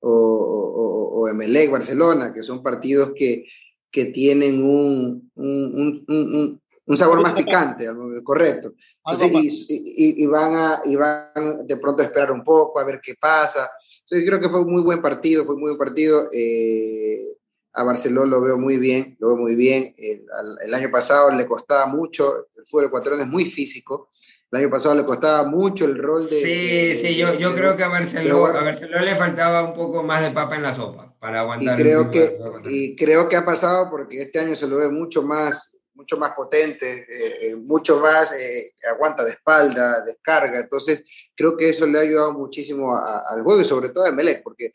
o, 0.00 0.10
o, 0.10 1.22
o 1.22 1.34
MLE 1.34 1.68
Barcelona, 1.68 2.32
que 2.32 2.42
son 2.42 2.62
partidos 2.62 3.12
que, 3.14 3.46
que 3.90 4.06
tienen 4.06 4.64
un, 4.64 5.30
un, 5.34 6.04
un, 6.08 6.62
un 6.84 6.96
sabor 6.96 7.20
más 7.20 7.32
picante, 7.32 7.86
correcto. 8.24 8.74
Entonces, 9.04 9.68
y, 9.68 9.76
y, 9.96 10.24
y, 10.24 10.26
van 10.26 10.54
a, 10.54 10.82
y 10.84 10.96
van 10.96 11.66
de 11.66 11.76
pronto 11.76 12.02
a 12.02 12.06
esperar 12.06 12.32
un 12.32 12.42
poco, 12.42 12.78
a 12.78 12.84
ver 12.84 13.00
qué 13.02 13.14
pasa. 13.18 13.70
Entonces 14.02 14.28
creo 14.28 14.40
que 14.40 14.48
fue 14.48 14.60
un 14.60 14.72
muy 14.72 14.82
buen 14.82 15.00
partido, 15.00 15.44
fue 15.44 15.54
un 15.54 15.60
muy 15.60 15.70
buen 15.70 15.78
partido. 15.78 16.28
Eh, 16.32 17.36
a 17.74 17.82
Barcelona 17.84 18.30
lo 18.30 18.40
veo 18.42 18.58
muy 18.58 18.76
bien, 18.76 19.16
lo 19.18 19.28
veo 19.28 19.36
muy 19.36 19.54
bien. 19.54 19.94
El, 19.96 20.24
el, 20.64 20.74
año 20.74 20.90
pasado 20.90 21.30
le 21.30 21.46
costaba 21.46 21.86
mucho, 21.86 22.48
el 22.56 22.66
fútbol 22.66 22.86
ecuatoriano 22.86 23.24
es 23.24 23.30
muy 23.30 23.46
físico. 23.46 24.10
El 24.50 24.60
año 24.60 24.70
pasado 24.70 24.94
le 24.94 25.06
costaba 25.06 25.48
mucho 25.48 25.86
el 25.86 25.96
rol 25.96 26.28
de... 26.28 26.36
Sí, 26.36 26.96
sí, 26.96 27.16
yo, 27.16 27.32
yo 27.34 27.54
creo 27.54 27.74
que 27.74 27.84
a 27.84 27.88
Barcelona, 27.88 28.58
a 28.58 28.64
Barcelona 28.64 29.02
le 29.02 29.16
faltaba 29.16 29.62
un 29.62 29.74
poco 29.74 30.02
más 30.02 30.20
de 30.20 30.30
papa 30.30 30.56
en 30.56 30.62
la 30.62 30.74
sopa 30.74 31.16
para 31.18 31.40
aguantar. 31.40 31.78
Y 31.78 31.82
creo, 31.82 32.10
que, 32.10 32.38
y 32.64 32.94
creo 32.94 33.30
que 33.30 33.36
ha 33.36 33.46
pasado 33.46 33.88
porque 33.88 34.20
este 34.20 34.40
año 34.40 34.54
se 34.54 34.68
lo 34.68 34.76
ve 34.76 34.90
mucho 34.90 35.22
más, 35.22 35.74
mucho 35.94 36.18
más 36.18 36.32
potente, 36.32 37.06
eh, 37.08 37.38
eh, 37.40 37.56
mucho 37.56 37.98
más 37.98 38.38
eh, 38.38 38.74
aguanta 38.92 39.24
de 39.24 39.30
espalda, 39.30 40.04
descarga. 40.04 40.58
Entonces, 40.58 41.02
creo 41.34 41.56
que 41.56 41.70
eso 41.70 41.86
le 41.86 41.98
ha 41.98 42.02
ayudado 42.02 42.34
muchísimo 42.34 42.94
al 42.94 43.42
juego 43.42 43.62
y 43.62 43.64
sobre 43.64 43.88
todo 43.88 44.04
a 44.04 44.12
Melec, 44.12 44.42
porque 44.42 44.74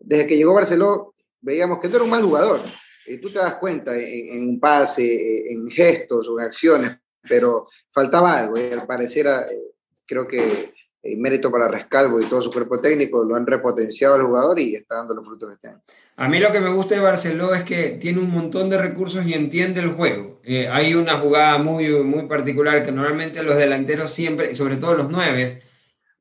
desde 0.00 0.26
que 0.26 0.36
llegó 0.36 0.54
Barcelona 0.54 1.04
veíamos 1.46 1.78
que 1.78 1.88
no 1.88 1.94
era 1.94 2.04
un 2.04 2.10
mal 2.10 2.22
jugador. 2.22 2.60
Y 3.06 3.18
tú 3.18 3.30
te 3.30 3.38
das 3.38 3.54
cuenta 3.54 3.96
en, 3.96 4.48
un 4.48 4.58
pase, 4.58 5.52
en 5.52 5.70
gestos 5.70 6.26
o 6.28 6.40
en 6.40 6.44
acciones, 6.44 6.96
pero 7.22 7.68
faltaba 7.92 8.36
algo 8.36 8.58
y 8.58 8.72
al 8.72 8.84
parecer 8.84 9.26
eh, 9.26 9.72
creo 10.04 10.26
que 10.26 10.74
el 11.02 11.18
mérito 11.18 11.52
para 11.52 11.68
Rescalvo 11.68 12.20
y 12.20 12.28
todo 12.28 12.42
su 12.42 12.50
cuerpo 12.50 12.80
técnico 12.80 13.22
lo 13.22 13.36
han 13.36 13.46
repotenciado 13.46 14.16
al 14.16 14.22
jugador 14.22 14.58
y 14.58 14.74
está 14.74 14.96
dando 14.96 15.14
los 15.14 15.24
frutos 15.24 15.52
este 15.52 15.68
año. 15.68 15.82
A 16.16 16.28
mí 16.28 16.40
lo 16.40 16.50
que 16.50 16.58
me 16.58 16.70
gusta 16.70 16.96
de 16.96 17.00
Barcelona 17.00 17.58
es 17.58 17.64
que 17.64 17.90
tiene 17.90 18.18
un 18.18 18.30
montón 18.30 18.68
de 18.68 18.78
recursos 18.78 19.24
y 19.24 19.34
entiende 19.34 19.80
el 19.80 19.90
juego. 19.90 20.40
Eh, 20.42 20.66
hay 20.66 20.94
una 20.94 21.16
jugada 21.16 21.58
muy, 21.58 21.88
muy 22.02 22.26
particular 22.26 22.82
que 22.82 22.90
normalmente 22.90 23.44
los 23.44 23.56
delanteros 23.56 24.12
siempre, 24.12 24.56
sobre 24.56 24.78
todo 24.78 24.94
los 24.94 25.10
nueves, 25.10 25.60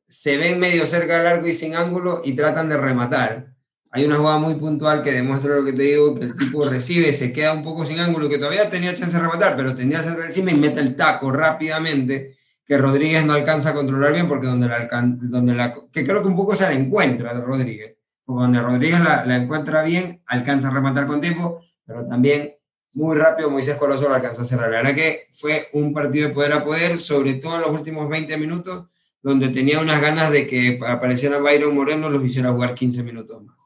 se 0.08 0.38
ven 0.38 0.60
medio 0.60 0.86
cerca 0.86 1.18
del 1.18 1.26
arco 1.26 1.48
y 1.48 1.56
sin 1.56 1.76
ángulo 1.76 2.22
y 2.24 2.34
tratan 2.34 2.70
de 2.70 2.78
rematar 2.78 3.55
hay 3.96 4.04
una 4.04 4.18
jugada 4.18 4.40
muy 4.40 4.56
puntual 4.56 5.02
que 5.02 5.14
demuestra 5.14 5.56
lo 5.56 5.64
que 5.64 5.72
te 5.72 5.84
digo, 5.84 6.16
que 6.16 6.26
el 6.26 6.36
tipo 6.36 6.68
recibe, 6.68 7.14
se 7.14 7.32
queda 7.32 7.54
un 7.54 7.64
poco 7.64 7.86
sin 7.86 8.00
ángulo, 8.00 8.28
que 8.28 8.38
todavía 8.38 8.70
tenía 8.70 8.94
chance 8.94 9.16
de 9.16 9.24
rematar, 9.24 9.56
pero 9.56 9.74
tenía 9.74 10.02
que 10.02 10.26
encima 10.26 10.52
y 10.52 10.56
mete 10.60 10.82
el 10.82 10.98
taco 10.98 11.32
rápidamente, 11.32 12.36
que 12.66 12.78
Rodríguez 12.78 13.26
no 13.26 13.32
alcanza 13.32 13.70
a 13.70 13.74
controlar 13.74 14.12
bien, 14.12 14.28
porque 14.28 14.48
donde 14.48 14.68
la, 14.68 14.88
donde 15.22 15.56
la 15.56 15.74
que 15.94 16.06
creo 16.06 16.22
que 16.22 16.28
un 16.28 16.36
poco 16.36 16.56
se 16.56 16.66
la 16.66 16.74
encuentra 16.74 17.34
de 17.34 17.40
Rodríguez, 17.40 17.96
porque 18.26 18.42
donde 18.42 18.62
Rodríguez 18.62 19.00
la, 19.00 19.26
la 19.26 19.38
encuentra 19.38 19.82
bien, 19.82 20.22
alcanza 20.26 20.68
a 20.68 20.72
rematar 20.72 21.08
con 21.08 21.22
tiempo, 21.22 21.62
pero 21.86 22.06
también 22.06 22.54
muy 22.96 23.16
rápido 23.16 23.50
Moisés 23.50 23.76
Coloso 23.76 24.10
lo 24.10 24.16
alcanzó 24.16 24.42
a 24.42 24.46
cerrar. 24.46 24.72
La 24.72 24.78
verdad 24.78 24.96
que 24.96 25.28
fue 25.32 25.68
un 25.72 25.94
partido 25.94 26.28
de 26.28 26.34
poder 26.34 26.52
a 26.52 26.66
poder, 26.66 27.00
sobre 27.00 27.36
todo 27.36 27.56
en 27.56 27.62
los 27.62 27.72
últimos 27.72 28.10
20 28.10 28.38
minutos, 28.38 28.88
donde 29.22 29.50
tenía 29.50 29.80
unas 29.80 30.02
ganas 30.02 30.32
de 30.32 30.48
que 30.48 30.80
apareciera 30.86 31.40
Byron 31.40 31.74
Moreno, 31.74 32.10
los 32.10 32.24
hiciera 32.26 32.52
jugar 32.52 32.76
15 32.76 33.04
minutos 33.04 33.44
más. 33.44 33.65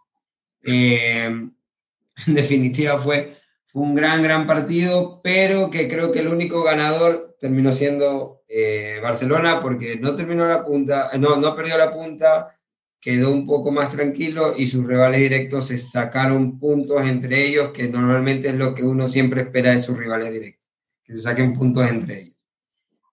Eh, 0.63 1.25
en 2.27 2.33
definitiva 2.33 2.99
fue, 2.99 3.39
un 3.73 3.95
gran, 3.95 4.23
gran 4.23 4.47
partido, 4.47 5.21
pero 5.23 5.69
que 5.69 5.87
creo 5.87 6.11
que 6.11 6.19
el 6.19 6.27
único 6.27 6.63
ganador 6.63 7.37
terminó 7.39 7.71
siendo 7.71 8.43
eh, 8.47 8.99
Barcelona 9.01 9.59
porque 9.61 9.97
no 9.97 10.15
terminó 10.15 10.47
la 10.47 10.65
punta, 10.65 11.11
no, 11.19 11.37
no 11.37 11.55
perdió 11.55 11.77
la 11.77 11.93
punta, 11.93 12.57
quedó 12.99 13.31
un 13.31 13.45
poco 13.45 13.71
más 13.71 13.91
tranquilo 13.91 14.53
y 14.57 14.67
sus 14.67 14.85
rivales 14.85 15.21
directos 15.21 15.67
se 15.67 15.77
sacaron 15.77 16.59
puntos 16.59 17.03
entre 17.03 17.45
ellos, 17.45 17.71
que 17.71 17.87
normalmente 17.87 18.49
es 18.49 18.55
lo 18.55 18.73
que 18.73 18.83
uno 18.83 19.07
siempre 19.07 19.41
espera 19.41 19.71
de 19.71 19.83
sus 19.83 19.97
rivales 19.97 20.33
directos, 20.33 20.65
que 21.03 21.13
se 21.13 21.19
saquen 21.19 21.53
puntos 21.53 21.87
entre 21.87 22.21
ellos. 22.21 22.35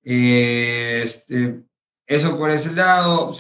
Eh, 0.05 1.03
este, 1.05 1.61
eso 2.07 2.39
por 2.39 2.51
ese 2.51 2.75
lado, 2.75 3.33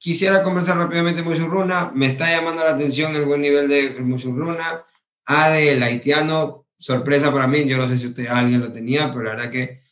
Quisiera 0.00 0.42
conversar 0.42 0.78
rápidamente 0.78 1.20
Musurruna. 1.20 1.92
Me 1.94 2.06
está 2.06 2.34
llamando 2.34 2.64
la 2.64 2.70
atención 2.70 3.14
el 3.14 3.26
buen 3.26 3.42
nivel 3.42 3.68
de 3.68 3.90
Musurruna. 4.00 4.86
Ade, 5.26 5.72
el 5.72 5.82
haitiano, 5.82 6.66
sorpresa 6.78 7.30
para 7.30 7.46
mí. 7.46 7.66
Yo 7.66 7.76
no 7.76 7.86
sé 7.86 7.98
si 7.98 8.06
usted 8.06 8.26
alguien 8.26 8.62
lo 8.62 8.72
tenía, 8.72 9.10
pero 9.12 9.24
la 9.24 9.32
verdad 9.32 9.50
que 9.50 9.82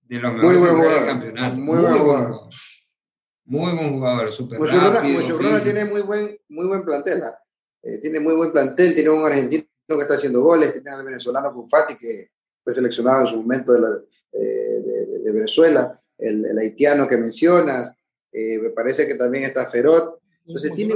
de 0.00 0.20
los 0.20 0.32
mejores 0.32 0.62
del 0.62 1.04
campeonato. 1.04 1.56
Muy, 1.56 1.80
buen 1.80 1.98
jugador. 1.98 2.40
Muy 3.44 3.72
buen 3.74 3.90
jugador, 3.90 4.32
súper 4.32 4.58
rápido. 4.58 5.60
Tiene 5.62 5.84
muy 5.84 6.00
buen, 6.00 6.40
muy 6.48 6.66
buen 6.66 6.82
plantel. 6.82 7.22
¿ah? 7.24 7.38
Eh, 7.82 7.98
tiene 7.98 8.20
muy 8.20 8.36
buen 8.36 8.50
plantel. 8.50 8.94
Tiene 8.94 9.10
un 9.10 9.22
argentino 9.22 9.66
que 9.86 9.94
está 9.96 10.14
haciendo 10.14 10.40
goles. 10.40 10.72
Tiene 10.72 10.90
al 10.92 11.04
venezolano 11.04 11.52
Cufati, 11.52 11.94
que 11.96 12.30
fue 12.64 12.72
seleccionado 12.72 13.20
en 13.20 13.26
su 13.26 13.36
momento 13.36 13.74
de, 13.74 13.98
eh, 14.32 14.80
de, 15.24 15.30
Venezuela. 15.30 16.00
El, 16.16 16.46
el 16.46 16.58
haitiano 16.58 17.06
que 17.06 17.18
mencionas. 17.18 17.92
Eh, 18.32 18.58
me 18.58 18.70
parece 18.70 19.06
que 19.06 19.14
también 19.14 19.44
está 19.44 19.66
Ferot. 19.70 20.18
Entonces 20.46 20.74
tiene 20.74 20.94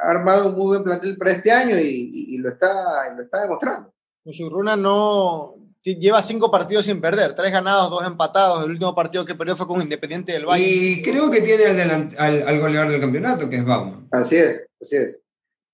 ha 0.00 0.10
armado 0.10 0.48
un 0.48 0.56
muy 0.56 0.66
buen 0.68 0.84
plantel 0.84 1.16
para 1.16 1.32
este 1.32 1.50
año 1.50 1.76
y, 1.78 2.36
lo, 2.38 2.48
está, 2.50 3.12
lo 3.16 3.22
está 3.22 3.42
demostrando. 3.42 3.92
Musurruna 4.24 4.76
no 4.76 5.56
lleva 5.82 6.22
cinco 6.22 6.50
partidos 6.50 6.86
sin 6.86 7.00
perder, 7.00 7.34
tres 7.34 7.52
ganados, 7.52 7.90
dos 7.90 8.06
empatados. 8.06 8.64
El 8.64 8.72
último 8.72 8.94
partido 8.94 9.24
que 9.24 9.34
perdió 9.34 9.56
fue 9.56 9.66
con 9.66 9.80
Independiente 9.80 10.32
del 10.32 10.46
Valle. 10.46 10.64
Y 10.66 11.02
creo 11.02 11.30
que 11.30 11.40
tiene 11.40 11.64
al, 11.64 12.42
al, 12.46 12.60
goleador 12.60 12.92
del 12.92 13.00
campeonato, 13.00 13.48
que 13.48 13.56
es 13.56 13.64
Bauman. 13.64 14.08
Así 14.12 14.36
es, 14.36 14.66
así 14.80 14.96
es. 14.96 15.18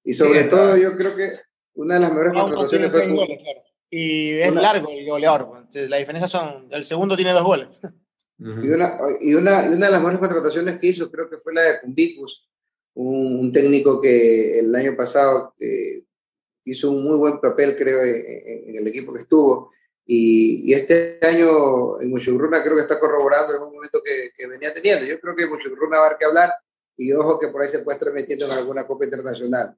Y 0.04 0.14
sobre 0.14 0.44
todo, 0.44 0.76
yo 0.76 0.96
creo 0.96 1.16
que 1.16 1.32
una 1.74 1.94
de 1.94 2.00
las 2.00 2.10
mejores 2.10 2.32
contrataciones 2.34 2.90
fue. 2.90 3.08
Y 3.90 4.32
es 4.38 4.54
largo 4.54 4.90
el 4.90 5.06
goleador. 5.06 5.66
La 5.72 5.96
diferencia 5.96 6.28
son: 6.28 6.68
el 6.70 6.84
segundo 6.84 7.16
tiene 7.16 7.32
dos 7.32 7.44
goles. 7.44 7.68
y, 8.38 8.68
una, 8.68 8.98
y, 9.20 9.34
una, 9.34 9.62
una, 9.62 9.86
de 9.86 9.92
las 9.92 10.00
mejores 10.00 10.18
contrataciones 10.18 10.78
que 10.78 10.88
hizo 10.88 11.10
creo 11.10 11.30
que 11.30 11.38
fue 11.38 11.54
la 11.54 11.62
de 11.62 11.80
Cumbicus, 11.80 12.48
un, 12.94 13.52
técnico 13.52 14.00
que 14.00 14.58
el 14.58 14.74
año 14.74 14.96
pasado 14.96 15.54
eh, 15.58 16.04
hizo 16.64 16.90
un 16.90 17.04
muy 17.04 17.16
buen 17.16 17.40
papel, 17.40 17.76
creo, 17.76 18.02
en, 18.02 18.76
el 18.76 18.86
equipo 18.88 19.12
que 19.12 19.20
estuvo. 19.20 19.70
Y, 20.06 20.70
y 20.70 20.74
este 20.74 21.18
año 21.22 22.00
en 22.00 22.10
Muchugruna 22.10 22.62
creo 22.62 22.74
que 22.74 22.82
está 22.82 23.00
corroborando 23.00 23.52
el 23.52 23.60
buen 23.60 23.72
momento 23.72 24.00
que, 24.02 24.46
venía 24.46 24.74
teniendo. 24.74 25.04
Yo 25.06 25.18
creo 25.20 25.34
que 25.34 25.46
Muchugruna 25.46 25.98
va 25.98 26.04
a 26.04 26.06
haber 26.10 26.24
hablar 26.26 26.52
y 26.96 27.12
ojo 27.12 27.38
que 27.38 27.48
por 27.48 27.62
ahí 27.62 27.68
se 27.68 27.80
puede 27.80 27.98
estar 27.98 28.12
metiendo 28.12 28.46
en 28.46 28.52
alguna 28.52 28.86
Copa 28.86 29.04
Internacional. 29.04 29.76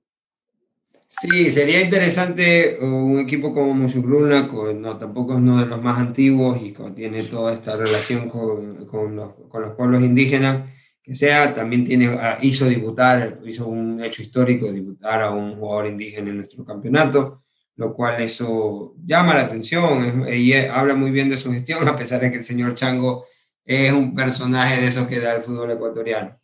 Sí, 1.08 1.50
sería 1.50 1.82
interesante 1.82 2.78
un 2.80 3.20
equipo 3.20 3.52
como 3.52 3.72
Musugruna, 3.74 4.48
no, 4.74 4.98
tampoco 4.98 5.34
es 5.34 5.38
uno 5.38 5.60
de 5.60 5.66
los 5.66 5.80
más 5.80 5.98
antiguos 5.98 6.60
y 6.60 6.74
tiene 6.94 7.22
toda 7.22 7.52
esta 7.52 7.76
relación 7.76 8.28
con, 8.28 8.86
con, 8.86 9.14
los, 9.14 9.34
con, 9.48 9.62
los, 9.62 9.74
pueblos 9.74 10.02
indígenas, 10.02 10.68
que 11.00 11.14
sea, 11.14 11.54
también 11.54 11.84
tiene, 11.84 12.08
ah, 12.08 12.38
hizo 12.42 12.66
debutar, 12.68 13.40
hizo 13.44 13.68
un 13.68 14.02
hecho 14.02 14.20
histórico, 14.20 14.72
debutar 14.72 15.22
a 15.22 15.30
un 15.30 15.56
jugador 15.56 15.86
indígena 15.86 16.30
en 16.30 16.38
nuestro 16.38 16.64
campeonato, 16.64 17.44
lo 17.76 17.94
cual 17.94 18.20
eso 18.20 18.96
llama 19.04 19.34
la 19.34 19.42
atención 19.42 20.28
y 20.28 20.54
habla 20.54 20.94
muy 20.94 21.12
bien 21.12 21.30
de 21.30 21.36
su 21.36 21.52
gestión, 21.52 21.86
a 21.88 21.96
pesar 21.96 22.20
de 22.20 22.32
que 22.32 22.38
el 22.38 22.44
señor 22.44 22.74
Chango 22.74 23.26
es 23.64 23.92
un 23.92 24.12
personaje 24.12 24.80
de 24.80 24.88
esos 24.88 25.06
que 25.06 25.20
da 25.20 25.36
el 25.36 25.42
fútbol 25.42 25.70
ecuatoriano. 25.70 26.36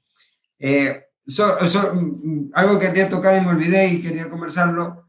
Eh, 0.59 1.03
Mm, 1.25 2.51
algo 2.53 2.79
que 2.79 2.89
quería 2.89 3.09
tocar 3.09 3.37
y 3.37 3.45
me 3.45 3.53
olvidé 3.53 3.87
y 3.89 4.03
quería 4.03 4.29
conversarlo. 4.29 5.07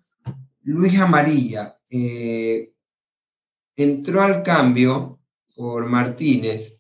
Luis 0.63 0.97
Amarilla 0.99 1.77
eh, 1.89 2.73
entró 3.75 4.21
al 4.21 4.43
cambio 4.43 5.19
por 5.55 5.85
Martínez. 5.85 6.79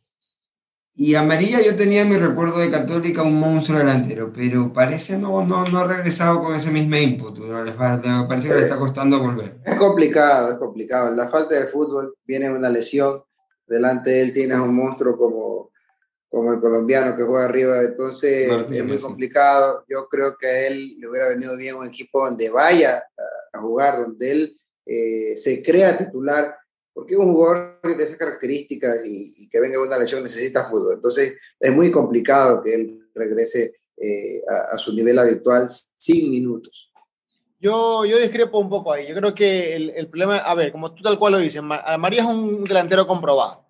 Y 0.95 1.15
Amarilla 1.15 1.59
yo 1.59 1.75
tenía 1.75 2.05
mi 2.05 2.17
recuerdo 2.17 2.59
de 2.59 2.69
Católica 2.69 3.23
un 3.23 3.39
monstruo 3.39 3.79
delantero, 3.79 4.31
pero 4.31 4.71
parece 4.71 5.17
no, 5.17 5.43
no, 5.43 5.65
no 5.65 5.79
ha 5.79 5.87
regresado 5.87 6.39
con 6.39 6.55
ese 6.55 6.69
mismo 6.69 6.95
ímpetu. 6.95 7.47
¿no? 7.47 8.27
parece 8.27 8.49
que 8.49 8.55
le 8.55 8.61
está 8.61 8.77
costando 8.77 9.19
volver. 9.19 9.59
Es 9.65 9.75
complicado, 9.75 10.51
es 10.51 10.57
complicado. 10.59 11.15
La 11.15 11.27
falta 11.27 11.55
de 11.55 11.65
fútbol 11.65 12.15
viene 12.25 12.51
una 12.51 12.69
lesión. 12.69 13.23
Delante 13.65 14.11
de 14.11 14.21
él 14.21 14.33
tienes 14.33 14.59
un 14.59 14.75
monstruo 14.75 15.17
como 15.17 15.52
como 16.33 16.51
el 16.51 16.59
colombiano 16.59 17.15
que 17.15 17.21
juega 17.21 17.45
arriba, 17.45 17.83
entonces 17.83 18.49
es 18.71 18.83
muy 18.83 18.97
complicado. 18.97 19.85
Yo 19.87 20.07
creo 20.09 20.35
que 20.35 20.47
a 20.47 20.67
él 20.67 20.95
le 20.97 21.07
hubiera 21.07 21.29
venido 21.29 21.55
bien 21.55 21.75
un 21.75 21.85
equipo 21.85 22.25
donde 22.25 22.49
vaya 22.49 23.05
a, 23.53 23.59
jugar, 23.59 23.99
donde 23.99 24.31
él 24.31 24.57
eh, 24.83 25.37
se 25.37 25.61
crea 25.61 25.95
titular, 25.95 26.55
porque 26.91 27.15
un 27.15 27.31
jugador 27.31 27.79
de 27.83 28.03
esas 28.03 28.17
características 28.17 29.05
y, 29.05 29.47
que 29.47 29.59
venga 29.59 29.79
una 29.79 29.99
lesión 29.99 30.23
necesita 30.23 30.65
fútbol. 30.65 30.95
Entonces 30.95 31.35
es 31.59 31.71
muy 31.71 31.91
complicado 31.91 32.63
que 32.63 32.73
él 32.73 33.07
regrese 33.13 33.75
eh, 33.97 34.41
a, 34.71 34.75
su 34.79 34.91
nivel 34.91 35.19
habitual 35.19 35.67
sin 35.95 36.31
minutos. 36.31 36.91
Yo, 37.59 38.05
yo 38.05 38.17
discrepo 38.17 38.57
un 38.57 38.71
poco 38.71 38.91
ahí. 38.91 39.07
Yo 39.07 39.13
creo 39.13 39.35
que 39.35 39.75
el, 39.75 39.91
el 39.91 40.09
problema, 40.09 40.39
a 40.39 40.55
ver, 40.55 40.71
como 40.71 40.95
tú 40.95 41.03
tal 41.03 41.19
cual 41.19 41.33
lo 41.33 41.37
dices, 41.37 41.61
María 41.61 42.23
es 42.23 42.27
un 42.27 42.63
delantero 42.63 43.05
comprobado 43.05 43.62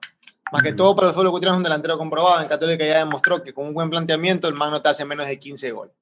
más 0.54 0.62
que 0.62 0.74
todo 0.74 0.96
para 0.96 1.08
el 1.08 1.14
fútbol 1.16 1.30
ecuatoriano 1.30 1.56
es 1.56 1.58
un 1.58 1.64
delantero 1.64 1.98
comprobado. 1.98 2.40
En 2.40 2.48
Católica 2.48 2.86
ya 2.86 3.00
demostró 3.00 3.42
que 3.42 3.54
con 3.54 3.66
un 3.66 3.74
buen 3.74 3.90
planteamiento 3.90 4.48
el 4.48 4.54
Magno 4.54 4.84
te 4.84 4.90
hace 4.90 5.04
menos 5.04 5.26
de 5.26 5.40
15 5.40 5.72
goles. 5.72 5.96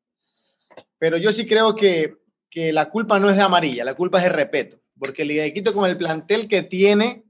Pero 0.99 1.15
yo 1.15 1.31
sí 1.31 1.47
creo 1.47 1.73
que, 1.73 2.17
que 2.49 2.73
la 2.73 2.89
culpa 2.89 3.17
no 3.17 3.29
es 3.29 3.37
de 3.37 3.43
amarilla, 3.43 3.85
la 3.85 3.95
culpa 3.95 4.17
es 4.17 4.25
de 4.25 4.29
respeto. 4.31 4.77
Porque 4.99 5.21
el 5.21 5.29
Liga 5.29 5.43
de 5.43 5.53
Quito 5.53 5.73
con 5.73 5.89
el 5.89 5.95
plantel 5.95 6.49
que 6.49 6.63
tiene, 6.63 7.23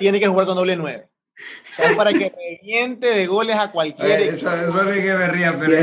tiene 0.00 0.18
que 0.18 0.26
jugar 0.26 0.46
con 0.46 0.56
doble 0.56 0.74
9. 0.74 1.08
O 1.08 1.74
sea, 1.76 1.90
es 1.90 1.96
para 1.96 2.12
que 2.12 2.32
reviente 2.36 3.06
de 3.06 3.26
goles 3.28 3.56
a 3.56 3.70
cualquiera. 3.70 4.18
Eso, 4.18 4.52
es 4.52 5.00
que 5.00 5.14
me 5.14 5.28
ría, 5.28 5.56
pero 5.56 5.74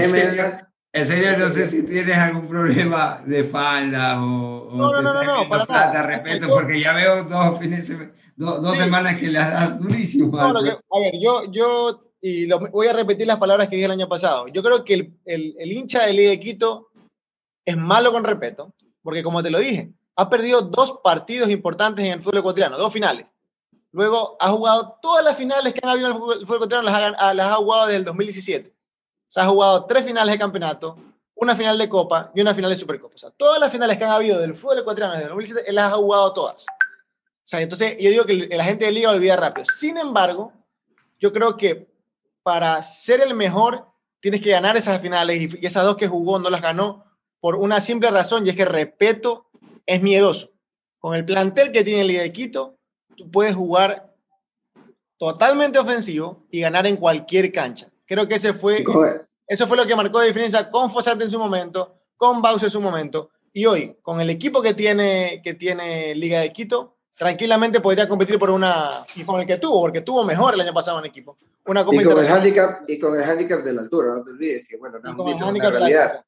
En 0.91 1.05
serio, 1.05 1.37
no 1.37 1.49
sé 1.49 1.67
si 1.67 1.83
tienes 1.85 2.17
algún 2.17 2.49
problema 2.49 3.21
de 3.25 3.45
falda 3.45 4.21
o, 4.21 4.75
no, 4.75 5.01
no, 5.01 5.01
no, 5.01 5.23
no, 5.23 5.47
para 5.47 5.65
plata, 5.65 6.03
respeto, 6.03 6.49
porque 6.49 6.81
ya 6.81 6.91
veo 6.91 7.23
dos, 7.23 7.59
fines, 7.59 7.95
dos, 8.45 8.77
semanas 8.77 9.17
que 9.17 9.27
le 9.27 9.39
das 9.39 9.79
durísimo. 9.79 10.37
a 10.39 10.53
ver, 10.53 11.13
yo, 11.21 11.51
yo 11.51 12.03
y 12.21 12.45
lo, 12.45 12.59
voy 12.59 12.87
a 12.87 12.93
repetir 12.93 13.27
las 13.27 13.39
palabras 13.39 13.67
que 13.67 13.75
dije 13.75 13.85
el 13.85 13.91
año 13.91 14.07
pasado. 14.07 14.47
Yo 14.47 14.61
creo 14.61 14.83
que 14.83 14.93
el, 14.93 15.13
el, 15.25 15.55
el 15.57 15.71
hincha 15.71 16.05
de 16.05 16.13
Liga 16.13 16.31
de 16.31 16.39
Quito 16.39 16.89
es 17.65 17.77
malo 17.77 18.11
con 18.11 18.23
respeto, 18.23 18.73
porque 19.01 19.23
como 19.23 19.41
te 19.41 19.49
lo 19.49 19.59
dije, 19.59 19.91
ha 20.15 20.29
perdido 20.29 20.61
dos 20.61 20.99
partidos 21.03 21.49
importantes 21.49 22.05
en 22.05 22.13
el 22.13 22.21
fútbol 22.21 22.39
ecuatoriano, 22.39 22.77
dos 22.77 22.93
finales. 22.93 23.25
Luego 23.91 24.37
ha 24.39 24.49
jugado 24.49 24.97
todas 25.01 25.23
las 25.25 25.35
finales 25.35 25.73
que 25.73 25.79
han 25.83 25.89
habido 25.89 26.07
en 26.07 26.13
el 26.13 26.19
fútbol, 26.19 26.55
ecuatoriano, 26.55 26.83
las 26.83 27.15
ha, 27.17 27.33
las 27.33 27.47
ha 27.47 27.55
jugado 27.55 27.87
desde 27.87 27.97
el 27.97 28.05
2017 28.05 28.73
se 29.31 29.39
ha 29.39 29.45
jugado 29.45 29.85
tres 29.85 30.03
finales 30.03 30.33
de 30.33 30.37
campeonato, 30.37 30.97
una 31.35 31.55
final 31.55 31.77
de 31.77 31.87
Copa 31.87 32.31
y 32.35 32.41
una 32.41 32.53
final 32.53 32.69
de 32.69 32.77
Supercopa. 32.77 33.15
O 33.15 33.17
sea, 33.17 33.29
todas 33.29 33.61
las 33.61 33.71
finales 33.71 33.97
que 33.97 34.03
han 34.03 34.11
habido 34.11 34.37
del 34.37 34.55
fútbol 34.55 34.79
ecuatoriano 34.79 35.13
desde 35.13 35.27
el 35.27 35.29
2007, 35.29 35.69
él 35.69 35.75
las 35.75 35.93
ha 35.93 35.95
jugado 35.95 36.33
todas. 36.33 36.65
Sea, 37.51 37.59
entonces 37.59 37.97
yo 37.99 38.09
digo 38.09 38.23
que 38.23 38.47
la 38.47 38.63
gente 38.63 38.85
de 38.85 38.93
Liga 38.93 39.11
olvida 39.11 39.35
rápido. 39.35 39.65
Sin 39.65 39.97
embargo, 39.97 40.53
yo 41.19 41.33
creo 41.33 41.57
que 41.57 41.85
para 42.43 42.81
ser 42.81 43.19
el 43.19 43.33
mejor 43.33 43.87
tienes 44.21 44.41
que 44.41 44.51
ganar 44.51 44.77
esas 44.77 45.01
finales 45.01 45.53
y 45.61 45.65
esas 45.65 45.83
dos 45.83 45.97
que 45.97 46.07
jugó 46.07 46.39
no 46.39 46.49
las 46.49 46.61
ganó 46.61 47.03
por 47.41 47.57
una 47.57 47.81
simple 47.81 48.09
razón 48.09 48.45
y 48.45 48.51
es 48.51 48.55
que 48.55 48.63
respeto 48.63 49.49
es 49.85 50.01
miedoso. 50.01 50.53
Con 50.97 51.13
el 51.13 51.25
plantel 51.25 51.73
que 51.73 51.83
tiene 51.83 52.05
Liga 52.05 52.21
de 52.21 52.31
Quito, 52.31 52.77
tú 53.17 53.29
puedes 53.29 53.53
jugar 53.53 54.15
totalmente 55.17 55.77
ofensivo 55.77 56.45
y 56.51 56.61
ganar 56.61 56.87
en 56.87 56.95
cualquier 56.95 57.51
cancha. 57.51 57.91
Creo 58.05 58.29
que 58.29 58.35
ese 58.35 58.53
fue, 58.53 58.81
eso 59.45 59.67
fue 59.67 59.75
lo 59.75 59.85
que 59.85 59.97
marcó 59.97 60.19
la 60.19 60.25
diferencia 60.27 60.69
con 60.69 60.89
Fossati 60.89 61.23
en 61.23 61.29
su 61.29 61.37
momento, 61.37 61.99
con 62.15 62.41
Bausa 62.41 62.67
en 62.67 62.71
su 62.71 62.79
momento. 62.79 63.29
Y 63.51 63.65
hoy, 63.65 63.97
con 64.01 64.21
el 64.21 64.29
equipo 64.29 64.61
que 64.61 64.73
tiene, 64.73 65.41
que 65.43 65.53
tiene 65.53 66.15
Liga 66.15 66.39
de 66.39 66.53
Quito, 66.53 66.95
tranquilamente 67.16 67.80
podría 67.80 68.07
competir 68.07 68.38
por 68.39 68.49
una. 68.49 69.05
Y 69.16 69.24
con 69.24 69.39
el 69.39 69.47
que 69.47 69.57
tuvo, 69.57 69.82
porque 69.82 70.01
tuvo 70.01 70.24
mejor 70.24 70.53
el 70.53 70.62
año 70.62 70.74
pasado 70.74 70.99
en 70.99 71.05
equipo. 71.05 71.38
Una 71.66 71.82
y, 71.82 72.03
con 72.03 72.20
el 72.20 72.28
handicap, 72.28 72.89
y 72.89 72.99
con 72.99 73.16
el 73.16 73.24
handicap 73.24 73.62
de 73.62 73.74
la 73.74 73.82
altura, 73.82 74.14
no 74.14 74.24
te 74.24 74.32
olvides 74.32 74.68
que, 74.68 74.78
bueno, 74.78 74.99
no 74.99 75.28
es 75.28 75.41
una 75.41 75.70
realidad. 75.70 76.26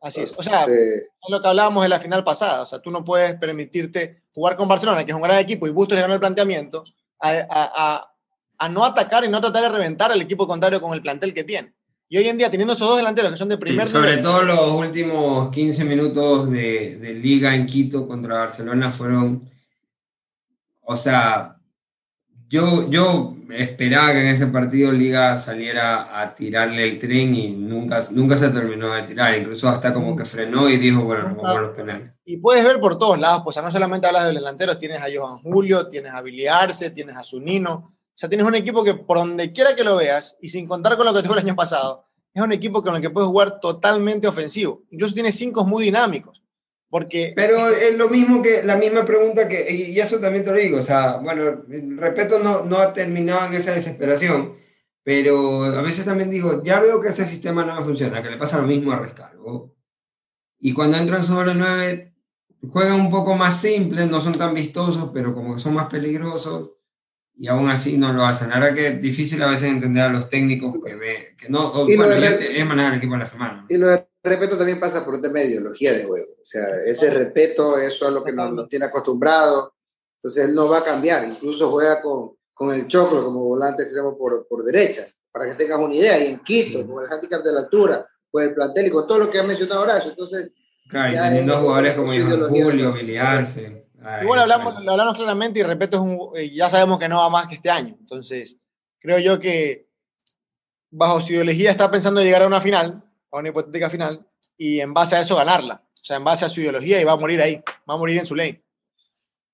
Así 0.00 0.22
es. 0.22 0.38
O 0.38 0.42
sea, 0.42 0.62
este 0.62 0.96
es 0.96 1.06
lo 1.28 1.40
que 1.40 1.48
hablábamos 1.48 1.84
en 1.84 1.90
la 1.90 2.00
final 2.00 2.24
pasada. 2.24 2.62
O 2.62 2.66
sea, 2.66 2.78
tú 2.80 2.90
no 2.90 3.04
puedes 3.04 3.38
permitirte 3.38 4.22
jugar 4.34 4.56
con 4.56 4.68
Barcelona, 4.68 5.04
que 5.04 5.12
es 5.12 5.16
un 5.16 5.22
gran 5.22 5.38
equipo, 5.38 5.66
y 5.66 5.70
Bustos 5.70 5.96
le 5.96 6.02
ganó 6.02 6.14
el 6.14 6.20
planteamiento, 6.20 6.84
a, 7.20 7.30
a, 7.48 8.14
a 8.58 8.68
no 8.68 8.84
atacar 8.84 9.24
y 9.24 9.28
no 9.28 9.40
tratar 9.40 9.62
de 9.62 9.68
reventar 9.70 10.12
al 10.12 10.20
equipo 10.20 10.46
contrario 10.46 10.80
con 10.80 10.92
el 10.94 11.02
plantel 11.02 11.32
que 11.32 11.44
tiene. 11.44 11.74
Y 12.08 12.18
hoy 12.18 12.28
en 12.28 12.36
día, 12.36 12.50
teniendo 12.50 12.74
esos 12.74 12.86
dos 12.86 12.98
delanteros 12.98 13.32
que 13.32 13.38
son 13.38 13.48
de 13.48 13.58
primer 13.58 13.88
Sobre 13.88 14.18
todo 14.18 14.42
los 14.42 14.72
últimos 14.72 15.50
15 15.50 15.84
minutos 15.84 16.50
de, 16.50 16.96
de, 16.96 17.14
liga 17.14 17.54
en 17.54 17.66
Quito 17.66 18.06
contra 18.06 18.38
Barcelona 18.38 18.92
fueron. 18.92 19.53
O 20.84 20.96
sea, 20.96 21.56
yo, 22.48 22.88
yo 22.90 23.36
esperaba 23.50 24.12
que 24.12 24.20
en 24.20 24.28
ese 24.28 24.46
partido 24.46 24.92
Liga 24.92 25.36
saliera 25.38 26.20
a 26.20 26.34
tirarle 26.34 26.84
el 26.84 26.98
tren 26.98 27.34
y 27.34 27.50
nunca, 27.50 28.00
nunca 28.12 28.36
se 28.36 28.50
terminó 28.50 28.92
de 28.92 29.02
tirar. 29.02 29.38
Incluso 29.38 29.68
hasta 29.68 29.92
como 29.92 30.14
que 30.14 30.24
frenó 30.24 30.68
y 30.68 30.76
dijo, 30.76 31.02
bueno, 31.02 31.30
nos 31.30 31.36
vamos 31.36 31.58
a 31.58 31.60
los 31.60 31.76
penales. 31.76 32.12
Y 32.24 32.36
puedes 32.36 32.64
ver 32.64 32.80
por 32.80 32.98
todos 32.98 33.18
lados, 33.18 33.42
pues 33.44 33.56
no 33.56 33.70
solamente 33.70 34.06
hablas 34.06 34.26
de 34.26 34.32
delanteros, 34.32 34.78
tienes 34.78 35.02
a 35.02 35.06
Johan 35.14 35.38
Julio, 35.38 35.88
tienes 35.88 36.12
a 36.12 36.22
Biliarse, 36.22 36.90
tienes 36.90 37.16
a 37.16 37.22
Zunino 37.22 37.94
o 38.14 38.16
sea, 38.16 38.28
tienes 38.28 38.46
un 38.46 38.54
equipo 38.54 38.84
que 38.84 38.94
por 38.94 39.18
donde 39.18 39.52
quiera 39.52 39.74
que 39.74 39.82
lo 39.82 39.96
veas, 39.96 40.38
y 40.40 40.48
sin 40.48 40.68
contar 40.68 40.96
con 40.96 41.04
lo 41.04 41.12
que 41.12 41.22
tuvo 41.22 41.32
el 41.32 41.40
año 41.40 41.56
pasado, 41.56 42.04
es 42.32 42.40
un 42.40 42.52
equipo 42.52 42.80
con 42.80 42.94
el 42.94 43.02
que 43.02 43.10
puedes 43.10 43.26
jugar 43.26 43.58
totalmente 43.58 44.28
ofensivo. 44.28 44.82
Incluso 44.90 45.14
tiene 45.14 45.32
cinco 45.32 45.64
muy 45.64 45.82
dinámicos. 45.82 46.40
Porque... 46.94 47.32
Pero 47.34 47.70
es 47.70 47.98
lo 47.98 48.08
mismo 48.08 48.40
que 48.40 48.62
la 48.62 48.76
misma 48.76 49.04
pregunta 49.04 49.48
que, 49.48 49.68
y 49.68 49.98
eso 49.98 50.20
también 50.20 50.44
te 50.44 50.52
lo 50.52 50.58
digo, 50.58 50.78
o 50.78 50.82
sea, 50.82 51.16
bueno, 51.16 51.64
respeto 51.96 52.38
no, 52.38 52.64
no 52.66 52.78
ha 52.78 52.92
terminado 52.92 53.48
en 53.48 53.54
esa 53.54 53.74
desesperación, 53.74 54.54
pero 55.02 55.64
a 55.64 55.82
veces 55.82 56.04
también 56.04 56.30
digo, 56.30 56.62
ya 56.62 56.78
veo 56.78 57.00
que 57.00 57.08
ese 57.08 57.26
sistema 57.26 57.64
no 57.64 57.74
me 57.74 57.82
funciona, 57.82 58.22
que 58.22 58.30
le 58.30 58.36
pasa 58.36 58.60
lo 58.60 58.68
mismo 58.68 58.92
a 58.92 58.98
Rescalvo. 59.00 59.74
Y 60.60 60.72
cuando 60.72 60.96
entran 60.96 61.24
sobre 61.24 61.56
nueve, 61.56 62.14
juegan 62.70 63.00
un 63.00 63.10
poco 63.10 63.34
más 63.34 63.60
simples, 63.60 64.08
no 64.08 64.20
son 64.20 64.38
tan 64.38 64.54
vistosos, 64.54 65.10
pero 65.12 65.34
como 65.34 65.54
que 65.54 65.60
son 65.60 65.74
más 65.74 65.88
peligrosos 65.88 66.74
y 67.36 67.48
aún 67.48 67.68
así 67.68 67.96
no 67.98 68.12
lo 68.12 68.24
hacen. 68.24 68.52
Ahora 68.52 68.72
que 68.74 68.88
es 68.88 69.00
difícil 69.00 69.42
a 69.42 69.48
veces 69.48 69.68
entender 69.68 70.04
a 70.04 70.08
los 70.08 70.28
técnicos 70.28 70.74
que, 70.84 70.94
ve, 70.94 71.34
que 71.36 71.48
no, 71.48 71.72
o, 71.72 71.84
bueno, 71.84 72.12
es 72.12 72.66
manejar 72.66 72.92
el 72.92 72.98
equipo 72.98 73.14
en 73.14 73.20
la 73.20 73.26
semana. 73.26 73.66
Y 73.68 73.76
lo 73.76 73.88
de 73.88 74.06
respeto 74.22 74.56
también 74.56 74.80
pasa 74.80 75.04
por 75.04 75.14
un 75.14 75.22
tema 75.22 75.40
de 75.40 75.46
ideología 75.46 75.92
de 75.92 76.04
juego. 76.04 76.32
O 76.34 76.46
sea, 76.46 76.64
ese 76.86 77.10
respeto, 77.10 77.78
eso 77.78 78.06
es 78.06 78.12
lo 78.12 78.24
que 78.24 78.32
nos, 78.32 78.52
nos 78.52 78.68
tiene 78.68 78.86
acostumbrado. 78.86 79.74
Entonces 80.18 80.48
él 80.48 80.54
no 80.54 80.68
va 80.68 80.78
a 80.78 80.84
cambiar. 80.84 81.24
Incluso 81.26 81.70
juega 81.70 82.00
con, 82.00 82.36
con 82.52 82.72
el 82.72 82.86
Choclo 82.86 83.24
como 83.24 83.44
volante 83.44 83.82
extremo 83.82 84.16
por, 84.16 84.46
por 84.46 84.64
derecha, 84.64 85.06
para 85.32 85.46
que 85.46 85.54
tengas 85.54 85.78
una 85.78 85.94
idea. 85.94 86.18
Y 86.24 86.32
en 86.32 86.38
Quito, 86.38 86.86
con 86.86 87.04
el 87.04 87.12
handicap 87.12 87.42
de 87.42 87.52
la 87.52 87.60
altura, 87.60 88.06
con 88.30 88.44
el 88.44 88.54
plantel 88.54 88.86
y 88.86 88.90
con 88.90 89.06
todo 89.06 89.18
lo 89.18 89.30
que 89.30 89.40
ha 89.40 89.42
mencionado 89.42 89.82
Horacio. 89.82 90.10
Entonces, 90.10 90.52
claro, 90.88 91.12
y 91.12 91.16
teniendo 91.16 91.56
jugadores 91.56 91.94
como 91.94 92.12
Julio, 92.48 92.92
Biliarse. 92.92 93.83
Igual 94.20 94.40
hablamos, 94.40 94.82
lo 94.82 94.92
hablamos 94.92 95.16
claramente 95.16 95.60
y 95.60 95.62
respeto 95.62 95.96
es 95.96 96.02
un, 96.02 96.36
eh, 96.36 96.50
ya 96.50 96.68
sabemos 96.68 96.98
que 96.98 97.08
no 97.08 97.18
va 97.18 97.30
más 97.30 97.46
que 97.46 97.56
este 97.56 97.70
año. 97.70 97.96
Entonces, 97.98 98.58
creo 98.98 99.18
yo 99.18 99.40
que 99.40 99.88
bajo 100.90 101.20
su 101.20 101.32
ideología 101.32 101.70
está 101.70 101.90
pensando 101.90 102.22
llegar 102.22 102.42
a 102.42 102.46
una 102.46 102.60
final, 102.60 103.02
a 103.30 103.38
una 103.38 103.48
hipotética 103.48 103.90
final, 103.90 104.26
y 104.56 104.80
en 104.80 104.92
base 104.92 105.16
a 105.16 105.20
eso 105.20 105.36
ganarla. 105.36 105.82
O 105.84 106.04
sea, 106.04 106.18
en 106.18 106.24
base 106.24 106.44
a 106.44 106.48
su 106.48 106.60
ideología 106.60 107.00
y 107.00 107.04
va 107.04 107.12
a 107.12 107.16
morir 107.16 107.40
ahí, 107.40 107.62
va 107.88 107.94
a 107.94 107.96
morir 107.96 108.18
en 108.18 108.26
su 108.26 108.34
ley. 108.34 108.62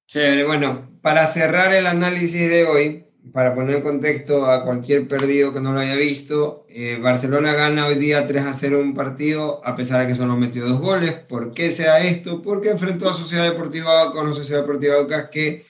Chévere, 0.07 0.45
bueno, 0.45 0.99
para 1.01 1.25
cerrar 1.27 1.73
el 1.73 1.87
análisis 1.87 2.51
de 2.51 2.65
hoy, 2.65 3.07
para 3.33 3.55
poner 3.55 3.83
contexto 3.83 4.47
a 4.47 4.65
cualquier 4.65 5.07
perdido 5.07 5.53
que 5.53 5.61
no 5.61 5.73
lo 5.73 5.81
haya 5.81 5.95
visto, 5.97 6.67
eh, 6.69 6.99
Barcelona 7.01 7.53
gana 7.53 7.87
hoy 7.87 7.95
día 7.95 8.27
3 8.27 8.45
a 8.45 8.55
0 8.55 8.81
un 8.81 8.95
partido, 8.95 9.61
a 9.65 9.77
pesar 9.77 10.01
de 10.01 10.09
que 10.09 10.15
solo 10.15 10.37
metió 10.37 10.67
dos 10.67 10.81
goles. 10.81 11.15
¿Por 11.15 11.53
qué 11.53 11.71
sea 11.71 12.01
esto? 12.01 12.43
Porque 12.43 12.71
enfrentó 12.71 13.09
a 13.09 13.15
Sociedad 13.15 13.45
Deportiva 13.45 14.13
con 14.13 14.35
Sociedad 14.35 14.63
Deportiva 14.63 15.31
que 15.31 15.67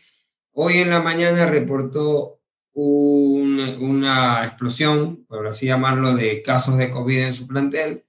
hoy 0.53 0.79
en 0.79 0.91
la 0.91 1.01
mañana 1.03 1.47
reportó 1.47 2.41
una 2.73 4.45
explosión, 4.47 5.25
por 5.27 5.47
así 5.47 5.67
llamarlo, 5.67 6.15
de 6.15 6.43
casos 6.43 6.79
de 6.79 6.91
COVID 6.91 7.19
en 7.19 7.35
su 7.35 7.47
plantel 7.47 8.05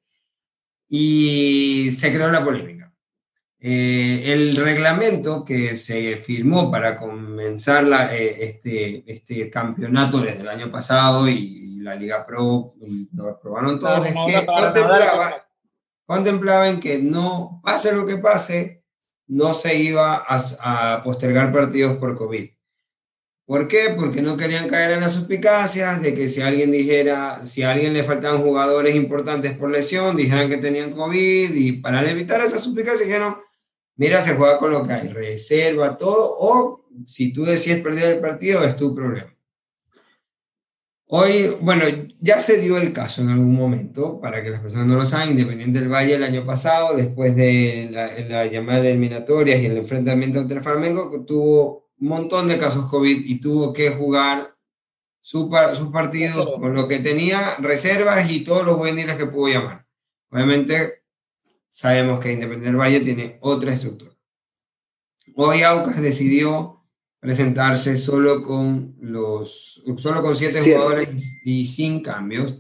y 0.88 1.90
se 1.92 2.14
creó 2.14 2.32
la 2.32 2.44
polémica. 2.44 2.81
Eh, 3.64 4.34
el 4.34 4.56
reglamento 4.56 5.46
que 5.46 5.76
se 5.76 6.18
firmó 6.18 6.72
para 6.72 6.98
comenzar 6.98 7.84
la, 7.84 8.16
eh, 8.16 8.44
este, 8.44 9.04
este 9.06 9.52
campeonato 9.52 10.20
desde 10.20 10.42
el 10.42 10.48
año 10.48 10.72
pasado 10.72 11.30
y, 11.30 11.60
la 11.82 11.96
Liga 11.96 12.24
Pro, 12.28 12.76
y 12.80 13.10
lo 13.12 13.30
aprobaron 13.30 13.80
todos, 13.80 14.06
es 14.06 14.14
que 14.14 14.46
contemplaba, 14.46 15.48
contemplaba 16.06 16.68
en 16.70 16.80
que 16.80 17.00
no 17.00 17.60
pase 17.64 17.92
lo 17.92 18.06
que 18.06 18.18
pase, 18.18 18.84
no 19.26 19.56
se 19.56 19.76
iba 19.78 20.24
a, 20.28 20.94
a 20.94 21.04
postergar 21.04 21.52
partidos 21.52 21.98
por 21.98 22.16
COVID. 22.16 22.52
¿Por 23.48 23.68
qué? 23.68 23.96
Porque 23.98 24.22
no 24.22 24.38
querían 24.38 24.68
caer 24.68 24.92
en 24.92 25.02
las 25.02 25.14
suspicacias 25.14 26.04
de 26.04 26.14
que 26.14 26.30
si 26.30 26.44
alguien 26.44 26.72
dijera, 26.72 27.44
si 27.48 27.64
a 27.64 27.72
alguien 27.72 27.94
le 27.94 28.04
faltaban 28.04 28.44
jugadores 28.44 28.96
importantes 28.96 29.58
por 29.58 29.72
lesión, 29.72 30.16
dijeran 30.16 30.50
que 30.50 30.58
tenían 30.58 30.92
COVID 30.92 31.52
y 31.56 31.72
para 31.74 32.08
evitar 32.08 32.42
esas 32.42 32.62
suspicacias 32.62 33.08
dijeron, 33.08 33.38
mira, 33.96 34.22
se 34.22 34.36
juega 34.36 34.58
con 34.58 34.72
lo 34.72 34.84
que 34.84 34.94
hay, 34.94 35.08
reserva, 35.10 35.98
todo, 35.98 36.38
o 36.40 36.86
si 37.06 37.34
tú 37.34 37.46
decides 37.46 37.82
perder 37.82 38.16
el 38.16 38.20
partido, 38.20 38.64
es 38.64 38.76
tu 38.76 38.94
problema. 38.94 39.36
Hoy, 41.14 41.58
bueno, 41.60 41.84
ya 42.22 42.40
se 42.40 42.58
dio 42.58 42.78
el 42.78 42.94
caso 42.94 43.22
en 43.22 43.30
algún 43.30 43.54
momento, 43.54 44.22
para 44.22 44.42
que 44.42 44.50
las 44.50 44.62
personas 44.62 44.88
no 44.88 44.96
lo 44.96 45.06
saben, 45.06 45.32
Independiente 45.32 45.80
del 45.80 45.90
Valle 45.90 46.16
el 46.16 46.24
año 46.24 46.46
pasado, 46.46 46.96
después 46.96 47.36
de 47.36 47.90
la, 47.92 48.18
la 48.22 48.46
llamada 48.46 48.82
de 48.82 48.92
eliminatorias 48.92 49.60
y 49.60 49.66
el 49.66 49.78
enfrentamiento 49.78 50.40
entre 50.40 50.58
el 50.58 50.64
Flamengo, 50.64 51.26
tuvo 51.26 51.90
un 52.00 52.08
montón 52.08 52.48
de 52.48 52.58
casos 52.58 52.90
COVID 52.90 53.26
y 53.26 53.42
tuvo 53.42 53.74
que 53.74 53.90
jugar 53.90 54.56
sus 55.22 55.50
partidos 55.92 56.58
con 56.60 56.74
lo 56.74 56.88
que 56.88 57.00
tenía, 57.00 57.56
reservas 57.60 58.30
y 58.32 58.44
todos 58.44 58.66
los 58.66 58.78
juveniles 58.78 59.16
que 59.16 59.28
pudo 59.28 59.54
llamar. 59.54 59.86
Obviamente 60.32 61.01
sabemos 61.72 62.20
que 62.20 62.34
Independiente 62.34 62.68
del 62.68 62.80
Valle 62.80 63.00
tiene 63.00 63.38
otra 63.42 63.74
estructura. 63.74 64.12
Hoy 65.36 65.64
Aucas 65.64 66.02
decidió 66.02 66.84
presentarse 67.20 67.98
solo 67.98 68.44
con 68.44 68.96
los 69.00 69.84
solo 69.98 70.22
con 70.22 70.36
siete, 70.36 70.60
jugadores 70.60 71.42
y 71.44 71.66
sin 71.66 72.02
cambios. 72.02 72.60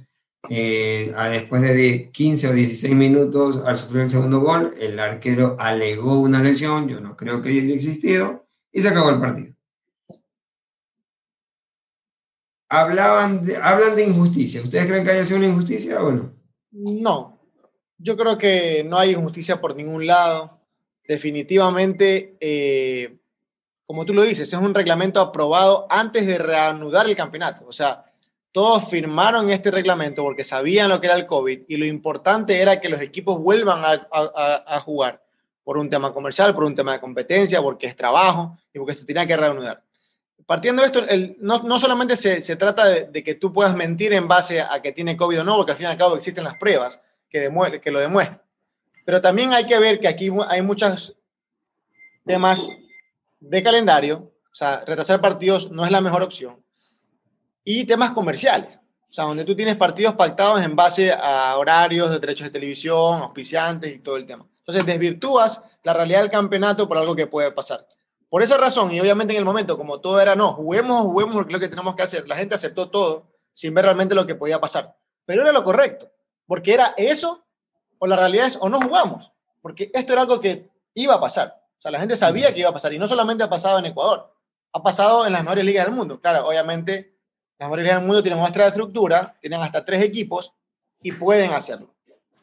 Eh, 0.49 1.13
después 1.29 1.61
de 1.61 2.09
15 2.11 2.47
o 2.47 2.53
16 2.53 2.95
minutos 2.95 3.61
al 3.63 3.77
sufrir 3.77 4.03
el 4.03 4.09
segundo 4.09 4.39
gol, 4.39 4.73
el 4.79 4.99
arquero 4.99 5.55
alegó 5.59 6.19
una 6.19 6.41
lesión, 6.41 6.87
yo 6.87 6.99
no 6.99 7.15
creo 7.15 7.41
que 7.41 7.49
haya 7.49 7.73
existido, 7.73 8.47
y 8.71 8.81
se 8.81 8.89
acabó 8.89 9.09
el 9.11 9.19
partido. 9.19 9.53
Hablaban 12.69 13.41
hablan 13.61 13.95
de 13.95 14.05
injusticia. 14.05 14.61
¿Ustedes 14.61 14.85
creen 14.85 15.03
que 15.03 15.11
haya 15.11 15.25
sido 15.25 15.39
una 15.39 15.47
injusticia 15.47 16.01
o 16.01 16.11
no? 16.11 16.33
No, 16.71 17.40
Yo 18.03 18.17
creo 18.17 18.37
que 18.37 18.83
no 18.83 18.97
hay 18.97 19.11
injusticia 19.11 19.61
por 19.61 19.75
ningún 19.75 20.07
lado. 20.07 20.59
Definitivamente, 21.07 22.35
eh, 22.39 23.17
como 23.85 24.05
tú 24.05 24.13
lo 24.13 24.23
dices, 24.23 24.51
es 24.51 24.59
un 24.59 24.73
reglamento 24.73 25.19
aprobado 25.19 25.85
antes 25.89 26.25
de 26.25 26.37
reanudar 26.37 27.05
el 27.05 27.15
campeonato. 27.15 27.65
O 27.67 27.71
sea, 27.71 28.05
todos 28.51 28.89
firmaron 28.89 29.51
este 29.51 29.69
reglamento 29.69 30.23
porque 30.23 30.43
sabían 30.43 30.89
lo 30.89 30.99
que 30.99 31.07
era 31.07 31.15
el 31.15 31.27
COVID 31.27 31.61
y 31.67 31.77
lo 31.77 31.85
importante 31.85 32.59
era 32.59 32.81
que 32.81 32.89
los 32.89 33.01
equipos 33.01 33.39
vuelvan 33.39 33.81
a, 33.83 34.79
jugar 34.79 35.21
por 35.63 35.77
un 35.77 35.89
tema 35.89 36.11
comercial, 36.11 36.55
por 36.55 36.63
un 36.63 36.75
tema 36.75 36.93
de 36.93 36.99
competencia, 36.99 37.61
porque 37.61 37.87
es 37.87 37.95
trabajo 37.95 38.57
y 38.73 38.79
porque 38.79 38.95
se 38.95 39.05
tenía 39.05 39.27
que 39.27 39.37
reanudar. 39.37 39.83
Partiendo 40.47 40.81
de 40.81 40.87
esto, 40.87 41.01
no, 41.39 41.79
solamente 41.79 42.15
se, 42.15 42.55
trata 42.55 42.87
de, 42.87 43.23
que 43.23 43.35
tú 43.35 43.53
puedas 43.53 43.75
mentir 43.75 44.11
en 44.13 44.27
base 44.27 44.59
a 44.59 44.81
que 44.81 44.91
tiene 44.91 45.15
COVID 45.15 45.41
o 45.41 45.43
no, 45.43 45.55
porque 45.55 45.73
al 45.73 45.77
fin 45.77 45.85
y 45.85 45.89
al 45.89 45.97
cabo 45.97 46.15
existen 46.15 46.43
las 46.43 46.57
pruebas 46.57 46.99
que, 47.31 47.81
que 47.81 47.91
lo 47.91 47.99
demuestran, 47.99 48.41
pero 49.05 49.21
también 49.21 49.53
hay 49.53 49.65
que 49.65 49.79
ver 49.79 49.99
que 49.99 50.07
aquí 50.07 50.29
hay 50.47 50.61
muchos 50.61 51.15
temas 52.25 52.77
de 53.39 53.63
calendario, 53.63 54.31
o 54.51 54.55
sea, 54.55 54.83
retrasar 54.85 55.19
partidos 55.19 55.71
no 55.71 55.83
es 55.83 55.91
la 55.91 56.01
mejor 56.01 56.21
opción 56.21 56.61
y 57.63 57.85
temas 57.85 58.11
comerciales. 58.11 58.77
O 58.77 59.13
sea, 59.13 59.25
donde 59.25 59.43
tú 59.43 59.55
tienes 59.55 59.75
partidos 59.75 60.13
pactados 60.15 60.61
en 60.61 60.75
base 60.75 61.11
a 61.11 61.57
horarios 61.57 62.09
de 62.09 62.19
derechos 62.19 62.45
de 62.45 62.51
televisión, 62.51 63.21
auspiciantes 63.21 63.93
y 63.93 63.99
todo 63.99 64.15
el 64.15 64.25
tema. 64.25 64.47
Entonces, 64.59 64.85
desvirtúas 64.85 65.65
la 65.83 65.93
realidad 65.93 66.21
del 66.21 66.31
campeonato 66.31 66.87
por 66.87 66.97
algo 66.97 67.13
que 67.13 67.27
puede 67.27 67.51
pasar. 67.51 67.85
Por 68.29 68.41
esa 68.41 68.55
razón, 68.55 68.93
y 68.93 69.01
obviamente 69.01 69.33
en 69.33 69.39
el 69.39 69.45
momento, 69.45 69.77
como 69.77 69.99
todo 69.99 70.21
era 70.21 70.33
no, 70.35 70.53
juguemos, 70.53 71.01
juguemos 71.01 71.51
lo 71.51 71.59
que 71.59 71.67
tenemos 71.67 71.93
que 71.95 72.03
hacer, 72.03 72.25
la 72.25 72.37
gente 72.37 72.55
aceptó 72.55 72.89
todo 72.89 73.27
sin 73.51 73.73
ver 73.73 73.83
realmente 73.83 74.15
lo 74.15 74.25
que 74.25 74.35
podía 74.35 74.61
pasar. 74.61 74.95
Pero 75.25 75.41
era 75.41 75.51
lo 75.51 75.65
correcto, 75.65 76.09
porque 76.51 76.73
era 76.73 76.93
eso, 76.97 77.45
o 77.97 78.05
la 78.05 78.17
realidad 78.17 78.47
es, 78.47 78.57
o 78.59 78.67
no 78.67 78.81
jugamos, 78.81 79.31
porque 79.61 79.89
esto 79.93 80.11
era 80.11 80.23
algo 80.23 80.41
que 80.41 80.67
iba 80.95 81.13
a 81.13 81.19
pasar. 81.21 81.63
O 81.79 81.81
sea, 81.81 81.91
la 81.91 81.99
gente 82.01 82.17
sabía 82.17 82.53
que 82.53 82.59
iba 82.59 82.67
a 82.67 82.73
pasar, 82.73 82.91
y 82.91 82.99
no 82.99 83.07
solamente 83.07 83.41
ha 83.41 83.49
pasado 83.49 83.79
en 83.79 83.85
Ecuador, 83.85 84.35
ha 84.73 84.83
pasado 84.83 85.25
en 85.25 85.31
las 85.31 85.43
mejores 85.43 85.63
ligas 85.63 85.85
del 85.85 85.95
mundo. 85.95 86.19
Claro, 86.19 86.45
obviamente 86.45 87.15
la 87.57 87.69
mayoría 87.69 87.95
del 87.95 88.05
mundo 88.05 88.21
tienen 88.21 88.37
muestra 88.37 88.65
de 88.65 88.71
estructura, 88.71 89.33
tienen 89.39 89.61
hasta 89.61 89.85
tres 89.85 90.03
equipos 90.03 90.53
y 91.01 91.13
pueden 91.13 91.53
hacerlo. 91.53 91.95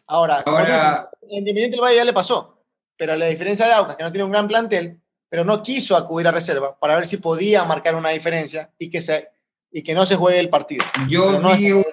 Ahora, 0.06 0.42
Ahora... 0.46 1.10
Independiente 1.28 1.72
del 1.72 1.82
Valle 1.82 1.96
ya 1.96 2.04
le 2.04 2.14
pasó, 2.14 2.62
pero 2.96 3.14
la 3.14 3.26
diferencia 3.26 3.66
de 3.66 3.74
Aucas, 3.74 3.94
que 3.94 4.04
no 4.04 4.10
tiene 4.10 4.24
un 4.24 4.32
gran 4.32 4.48
plantel, 4.48 4.98
pero 5.28 5.44
no 5.44 5.62
quiso 5.62 5.94
acudir 5.98 6.26
a 6.28 6.30
reserva 6.30 6.78
para 6.78 6.96
ver 6.96 7.06
si 7.06 7.18
podía 7.18 7.62
marcar 7.66 7.94
una 7.94 8.08
diferencia 8.08 8.70
y 8.78 8.88
que, 8.88 9.02
se, 9.02 9.28
y 9.70 9.82
que 9.82 9.92
no 9.92 10.06
se 10.06 10.16
juegue 10.16 10.40
el 10.40 10.48
partido. 10.48 10.82
Yo 11.10 11.38
vi 11.58 11.72
un, 11.72 11.84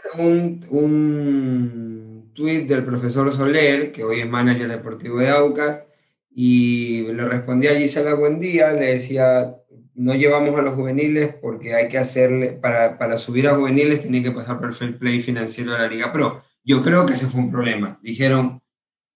un, 0.69 1.94
tuit 2.35 2.67
del 2.67 2.85
profesor 2.85 3.31
Soler, 3.31 3.91
que 3.91 4.03
hoy 4.03 4.19
es 4.19 4.29
manager 4.29 4.67
deportivo 4.67 5.17
de 5.17 5.29
Aucas, 5.29 5.83
y 6.29 7.07
le 7.13 7.25
respondí 7.25 7.67
a 7.67 7.75
Gisela 7.75 8.13
Buen 8.13 8.39
Día, 8.39 8.73
le 8.73 8.87
decía, 8.93 9.55
no 9.95 10.13
llevamos 10.13 10.55
a 10.59 10.61
los 10.61 10.75
juveniles 10.75 11.33
porque 11.41 11.73
hay 11.73 11.87
que 11.87 11.97
hacerle, 11.97 12.51
para, 12.51 12.97
para 12.97 13.17
subir 13.17 13.47
a 13.47 13.55
juveniles 13.55 14.01
tiene 14.01 14.21
que 14.21 14.31
pasar 14.31 14.59
por 14.59 14.67
el 14.67 14.75
fair 14.75 14.99
play 14.99 15.21
financiero 15.21 15.71
de 15.71 15.79
la 15.79 15.87
Liga 15.87 16.11
Pro. 16.11 16.43
Yo 16.63 16.83
creo 16.83 17.05
que 17.05 17.13
ese 17.13 17.27
fue 17.27 17.39
un 17.39 17.51
problema. 17.51 17.99
Dijeron, 18.03 18.61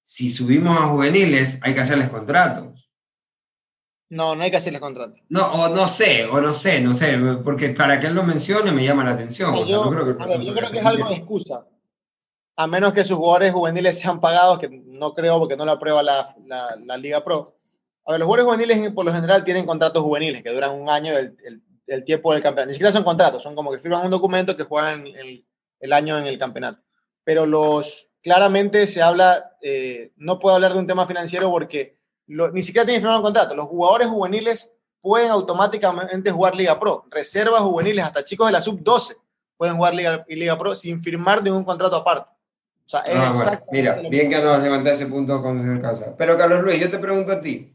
si 0.04 0.30
subimos 0.30 0.78
a 0.78 0.88
juveniles 0.88 1.60
hay 1.62 1.74
que 1.74 1.82
hacerles 1.82 2.10
contratos. 2.10 2.90
No, 4.10 4.36
no 4.36 4.44
hay 4.44 4.50
que 4.50 4.58
hacerles 4.58 4.82
contratos. 4.82 5.20
No, 5.30 5.46
o 5.52 5.76
no 5.76 5.88
sé, 5.88 6.26
o 6.26 6.42
no 6.42 6.54
sé, 6.54 6.82
no 6.82 6.96
sé, 6.96 7.18
porque 7.44 7.70
para 7.70 8.00
que 8.00 8.08
él 8.08 8.16
lo 8.16 8.24
mencione 8.24 8.72
me 8.72 8.84
llama 8.84 9.04
la 9.04 9.12
atención. 9.12 9.54
yo, 9.68 9.88
creo 9.90 10.06
que, 10.18 10.78
es 10.80 10.86
algo 10.86 11.10
de 11.10 11.16
excusa. 11.16 11.68
A 12.60 12.68
menos 12.68 12.94
que 12.94 13.04
sus 13.04 13.18
jugadores 13.18 13.54
juveniles 13.54 14.00
sean 14.00 14.20
pagados, 14.20 14.60
que 14.60 14.70
no 14.70 15.14
creo 15.14 15.40
porque 15.40 15.56
no 15.56 15.66
lo 15.66 15.72
aprueba 15.72 16.04
la, 16.04 16.36
la, 16.46 16.68
la 16.86 16.98
Liga 16.98 17.24
Pro 17.24 17.60
a 18.10 18.14
ver, 18.14 18.22
los 18.22 18.26
jugadores 18.26 18.46
juveniles 18.46 18.92
por 18.92 19.06
lo 19.06 19.14
general 19.14 19.44
tienen 19.44 19.68
contratos 19.68 20.02
juveniles 20.02 20.42
que 20.42 20.50
duran 20.50 20.72
un 20.72 20.90
año 20.90 21.14
el, 21.16 22.04
tiempo 22.06 22.34
del 22.34 22.42
campeonato. 22.42 22.70
Ni 22.70 22.74
siquiera 22.74 22.92
son 22.92 23.04
contratos, 23.04 23.44
son 23.44 23.54
como 23.54 23.72
que 23.72 23.78
firman 23.78 24.04
un 24.04 24.10
documento 24.10 24.58
que 24.58 24.64
juegan 24.64 25.06
el, 25.06 25.94
año 25.94 26.18
en 26.18 26.26
el 26.26 26.40
campeonato. 26.40 26.82
Pero 27.24 27.46
los, 27.46 28.10
claramente 28.24 28.88
se 28.88 29.04
habla, 29.04 29.52
eh, 29.62 30.12
no 30.16 30.40
puedo 30.40 30.56
hablar 30.56 30.74
de 30.74 30.80
un 30.80 30.88
tema 30.88 31.06
financiero 31.06 31.52
porque 31.52 32.00
ni 32.26 32.64
siquiera 32.64 32.84
tienen 32.84 33.02
firmado 33.02 33.20
un 33.20 33.26
contrato. 33.26 33.54
Los 33.54 33.68
jugadores 33.68 34.08
juveniles 34.08 34.74
pueden 35.00 35.30
automáticamente 35.30 36.32
jugar 36.32 36.56
Liga 36.56 36.80
Pro. 36.80 37.06
Reservas 37.12 37.62
juveniles, 37.62 38.06
hasta 38.06 38.24
chicos 38.24 38.48
de 38.48 38.54
la 38.54 38.62
sub-12 38.64 39.18
pueden 39.56 39.76
jugar 39.76 39.94
Liga, 39.94 40.26
Liga 40.28 40.58
Pro 40.58 40.74
sin 40.74 41.04
firmar 41.04 41.44
ningún 41.44 41.64
contrato 41.64 41.96
aparte. 41.96 42.39
O 42.90 42.92
sea, 42.92 43.02
es 43.02 43.14
ah, 43.16 43.64
Mira, 43.72 44.02
bien 44.10 44.32
que 44.32 44.40
nos 44.40 44.64
levanta 44.64 44.92
ese 44.92 45.06
punto 45.06 45.40
con 45.44 45.60
el 45.60 45.80
causa. 45.80 46.18
Pero 46.18 46.36
Carlos 46.36 46.64
Luis, 46.64 46.82
yo 46.82 46.90
te 46.90 46.98
pregunto 46.98 47.32
a 47.32 47.40
ti, 47.40 47.72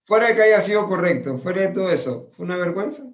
fuera 0.00 0.26
de 0.26 0.34
que 0.34 0.42
haya 0.42 0.60
sido 0.60 0.88
correcto, 0.88 1.38
fuera 1.38 1.62
de 1.62 1.68
todo 1.68 1.88
eso, 1.88 2.28
¿fue 2.32 2.46
una 2.46 2.56
vergüenza? 2.56 3.08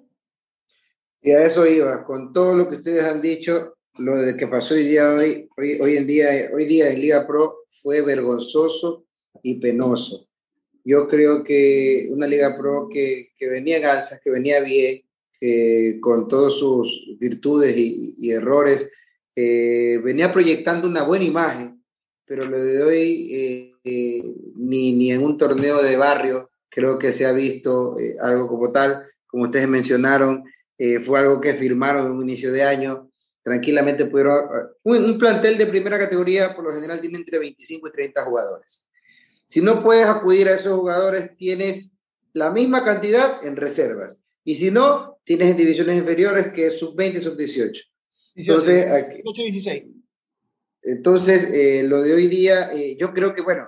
Y 1.21 1.31
a 1.31 1.43
eso 1.43 1.67
iba, 1.67 2.03
con 2.03 2.33
todo 2.33 2.55
lo 2.55 2.67
que 2.67 2.77
ustedes 2.77 3.03
han 3.03 3.21
dicho, 3.21 3.77
lo 3.97 4.15
de 4.15 4.35
que 4.35 4.47
pasó 4.47 4.73
hoy 4.73 4.83
día, 4.83 5.11
hoy, 5.11 5.47
hoy, 5.79 5.97
en 5.97 6.07
día, 6.07 6.29
hoy 6.55 6.65
día 6.65 6.89
en 6.89 7.01
Liga 7.01 7.27
Pro 7.27 7.65
fue 7.69 8.01
vergonzoso 8.01 9.05
y 9.43 9.59
penoso. 9.59 10.27
Yo 10.83 11.07
creo 11.07 11.43
que 11.43 12.07
una 12.09 12.25
Liga 12.25 12.57
Pro 12.57 12.89
que, 12.91 13.27
que 13.37 13.47
venía 13.47 13.77
en 13.77 13.85
alzas, 13.85 14.19
que 14.23 14.31
venía 14.31 14.59
bien, 14.61 15.03
con 16.01 16.27
todas 16.27 16.53
sus 16.53 17.15
virtudes 17.19 17.75
y, 17.77 18.31
errores, 18.31 18.89
eh, 19.39 19.99
venía 20.03 20.33
proyectando 20.33 20.87
una 20.87 21.03
buena 21.03 21.23
imagen, 21.23 21.85
pero 22.25 22.43
lo 22.43 22.57
de 22.57 22.81
hoy, 22.81 23.29
eh, 23.31 23.75
eh, 23.83 24.23
ni, 24.55 24.93
ni 24.93 25.11
en 25.11 25.23
un 25.23 25.37
torneo 25.37 25.83
de 25.83 25.95
barrio, 25.95 26.49
creo 26.69 26.97
que 26.97 27.13
se 27.13 27.27
ha 27.27 27.31
visto 27.33 27.95
algo 28.23 28.47
como 28.47 28.71
tal, 28.71 29.05
como 29.27 29.43
ustedes 29.43 29.67
mencionaron, 29.67 30.43
fue 31.05 31.19
algo 31.19 31.39
que 31.39 31.53
firmaron 31.53 32.07
en 32.07 32.11
un 32.13 32.23
inicio 32.23 32.51
de 32.51 32.63
año, 32.63 33.11
tranquilamente 33.43 34.07
pudieron, 34.07 34.39
un, 34.81 35.17
plantel 35.19 35.55
de 35.59 35.67
primera 35.67 35.99
categoría 35.99 36.55
por 36.55 36.65
lo 36.65 36.73
general 36.73 36.99
tiene 36.99 37.19
entre 37.19 37.37
25 37.37 37.89
y 37.89 37.91
30 37.91 38.23
jugadores. 38.23 38.83
Si 39.45 39.61
no 39.61 39.83
puedes 39.83 40.07
acudir 40.07 40.49
a 40.49 40.55
esos 40.55 40.79
jugadores, 40.79 41.37
tienes 41.37 41.89
la 42.33 42.49
misma 42.49 42.83
cantidad 42.83 43.45
en 43.45 43.55
reservas. 43.55 44.19
Y 44.43 44.55
si 44.55 44.71
no, 44.71 45.19
tienes 45.23 45.51
en 45.51 45.57
divisiones 45.57 45.95
inferiores 45.95 46.51
que 46.51 46.65
es 46.65 46.79
sub-20 46.79 47.17
y 47.17 47.21
sub-18. 47.21 47.83
Entonces, 48.37 48.85
16. 49.51 49.83
Entonces, 50.83 51.51
eh, 51.51 51.83
lo 51.87 52.01
de 52.01 52.13
hoy 52.13 52.27
día, 52.27 52.69
yo 52.97 53.13
creo 53.13 53.33
que, 53.33 53.41
bueno, 53.41 53.67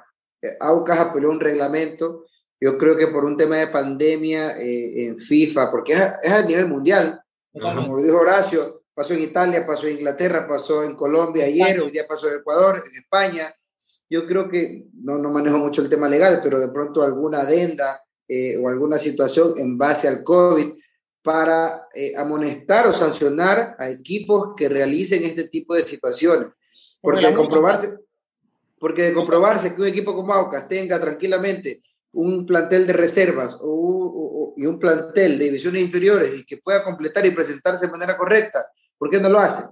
Aucas 0.60 1.00
apeló 1.00 1.30
un 1.30 1.40
reglamento. 1.40 2.26
Yo 2.62 2.78
creo 2.78 2.96
que 2.98 3.08
por 3.08 3.26
un 3.26 3.38
tema 3.38 3.58
de 3.58 3.68
pandemia 3.68 4.58
eh, 4.60 5.06
en 5.06 5.18
FIFA, 5.18 5.72
porque 5.72 5.94
es 5.94 6.32
a, 6.32 6.42
nivel 6.44 6.68
mundial, 6.68 7.22
como 7.54 8.02
dijo 8.02 8.18
Horacio, 8.18 8.84
pasó 8.94 9.14
en 9.14 9.22
Italia, 9.22 9.66
pasó 9.66 9.88
en 9.88 9.98
Inglaterra, 9.98 10.48
pasó 10.48 10.84
en 10.84 10.96
Colombia 10.96 11.46
ayer, 11.46 11.80
hoy 11.80 11.92
día 11.92 12.06
pasó 12.08 12.28
en 12.28 12.40
Ecuador, 12.40 12.84
en 12.86 13.02
España. 13.02 13.54
Yo 14.10 14.26
creo 14.28 14.50
que 14.50 14.88
no, 14.94 15.18
no 15.18 15.30
manejo 15.30 15.58
mucho 15.58 15.82
el 15.82 15.90
tema 15.90 16.10
legal, 16.10 16.42
pero 16.44 16.60
de 16.60 16.70
pronto 16.70 17.02
alguna 17.02 17.42
adenda 17.42 18.02
eh, 18.28 18.58
o 18.58 18.68
alguna 18.68 18.98
situación 18.98 19.54
en 19.58 19.78
base 19.78 20.08
al 20.08 20.24
COVID 20.24 20.68
para 21.22 21.88
eh, 21.94 22.14
amonestar 22.18 22.88
o 22.88 22.94
sancionar 22.94 23.76
a 23.78 23.90
equipos 23.90 24.54
que 24.56 24.70
realicen 24.70 25.24
este 25.24 25.46
tipo 25.46 25.76
de 25.76 25.86
situaciones. 25.86 26.54
Porque 27.02 27.28
de 27.28 27.34
comprobarse, 27.34 27.98
porque 28.80 29.04
de 29.04 29.14
comprobarse 29.14 29.76
que 29.76 29.82
un 29.82 29.88
equipo 29.88 30.16
como 30.16 30.34
Aucas 30.34 30.68
tenga 30.68 31.00
tranquilamente 31.00 31.82
un 32.12 32.46
plantel 32.46 32.88
de 32.88 32.94
reservas 32.94 33.58
o, 33.62 34.54
y 34.58 34.66
un 34.66 34.80
plantel 34.80 35.38
de 35.38 35.46
divisiones 35.46 35.82
inferiores 35.82 36.38
y 36.38 36.46
que 36.46 36.58
pueda 36.58 36.84
completar 36.84 37.26
y 37.26 37.32
presentarse 37.32 37.86
de 37.86 37.92
manera 37.92 38.18
correcta, 38.18 38.66
¿por 38.98 39.10
qué 39.10 39.20
no 39.20 39.30
lo 39.30 39.40
hacen? 39.40 39.68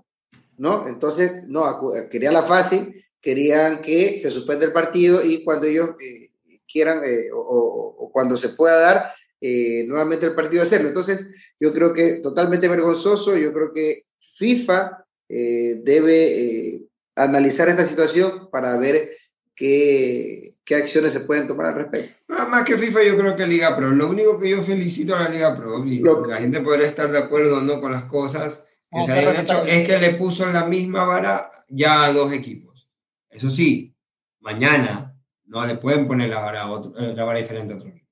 ¿No? 0.58 0.88
Entonces, 0.88 1.48
no, 1.48 1.64
quería 2.10 2.32
la 2.32 2.44
fácil, 2.44 3.06
querían 3.22 3.82
que 3.82 4.20
se 4.20 4.30
suspenda 4.30 4.66
el 4.66 4.74
partido 4.74 5.24
y 5.24 5.44
cuando 5.44 5.68
ellos 5.68 5.90
eh, 6.02 6.32
quieran 6.72 7.02
eh, 7.04 7.30
o, 7.34 8.10
cuando 8.14 8.38
se 8.38 8.50
pueda 8.50 8.80
dar 8.80 9.14
eh, 9.42 9.86
nuevamente 9.88 10.26
el 10.26 10.36
partido 10.36 10.64
hacerlo. 10.64 10.88
Entonces, 10.90 11.26
yo 11.60 11.74
creo 11.74 11.94
que 11.94 12.18
totalmente 12.18 12.68
vergonzoso, 12.68 13.38
yo 13.38 13.54
creo 13.54 13.74
que 13.74 14.06
FIFA 14.20 15.06
debe 15.30 16.88
analizar 17.16 17.68
esta 17.68 17.86
situación 17.86 18.50
para 18.50 18.78
ver 18.78 19.10
qué, 19.56 20.52
qué 20.64 20.76
acciones 20.76 21.12
se 21.12 21.22
pueden 21.22 21.48
tomar 21.48 21.68
al 21.68 21.76
respecto. 21.76 22.18
Más 22.28 22.64
que 22.64 22.78
FIFA, 22.78 23.04
yo 23.04 23.18
creo 23.18 23.36
que 23.36 23.48
Liga 23.48 23.76
Pro. 23.76 23.90
Lo 23.92 24.10
único 24.10 24.40
que 24.40 24.50
yo 24.50 24.62
felicito 24.62 25.16
a 25.16 25.24
la 25.24 25.30
Liga 25.30 25.58
Pro, 25.58 25.84
y 25.86 26.02
la 26.02 26.38
gente 26.38 26.62
podrá 26.62 26.84
estar 26.84 27.12
de 27.12 27.18
acuerdo 27.18 27.58
o 27.58 27.62
no 27.62 27.82
con 27.82 27.92
las 27.92 28.06
cosas 28.06 28.64
que 28.92 29.04
se 29.04 29.12
hayan 29.12 29.38
hecho, 29.38 29.66
es 29.66 29.88
que 29.88 29.98
le 29.98 30.14
puso 30.14 30.46
en 30.46 30.54
la 30.54 30.66
misma 30.66 31.04
vara 31.06 31.52
ya 31.68 32.04
a 32.04 32.14
dos 32.14 32.32
equipos. 32.32 32.90
Eso 33.30 33.50
sí, 33.50 33.96
mañana 34.40 35.16
no 35.46 35.66
le 35.66 35.76
pueden 35.76 36.08
poner 36.08 36.30
la 36.30 36.40
vara, 36.40 36.70
otro, 36.70 36.98
eh, 36.98 37.14
la 37.16 37.24
vara 37.24 37.40
diferente 37.40 37.74
a 37.74 37.78
otro 37.78 37.90
equipo. 37.90 38.07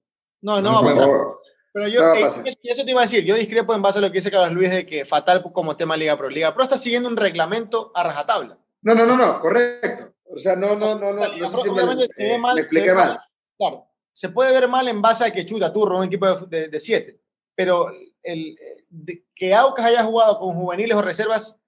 No, 0.45 0.61
no, 0.61 0.79
no 0.79 1.39
Pero 1.73 1.87
yo, 1.87 2.01
eh, 2.13 2.21
eso 2.61 2.85
te 2.85 2.91
iba 2.91 3.01
a 3.01 3.05
decir, 3.05 3.25
yo 3.25 3.33
discrepo 3.33 3.73
en 3.73 3.81
base 3.81 3.97
a 3.97 4.01
lo 4.03 4.11
que 4.11 4.19
dice 4.19 4.29
Carlos 4.29 4.53
Luis 4.53 4.69
de 4.69 4.85
que 4.85 5.03
fatal 5.03 5.41
como 5.41 5.75
tema 5.75 5.97
Liga 5.97 6.15
Pro. 6.15 6.29
Liga 6.29 6.53
Pro 6.53 6.63
está 6.63 6.77
siguiendo 6.77 7.09
un 7.09 7.17
reglamento 7.17 7.91
a 7.95 8.03
rajatabla. 8.03 8.59
No, 8.83 8.93
no, 8.93 9.07
no, 9.07 9.17
no, 9.17 9.41
correcto 9.41 10.13
O 10.23 10.37
sea, 10.37 10.55
no, 10.55 10.75
no, 10.75 10.99
no, 10.99 11.13
no, 11.13 11.35
no 11.35 11.47
sé 11.49 11.61
si 11.63 11.71
me, 11.71 11.81
eh, 12.17 12.39
me 12.39 12.61
expliqué 12.61 12.93
mal. 12.93 13.19
Claro, 13.57 13.87
se 14.13 14.29
puede 14.29 14.51
ver 14.51 14.67
mal 14.67 14.87
en 14.87 15.01
base 15.01 15.25
a 15.25 15.31
que 15.31 15.47
chuta, 15.47 15.73
turro, 15.73 15.97
un 15.97 16.05
equipo 16.05 16.27
de, 16.27 16.67
de, 16.67 16.79
siete, 16.79 17.19
pero 17.55 17.91
el, 18.21 18.55
que 19.33 19.55
Aucas 19.55 19.85
haya 19.85 20.03
jugado 20.03 20.37
con 20.37 20.53
juveniles 20.53 20.95
o 20.95 21.01
reservas 21.01 21.59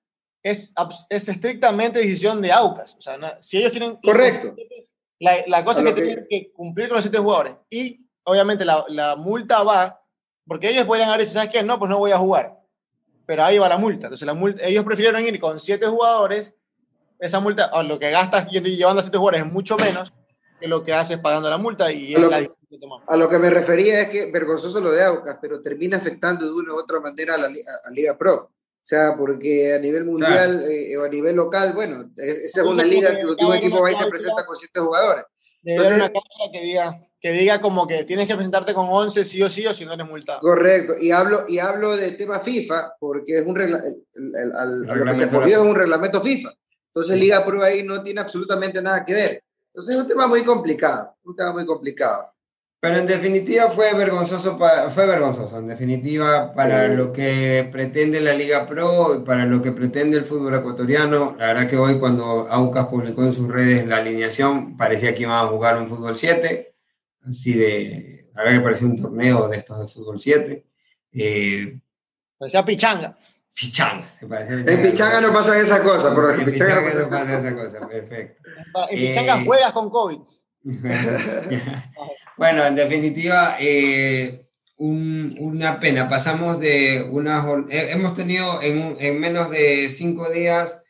es, 0.44 0.72
es 1.10 1.30
estrictamente 1.30 1.98
decisión 1.98 2.44
de 2.44 2.52
Aucas. 2.52 2.96
O 2.96 3.02
sea, 3.02 3.40
si 3.42 3.58
ellos 3.58 3.72
tienen... 3.72 3.96
Correcto. 3.96 4.56
La, 5.20 5.38
la 5.48 5.66
cosa 5.66 5.82
es 5.82 5.88
que, 5.88 5.96
que, 5.96 6.02
tienen 6.04 6.28
que 6.30 6.52
cumplir 6.52 6.90
con 6.90 6.98
los 6.98 7.04
siete 7.04 7.18
jugadores. 7.18 7.56
Y 7.72 8.07
obviamente 8.28 8.66
la, 8.66 8.86
la, 8.90 9.16
multa 9.16 9.64
va, 9.64 10.02
porque 10.46 10.70
ellos 10.70 10.86
podrían 10.86 11.10
haber 11.10 11.22
dicho, 11.22 11.34
¿sabes 11.34 11.50
qué? 11.50 11.64
No, 11.64 11.80
pues 11.80 11.90
no 11.90 11.98
voy 11.98 12.12
a 12.12 12.18
jugar. 12.18 12.60
Pero 13.26 13.44
ahí 13.44 13.58
va 13.58 13.70
la 13.70 13.78
multa. 13.78 14.08
Entonces 14.08 14.26
la 14.26 14.34
multa, 14.34 14.64
ellos 14.64 14.84
prefirieron 14.84 15.26
ir 15.26 15.40
con 15.40 15.60
siete 15.60 15.88
jugadores. 15.88 16.54
Esa 17.20 17.40
multa, 17.40 17.72
o 17.74 17.84
lo 17.84 17.98
que 17.98 18.12
gastas 18.12 18.50
llevando 18.52 19.00
a 19.00 19.04
siete 19.04 19.18
jugadores 19.18 19.46
es 19.46 19.52
mucho 19.52 19.78
menos 19.78 20.14
que 20.60 20.68
lo 20.68 20.84
que 20.84 20.94
haces 20.94 21.20
pagando 21.20 21.50
la 21.50 21.58
multa 21.58 21.92
y 21.92 22.16
a, 22.16 22.20
lo, 22.20 22.30
la 22.30 22.42
que, 22.42 22.52
a 23.08 23.18
lo 23.18 23.30
que 23.30 23.40
me 23.40 23.50
refería 23.50 24.02
es 24.02 24.10
que 24.10 24.32
vergonzoso 24.32 24.82
lo 24.82 24.92
de 24.92 25.04
Aucas, 25.04 25.38
pero 25.42 25.62
termina 25.62 25.98
afectando 25.98 26.46
de 26.46 26.52
una 26.52 26.74
u 26.74 26.80
otra 26.80 27.00
manera 27.00 27.36
a 27.36 27.38
la 27.38 27.48
a 27.48 27.92
Liga 27.92 28.18
Pro. 28.18 28.36
O 28.36 28.90
sea, 28.90 29.16
porque 29.18 29.74
a 29.74 29.80
nivel 29.80 30.06
mundial 30.06 30.60
claro. 30.60 30.68
eh, 30.68 30.98
o 30.98 31.04
a 31.04 31.10
nivel 31.10 31.36
local, 31.36 31.74
bueno, 31.74 32.10
esa 32.16 32.62
es 32.62 32.68
una 32.68 32.84
liga 32.84 33.18
que 33.18 33.26
un 33.26 33.54
equipo 33.56 33.82
va 33.82 33.92
y 33.92 33.96
se 33.96 34.06
presenta 34.06 34.46
con 34.46 34.56
siete 34.56 34.80
jugadores. 34.80 35.26
Debe 35.62 35.80
haber 35.80 35.94
una 35.94 36.08
cámara 36.08 36.52
que 36.54 36.62
diga, 36.62 37.07
que 37.20 37.32
diga 37.32 37.60
como 37.62 37.88
que 37.88 38.04
tienes 38.04 38.28
que 38.28 38.36
presentarte 38.36 38.74
con 38.74 38.88
11 38.90 39.26
sí 39.26 39.42
o 39.42 39.50
sí 39.50 39.66
o 39.66 39.74
si 39.74 39.86
no 39.86 39.94
eres 39.94 40.08
multado. 40.08 40.40
Correcto, 40.40 40.94
y 41.00 41.12
hablo, 41.12 41.46
y 41.48 41.60
hablo 41.60 41.96
del 41.98 42.16
tema 42.16 42.40
FIFA, 42.40 42.94
porque 43.00 43.40
es 43.40 43.46
un 43.46 43.56
regla, 43.56 43.80
el, 43.80 44.04
el, 44.14 44.34
el, 44.36 44.90
el 44.90 45.00
lo 45.00 45.06
que 45.06 45.16
se 45.16 45.24
es 45.26 45.58
un 45.58 45.76
reglamento 45.76 46.22
FIFA. 46.22 46.54
Entonces 46.88 47.16
sí. 47.16 47.22
Liga 47.22 47.46
Pro 47.46 47.64
ahí 47.64 47.84
no 47.84 48.02
tiene 48.02 48.22
absolutamente 48.22 48.82
nada 48.82 49.06
que 49.06 49.14
ver. 49.14 49.44
Entonces 49.74 49.96
es 49.96 50.02
un 50.02 50.08
tema 50.08 50.28
muy 50.28 50.44
complicado, 50.44 51.16
un 51.24 51.36
tema 51.36 51.54
muy 51.54 51.66
complicado. 51.66 52.32
Pero 52.80 52.98
en 52.98 53.08
definitiva 53.08 53.72
fue 53.72 53.92
vergonzoso, 53.96 54.56
para, 54.56 54.88
fue 54.90 55.08
vergonzoso, 55.08 55.58
en 55.58 55.68
definitiva, 55.68 56.54
para 56.54 56.86
eh. 56.86 56.96
lo 56.96 57.12
que 57.12 57.68
pretende 57.72 58.22
la 58.22 58.34
Liga 58.34 58.68
Pro 58.68 59.16
y 59.16 59.24
para 59.24 59.46
lo 59.46 59.64
que 59.64 59.72
pretende 59.72 60.18
el 60.18 60.26
fútbol 60.26 60.54
ecuatoriano. 60.54 61.36
La 61.40 61.48
verdad 61.48 61.68
que 61.68 61.78
hoy 61.78 61.98
cuando 61.98 62.48
Aucas 62.50 62.86
publicó 62.86 63.24
en 63.24 63.34
sus 63.34 63.48
redes 63.48 63.88
la 63.88 63.98
alineación, 63.98 64.78
parecía 64.78 65.16
que 65.16 65.24
iban 65.24 65.44
a 65.44 65.48
jugar 65.48 65.78
un 65.78 65.88
fútbol 65.88 66.16
7, 66.16 66.76
así 67.28 67.54
de, 67.54 68.30
la 68.34 68.44
verdad 68.44 68.58
que 68.58 68.64
parecía 68.64 68.88
un 68.88 69.02
torneo 69.02 69.48
de 69.48 69.58
estos 69.58 69.80
de 69.80 69.88
fútbol 69.88 70.20
7. 70.20 70.66
Eh, 71.14 71.80
parecía 72.38 72.66
pichanga. 72.66 73.18
Pichanga, 73.56 74.08
se 74.12 74.28
parecía 74.28 74.58
pichanga. 74.58 74.72
En 74.72 74.92
Pichanga 74.92 75.22
no 75.22 75.34
pasan 75.34 75.58
esas 75.58 75.80
cosas, 75.80 76.14
pero 76.16 76.32
en, 76.32 76.46
Pichanga, 76.46 76.82
pichanga 76.84 77.02
no 77.02 77.10
pasan 77.10 77.46
esa 77.46 77.56
cosa, 77.56 77.88
perfecto. 77.88 78.50
En 78.90 78.98
Pichanga 78.98 79.42
eh, 79.42 79.46
juegas 79.46 79.74
con 79.74 79.90
COVID. 79.90 80.20
bueno, 82.38 82.66
en 82.66 82.76
definitiva, 82.76 83.58
eh, 83.60 84.48
un, 84.78 85.36
una 85.40 85.80
pena. 85.80 86.08
Pasamos 86.08 86.60
de 86.60 87.08
unas. 87.10 87.46
Eh, 87.70 87.90
hemos 87.92 88.14
tenido 88.14 88.62
en, 88.62 88.98
en, 89.00 89.20
menos 89.20 89.50
de 89.50 89.90
cinco 89.90 90.30
días 90.30 90.84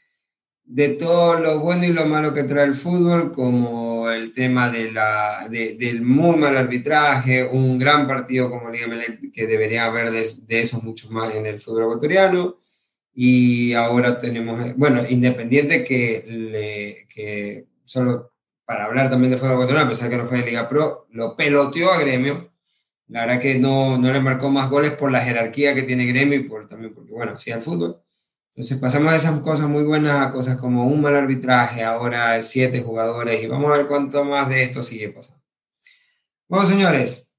de 0.66 0.90
todo 0.90 1.40
lo 1.40 1.60
bueno 1.60 1.86
y 1.86 1.94
lo 1.94 2.06
malo 2.06 2.34
que 2.34 2.44
trae 2.44 2.66
el 2.66 2.76
fútbol, 2.76 3.32
como 3.32 3.97
el 4.12 4.34
tema 4.34 4.70
de 4.70 4.92
la, 4.92 5.48
de, 5.50 5.76
del 5.76 6.02
muy 6.02 6.38
mal 6.38 6.56
arbitraje, 6.58 7.44
un 7.44 7.78
gran 7.78 8.08
partido 8.08 8.50
como 8.50 8.70
Liga 8.70 8.88
Melec, 8.88 9.32
que 9.32 9.48
debería 9.48 9.86
haber 9.86 10.12
de, 10.12 10.30
de 10.46 10.70
muchos 10.82 11.12
más 11.12 11.34
en 11.36 11.46
el 11.46 11.60
fútbol 11.60 11.84
ecuatoriano. 11.84 12.60
Y 13.14 13.74
ahora 13.74 14.20
tenemos, 14.20 14.76
bueno, 14.76 15.02
Independiente 15.10 15.84
que 15.84 17.66
solo 17.84 18.32
para 18.68 18.84
hablar 18.84 19.10
también 19.10 19.32
de 19.32 19.38
fútbol 19.38 19.54
ecuatoriano, 19.54 19.88
a 19.88 19.90
pesar 19.90 20.10
que 20.10 20.18
no 20.18 20.26
fue 20.26 20.40
de 20.40 20.48
Liga 20.48 20.68
Pro, 20.68 21.08
lo 21.12 21.38
peloteó 21.38 21.90
a 21.90 22.02
Gremio. 22.02 22.52
La 23.08 23.22
verdad 23.22 23.40
que 23.40 23.56
no, 23.56 23.98
no 23.98 24.12
le 24.12 24.20
marcó 24.20 24.50
más 24.50 24.70
goles 24.70 24.92
por 24.92 25.10
la 25.10 25.22
jerarquía 25.22 25.74
que 25.74 25.84
tiene 25.84 26.06
Gremio 26.06 26.38
y 26.38 26.44
por, 26.44 26.68
también 26.68 26.94
porque, 26.94 27.14
bueno, 27.14 27.32
hacía 27.36 27.56
el 27.56 27.62
fútbol. 27.62 28.04
Entonces 28.58 28.80
pasamos 28.80 29.12
de 29.12 29.18
esas 29.18 29.40
cosas 29.42 29.70
muy 29.70 29.84
buenas 29.84 30.20
a 30.20 30.32
cosas 30.32 30.58
como 30.58 30.88
un 30.88 31.00
mal 31.00 31.16
arbitraje, 31.16 31.84
ahora 31.84 32.42
siete 32.42 32.82
jugadores, 32.82 33.44
y 33.44 33.46
vamos 33.46 33.70
a 33.70 33.78
ver 33.78 33.86
cuánto 33.86 34.26
más 34.26 34.50
de 34.50 34.64
esto 34.64 34.82
sigue 34.82 35.10
pasando. 35.10 35.44
Bueno, 36.48 36.66
señores, 36.66 37.32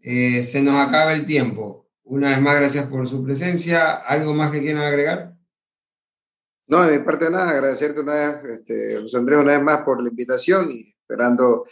eh, 0.00 0.42
se 0.42 0.60
nos 0.62 0.74
acaba 0.84 1.12
el 1.12 1.26
tiempo. 1.26 1.88
Una 2.02 2.30
vez 2.30 2.40
más, 2.40 2.56
gracias 2.56 2.88
por 2.88 3.06
su 3.06 3.22
presencia. 3.22 3.92
¿Algo 3.92 4.34
más 4.34 4.50
que 4.50 4.62
quieran 4.62 4.82
agregar? 4.82 5.36
No, 6.66 6.82
de 6.82 6.98
mi 6.98 7.04
parte 7.04 7.30
nada, 7.30 7.50
agradecerte 7.50 8.00
una 8.00 8.14
vez, 8.14 8.58
este, 8.58 9.00
José 9.00 9.16
Andrés, 9.16 9.38
una 9.38 9.52
vez 9.52 9.62
más 9.62 9.82
por 9.82 10.02
la 10.02 10.08
invitación 10.08 10.72
y 10.72 10.92
esperando 10.98 11.66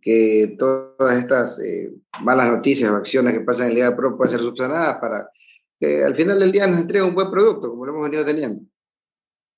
que 0.00 0.56
todas 0.58 1.16
estas 1.16 1.60
eh, 1.60 1.92
malas 2.22 2.48
noticias 2.48 2.90
o 2.90 2.96
acciones 2.96 3.34
que 3.34 3.44
pasan 3.44 3.68
en 3.68 3.74
Liga 3.76 3.94
Pro 3.94 4.16
puedan 4.16 4.32
ser 4.32 4.40
subsanadas 4.40 4.98
para 4.98 5.30
que 5.80 6.04
al 6.04 6.14
final 6.14 6.38
del 6.38 6.52
día 6.52 6.66
nos 6.66 6.80
entregue 6.80 7.04
un 7.04 7.14
buen 7.14 7.30
producto, 7.30 7.70
como 7.70 7.84
lo 7.86 7.92
hemos 7.92 8.04
venido 8.04 8.24
teniendo. 8.24 8.62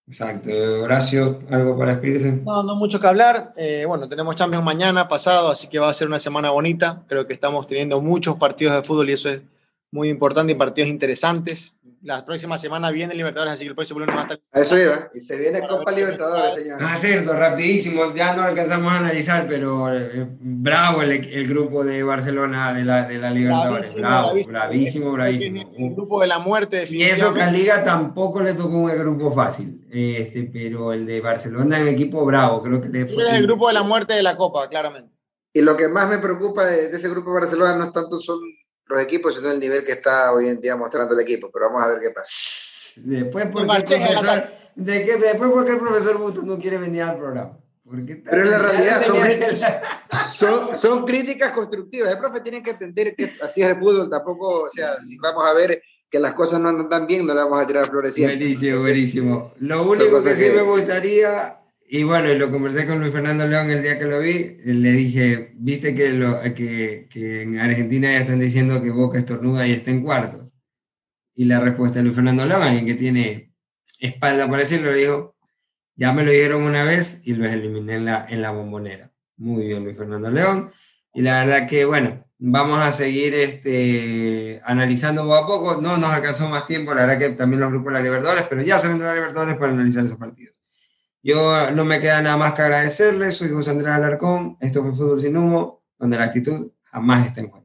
Exacto. 0.06 0.50
Horacio, 0.82 1.40
¿algo 1.50 1.78
para 1.78 1.92
despedirse? 1.92 2.32
No, 2.44 2.64
no 2.64 2.74
mucho 2.74 2.98
que 2.98 3.06
hablar. 3.06 3.52
Eh, 3.56 3.84
bueno, 3.86 4.08
tenemos 4.08 4.34
Champions 4.34 4.64
mañana, 4.64 5.08
pasado, 5.08 5.50
así 5.50 5.68
que 5.68 5.78
va 5.78 5.88
a 5.88 5.94
ser 5.94 6.08
una 6.08 6.18
semana 6.18 6.50
bonita. 6.50 7.04
Creo 7.06 7.26
que 7.26 7.34
estamos 7.34 7.66
teniendo 7.68 8.00
muchos 8.00 8.36
partidos 8.36 8.74
de 8.74 8.82
fútbol 8.82 9.08
y 9.08 9.12
eso 9.12 9.30
es 9.30 9.42
muy 9.92 10.08
importante 10.08 10.52
y 10.52 10.56
partidos 10.56 10.90
interesantes 10.90 11.76
la 12.02 12.24
próxima 12.24 12.56
semana 12.56 12.90
viene 12.90 13.14
Libertadores, 13.14 13.54
así 13.54 13.64
que 13.64 13.70
el 13.70 13.74
próximo 13.74 14.00
lunes 14.00 14.14
va 14.16 14.20
a 14.20 14.22
estar. 14.22 14.40
A 14.52 14.60
eso 14.60 14.78
iba, 14.78 15.10
y 15.12 15.20
se 15.20 15.36
viene 15.36 15.66
Copa 15.66 15.92
Libertadores, 15.92 16.54
señor. 16.54 16.78
Ah, 16.80 16.96
cierto, 16.96 17.34
rapidísimo, 17.34 18.14
ya 18.14 18.34
no 18.34 18.42
alcanzamos 18.42 18.92
a 18.92 18.98
analizar, 18.98 19.46
pero 19.46 19.94
eh, 19.94 20.26
bravo 20.40 21.02
el, 21.02 21.12
el, 21.12 21.46
grupo 21.46 21.84
de 21.84 22.02
Barcelona 22.02 22.72
de 22.72 22.84
la, 22.84 23.06
de 23.06 23.18
la 23.18 23.30
Libertadores, 23.30 23.94
bravísimo, 23.94 24.00
bravo, 24.00 24.28
bravísimo, 24.46 25.12
bravísimo. 25.12 25.54
bravísimo. 25.58 25.88
El 25.88 25.94
grupo 25.94 26.20
de 26.20 26.26
la 26.26 26.38
muerte. 26.38 26.86
Y 26.88 27.02
eso 27.02 27.34
que 27.34 27.42
a 27.42 27.50
Liga 27.50 27.84
tampoco 27.84 28.42
le 28.42 28.54
tocó 28.54 28.76
un 28.76 28.98
grupo 28.98 29.30
fácil, 29.30 29.86
este, 29.90 30.50
pero 30.52 30.92
el 30.92 31.04
de 31.04 31.20
Barcelona 31.20 31.76
es 31.76 31.82
un 31.82 31.88
equipo 31.88 32.24
bravo, 32.24 32.62
creo 32.62 32.80
que 32.80 32.88
le 32.88 33.06
fue. 33.06 33.26
Es 33.26 33.34
el 33.34 33.46
grupo 33.46 33.68
de 33.68 33.74
la 33.74 33.82
muerte 33.82 34.14
de 34.14 34.22
la 34.22 34.36
Copa, 34.36 34.68
claramente. 34.68 35.12
Y 35.52 35.62
lo 35.62 35.76
que 35.76 35.88
más 35.88 36.08
me 36.08 36.18
preocupa 36.18 36.64
de, 36.64 36.88
de 36.88 36.96
ese 36.96 37.08
grupo 37.08 37.30
de 37.30 37.40
Barcelona 37.40 37.76
no 37.76 37.84
es 37.84 37.92
tanto 37.92 38.20
son 38.20 38.38
los 38.90 39.00
equipos, 39.00 39.36
sino 39.36 39.50
el 39.50 39.60
nivel 39.60 39.84
que 39.84 39.92
está 39.92 40.32
hoy 40.32 40.48
en 40.48 40.60
día 40.60 40.76
mostrando 40.76 41.14
el 41.14 41.20
equipo. 41.20 41.50
Pero 41.52 41.66
vamos 41.66 41.84
a 41.84 41.88
ver 41.88 42.00
qué 42.00 42.10
pasa. 42.10 42.30
Después, 42.96 43.46
porque 43.52 43.76
el 43.76 43.84
profesor, 43.84 44.50
de 44.74 45.04
que, 45.04 45.16
después 45.16 45.50
porque 45.50 45.70
el 45.72 45.78
profesor 45.78 46.18
Busto 46.18 46.42
no 46.42 46.58
quiere 46.58 46.78
venir 46.78 47.02
al 47.02 47.16
programa. 47.16 47.58
Porque 47.84 48.16
Pero 48.16 48.42
en 48.42 48.50
la 48.50 48.58
realidad 48.58 49.02
son, 49.02 49.18
son, 50.26 50.74
son, 50.74 51.04
críticas 51.06 51.52
constructivas. 51.52 52.10
El 52.10 52.18
profe 52.18 52.40
tiene 52.40 52.62
que 52.62 52.70
entender 52.70 53.14
que 53.16 53.32
así 53.42 53.62
es 53.62 53.68
el 53.68 53.78
fútbol. 53.78 54.10
Tampoco, 54.10 54.62
o 54.62 54.68
sea, 54.68 55.00
si 55.00 55.16
vamos 55.18 55.44
a 55.44 55.52
ver 55.52 55.82
que 56.08 56.18
las 56.18 56.34
cosas 56.34 56.60
no 56.60 56.68
andan 56.68 56.88
tan 56.88 57.06
bien, 57.06 57.26
no 57.26 57.34
le 57.34 57.40
vamos 57.40 57.60
a 57.60 57.66
tirar 57.66 57.88
floreciendo. 57.88 58.34
Buenísimo, 58.34 58.70
Entonces, 58.70 58.94
buenísimo. 58.94 59.52
Lo 59.60 59.88
único 59.88 60.22
que 60.22 60.36
sí 60.36 60.44
que... 60.44 60.52
me 60.52 60.62
gustaría 60.62 61.59
y 61.92 62.04
bueno, 62.04 62.32
lo 62.34 62.52
conversé 62.52 62.86
con 62.86 63.00
Luis 63.00 63.12
Fernando 63.12 63.48
León 63.48 63.68
el 63.68 63.82
día 63.82 63.98
que 63.98 64.04
lo 64.04 64.20
vi, 64.20 64.58
le 64.64 64.92
dije, 64.92 65.50
viste 65.56 65.92
que, 65.92 66.10
lo, 66.10 66.40
que, 66.54 67.08
que 67.10 67.42
en 67.42 67.58
Argentina 67.58 68.12
ya 68.12 68.18
están 68.18 68.38
diciendo 68.38 68.80
que 68.80 68.90
Boca 68.90 69.18
estornuda 69.18 69.66
y 69.66 69.72
está 69.72 69.90
en 69.90 70.04
cuartos. 70.04 70.54
Y 71.34 71.46
la 71.46 71.58
respuesta 71.58 71.98
de 71.98 72.04
Luis 72.04 72.14
Fernando 72.14 72.46
León, 72.46 72.62
alguien 72.62 72.86
que 72.86 72.94
tiene 72.94 73.52
espalda 73.98 74.46
para 74.46 74.62
decirlo, 74.62 74.92
le 74.92 74.98
dijo, 74.98 75.34
ya 75.96 76.12
me 76.12 76.22
lo 76.22 76.30
dijeron 76.30 76.62
una 76.62 76.84
vez 76.84 77.22
y 77.24 77.34
los 77.34 77.50
eliminé 77.50 77.96
en 77.96 78.04
la, 78.04 78.24
en 78.28 78.40
la 78.40 78.52
bombonera. 78.52 79.10
Muy 79.36 79.66
bien, 79.66 79.82
Luis 79.82 79.98
Fernando 79.98 80.30
León. 80.30 80.70
Y 81.12 81.22
la 81.22 81.44
verdad 81.44 81.68
que, 81.68 81.86
bueno, 81.86 82.24
vamos 82.38 82.80
a 82.80 82.92
seguir 82.92 83.34
este, 83.34 84.62
analizando 84.64 85.22
poco 85.22 85.34
a 85.34 85.46
poco. 85.48 85.82
No 85.82 85.98
nos 85.98 86.10
alcanzó 86.10 86.48
más 86.48 86.66
tiempo, 86.66 86.94
la 86.94 87.04
verdad 87.04 87.18
que 87.18 87.30
también 87.30 87.58
los 87.58 87.70
grupos 87.70 87.92
de 87.92 87.98
la 87.98 88.04
Libertadores, 88.04 88.44
pero 88.48 88.62
ya 88.62 88.78
se 88.78 88.86
vendrán 88.86 89.08
la 89.08 89.14
Libertadores 89.16 89.56
para 89.56 89.72
analizar 89.72 90.04
esos 90.04 90.16
partidos. 90.16 90.59
Yo 91.22 91.70
no 91.72 91.84
me 91.84 92.00
queda 92.00 92.22
nada 92.22 92.36
más 92.36 92.54
que 92.54 92.62
agradecerles. 92.62 93.36
Soy 93.36 93.50
José 93.50 93.70
Andrés 93.70 93.92
Alarcón. 93.92 94.56
Esto 94.60 94.82
fue 94.82 94.92
Fútbol 94.92 95.20
Sin 95.20 95.36
Humo, 95.36 95.82
donde 95.98 96.16
la 96.16 96.24
actitud 96.24 96.72
jamás 96.84 97.26
está 97.26 97.40
en 97.40 97.50
juego. 97.50 97.59